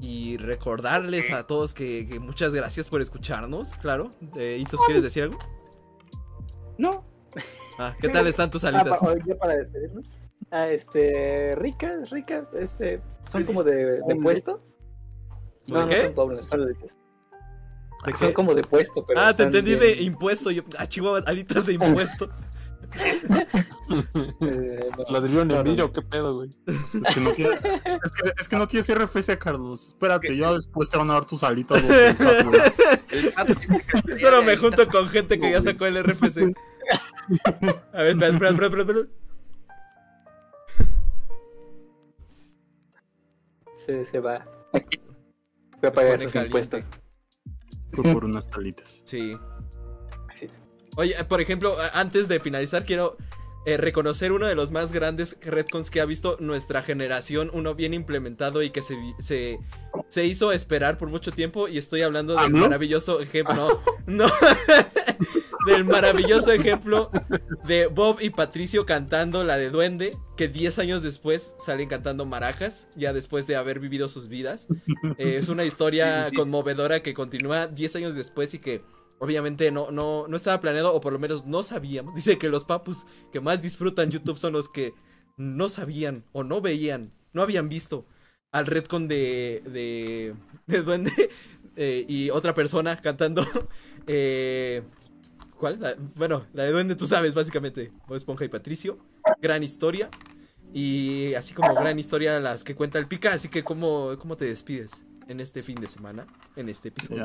[0.00, 3.72] Y recordarles a todos que, que muchas gracias por escucharnos.
[3.74, 4.12] Claro.
[4.36, 5.38] Eh, ¿Hitos quieres decir algo?
[6.78, 7.04] No.
[7.78, 8.98] Ah, ¿Qué tal están tus Ah, alitas?
[8.98, 9.54] pa- ya para.
[10.50, 13.00] Ah, este, ricas, ricas, este,
[13.30, 14.62] son como de, de puesto.
[15.66, 16.04] ¿De No, no qué?
[16.04, 16.66] son dobles, son.
[16.66, 16.74] ¿De
[18.18, 18.34] Son qué?
[18.34, 19.20] como de puesto, pero.
[19.20, 20.50] Ah, te entendí bien, de impuesto.
[20.50, 22.28] Yo, ah, chihuahua, alitas de impuesto.
[24.40, 25.92] eh, no.
[25.92, 26.56] ¿Qué pedo, güey?
[26.66, 29.88] Es que no tiene, es que, es que no tienes RFC, Carlos.
[29.88, 31.82] Espérate, ya después te van a dar tus alitas.
[31.82, 31.94] los
[34.20, 36.54] Solo me junto con gente que ya sacó el RFC.
[37.92, 39.08] A ver, espera, espera, espera, espera, espera.
[43.86, 44.46] Se, se va.
[44.72, 44.82] Voy
[45.88, 46.38] a pagar caliente.
[46.38, 46.84] impuestos.
[47.92, 49.02] Fue por unas alitas.
[49.04, 49.36] Sí.
[50.96, 53.16] Oye, por ejemplo, antes de finalizar, quiero
[53.66, 57.94] eh, reconocer uno de los más grandes retcons que ha visto nuestra generación, uno bien
[57.94, 59.58] implementado y que se, se,
[60.08, 61.66] se hizo esperar por mucho tiempo.
[61.68, 63.82] Y estoy hablando del maravilloso ejemplo.
[64.06, 64.32] No, no.
[65.66, 67.10] del maravilloso ejemplo
[67.66, 72.88] de Bob y Patricio cantando la de Duende, que 10 años después salen cantando maracas,
[72.96, 74.68] ya después de haber vivido sus vidas.
[75.18, 78.82] Eh, es una historia conmovedora que continúa 10 años después y que
[79.18, 82.14] obviamente no, no, no estaba planeado, o por lo menos no sabíamos.
[82.16, 84.94] Dice que los papus que más disfrutan YouTube son los que
[85.36, 88.06] no sabían o no veían, no habían visto
[88.52, 90.34] al retcon de, de,
[90.66, 91.12] de Duende
[91.76, 93.44] eh, y otra persona cantando.
[94.06, 94.82] eh,
[95.58, 95.78] ¿Cuál?
[96.14, 97.92] Bueno, la de Duende, tú sabes, básicamente.
[98.06, 98.98] Bob Esponja y Patricio.
[99.40, 100.10] Gran historia.
[100.72, 103.32] Y así como gran historia las que cuenta el Pica.
[103.32, 106.26] Así que, ¿cómo, cómo te despides en este fin de semana?
[106.56, 107.24] En este episodio.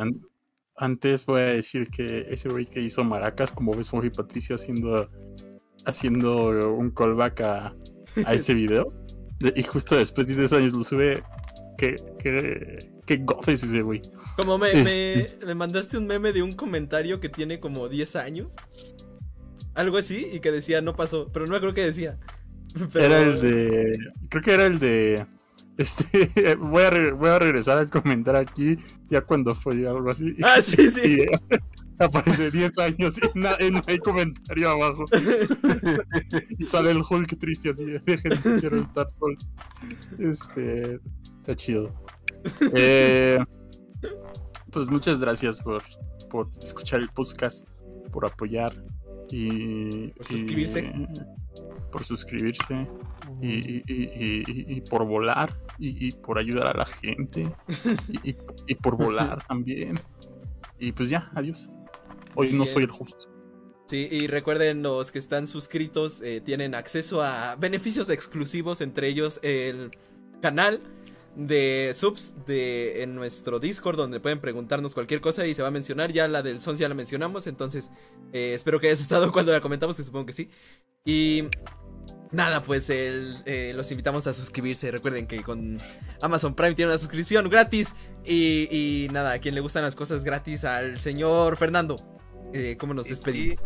[0.80, 4.56] An- Antes voy a decir que ese güey que hizo maracas, como ves, Fonji Patricio
[4.56, 5.10] haciendo,
[5.86, 7.76] haciendo un callback a,
[8.26, 8.94] a ese video.
[9.40, 11.24] De- y justo después de 10 años lo sube.
[11.78, 14.02] ¿Qué, qué, qué es ese güey?
[14.36, 18.16] Como me, me, Este- me mandaste un meme de un comentario que tiene como 10
[18.18, 18.48] años.
[19.76, 21.30] Algo así, y que decía no pasó.
[21.32, 22.18] Pero no me creo que decía.
[22.94, 23.98] Pero- Era el de.
[24.30, 25.26] Creo que era el de.
[25.80, 26.56] Este.
[26.60, 28.76] Voy a, re- voy a regresar a comentar aquí.
[29.10, 30.36] Ya cuando fue algo así.
[30.44, 31.22] Ah, sí, sí.
[31.22, 31.26] Y
[32.04, 35.06] aparece 10 años y na- y no hay comentario abajo.
[36.58, 37.86] y sale el Hulk triste así.
[37.86, 39.38] de, Dejen, quiero estar solo.
[40.20, 41.00] Este.
[41.40, 41.94] Está chido.
[42.74, 43.40] Eh,
[44.72, 45.82] pues muchas gracias por,
[46.30, 47.66] por escuchar el podcast,
[48.12, 48.74] por apoyar
[49.32, 50.08] y.
[50.10, 50.92] Por y- suscribirse.
[51.92, 52.88] por suscribirse
[53.42, 57.50] y, por volar y, por ayudar a la gente
[58.68, 59.96] y, por volar también.
[60.78, 61.70] Y pues ya, adiós.
[62.36, 63.24] Hoy no soy el host.
[63.86, 69.40] Sí, y recuerden, los que están suscritos eh, tienen acceso a beneficios exclusivos, entre ellos
[69.42, 69.90] el
[70.42, 70.80] canal
[71.36, 75.72] de subs de, en nuestro Discord, donde pueden preguntarnos cualquier cosa y se va a
[75.72, 76.12] mencionar.
[76.12, 77.90] Ya la del Sons ya la mencionamos, entonces
[78.34, 80.50] eh, espero que hayas estado cuando la comentamos, que supongo que sí.
[81.06, 81.44] Y
[82.32, 84.92] nada, pues el, eh, los invitamos a suscribirse.
[84.92, 85.78] Recuerden que con
[86.22, 87.96] Amazon Prime tiene una suscripción gratis.
[88.26, 91.98] Y, y nada, a quien le gustan las cosas gratis, al señor Fernando.
[92.54, 93.64] Eh, ¿Cómo nos Sí, despedimos?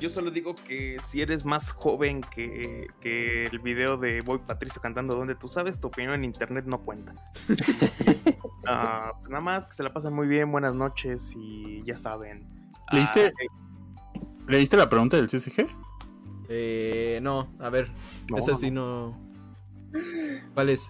[0.00, 4.80] Yo solo digo que si eres más joven que, que el video de Boy Patricio
[4.80, 7.14] cantando donde tú sabes, tu opinión en internet no cuenta.
[8.66, 12.46] Ah, pues nada más que se la pasen muy bien, buenas noches y ya saben.
[12.92, 13.32] ¿Leíste?
[13.34, 15.66] Ah, ¿Leíste la pregunta del CSG?
[16.48, 17.90] Eh, no, a ver.
[18.30, 19.18] No, esa sí no.
[20.54, 20.88] ¿Cuál es?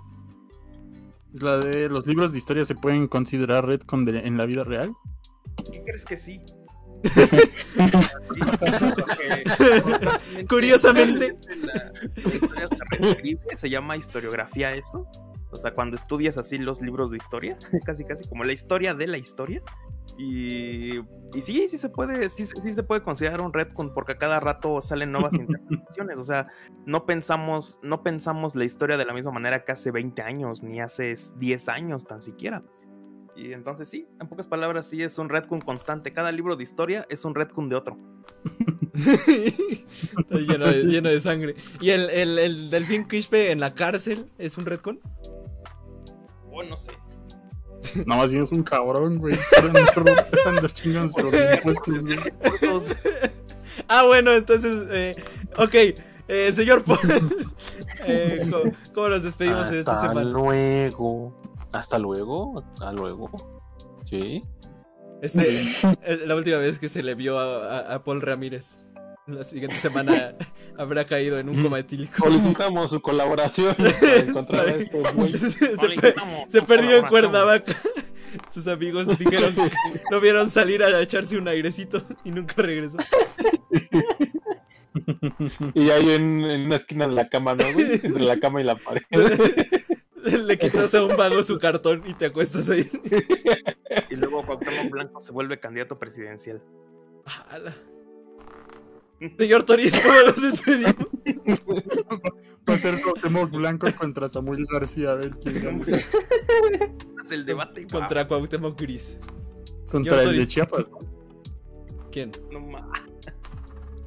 [1.33, 4.65] Es la de los libros de historia se pueden considerar retcon de- en la vida
[4.65, 4.93] real.
[5.73, 6.43] ¿Qué crees que sí?
[10.49, 11.37] Curiosamente.
[12.99, 15.07] La, se llama historiografía eso.
[15.53, 19.07] O sea, cuando estudias así los libros de historia, casi casi como la historia de
[19.07, 19.63] la historia.
[20.17, 20.99] Y,
[21.35, 24.39] y sí, sí se puede, sí, sí se puede considerar un retcon porque a cada
[24.39, 26.19] rato salen nuevas interpretaciones.
[26.19, 26.49] O sea,
[26.87, 30.81] no pensamos, no pensamos la historia de la misma manera que hace 20 años, ni
[30.81, 32.63] hace 10 años tan siquiera.
[33.41, 36.13] Y entonces sí, en pocas palabras sí es un retcon constante.
[36.13, 37.97] Cada libro de historia es un retcon de otro.
[38.95, 41.55] Está lleno, de, lleno de sangre.
[41.81, 45.01] ¿Y el, el, el delfín Quispe en la cárcel es un retcon?
[46.51, 46.91] Oh, no sé.
[48.05, 49.39] No, más bien es un cabrón, güey.
[49.73, 49.85] Güey.
[53.89, 55.17] Ah, bueno, entonces, eh,
[55.57, 55.75] ok,
[56.29, 56.99] eh, señor Paul,
[58.07, 60.31] eh, ¿cómo, cómo nos despedimos en esta Hasta semana?
[60.31, 61.41] luego.
[61.73, 62.63] Hasta luego.
[62.75, 63.31] Hasta luego.
[64.05, 64.43] Sí.
[65.23, 68.79] Este, es la última vez que se le vio a, a- a Paul Ramírez.
[69.27, 70.35] La siguiente semana
[70.79, 72.25] habrá caído en un coma etílico.
[72.25, 76.15] Solicitamos su colaboración para encontrar a estos se, se- se pe-
[76.49, 77.77] se perdió en Cuernavaca.
[78.51, 79.71] Sus amigos dijeron que
[80.11, 82.97] lo vieron salir a echarse un airecito y nunca regresó.
[85.75, 87.93] Y ahí en, en una esquina de la cama, ¿no, güey?
[88.03, 89.03] Entre la cama y la pared.
[90.45, 92.91] Le quitas a un vago su cartón y te acuestas ahí.
[94.11, 96.63] Y luego Cuauhtémoc Blanco se vuelve candidato presidencial.
[97.49, 97.75] Ala.
[99.39, 100.95] Señor Toris, ¿cómo nos despedimos?
[102.69, 105.99] Va a ser Cuauhtémoc Blanco contra Samuel García, a ver quién gana.
[107.23, 107.87] Es el debate.
[107.87, 109.19] Contra Cuauhtémoc Gris.
[109.91, 110.47] Contra el de.
[110.47, 110.99] Chiapas, ¿no?
[112.11, 112.33] ¿Quién?
[112.51, 112.91] No ma-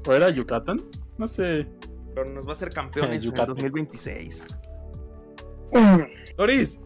[0.08, 0.84] ¿O era Yucatán?
[1.18, 1.68] No sé.
[2.16, 3.56] Pero nos va a hacer campeones en el Yucatán.
[3.56, 4.44] 2026.
[6.38, 6.78] Toris.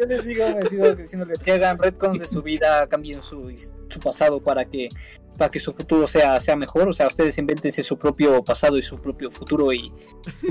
[0.00, 3.52] Yo les digo, me pido diciéndoles que hagan retcons de su vida, cambien su,
[3.88, 4.88] su pasado para que
[5.36, 6.88] para que su futuro sea, sea mejor.
[6.88, 9.92] O sea, ustedes invéntense su propio pasado y su propio futuro y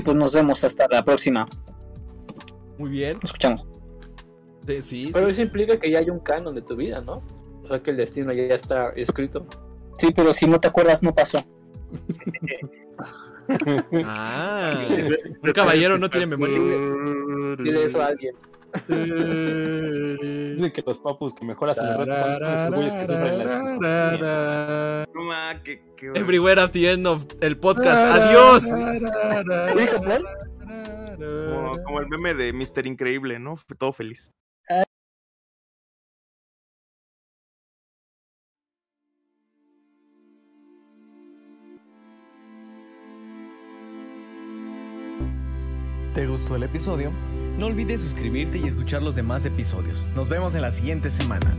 [0.02, 1.44] pues nos vemos hasta la próxima.
[2.78, 3.14] Muy bien.
[3.20, 3.66] Nos escuchamos.
[4.64, 5.32] De- sí, Pero sí.
[5.32, 7.22] eso implica que ya hay un canon de tu vida, ¿no?
[7.62, 9.46] O sea, que el destino ya está escrito.
[9.98, 11.44] Sí, pero si no te acuerdas, no pasó.
[14.04, 14.70] Ah,
[15.42, 16.58] un caballero no tiene memoria.
[17.62, 18.34] Dile eso a alguien.
[20.54, 23.38] Dicen que los papus que mejor hacen el reto güeyes que sufren
[23.80, 27.98] la No ma, que, que- Everywhere at the end of el podcast.
[27.98, 28.64] Adiós.
[31.16, 32.86] como, como el meme de Mr.
[32.86, 33.56] Increíble, ¿no?
[33.56, 34.32] Fue todo feliz.
[46.38, 47.12] Gustó el episodio?
[47.58, 50.06] No olvides suscribirte y escuchar los demás episodios.
[50.14, 51.56] Nos vemos en la siguiente semana.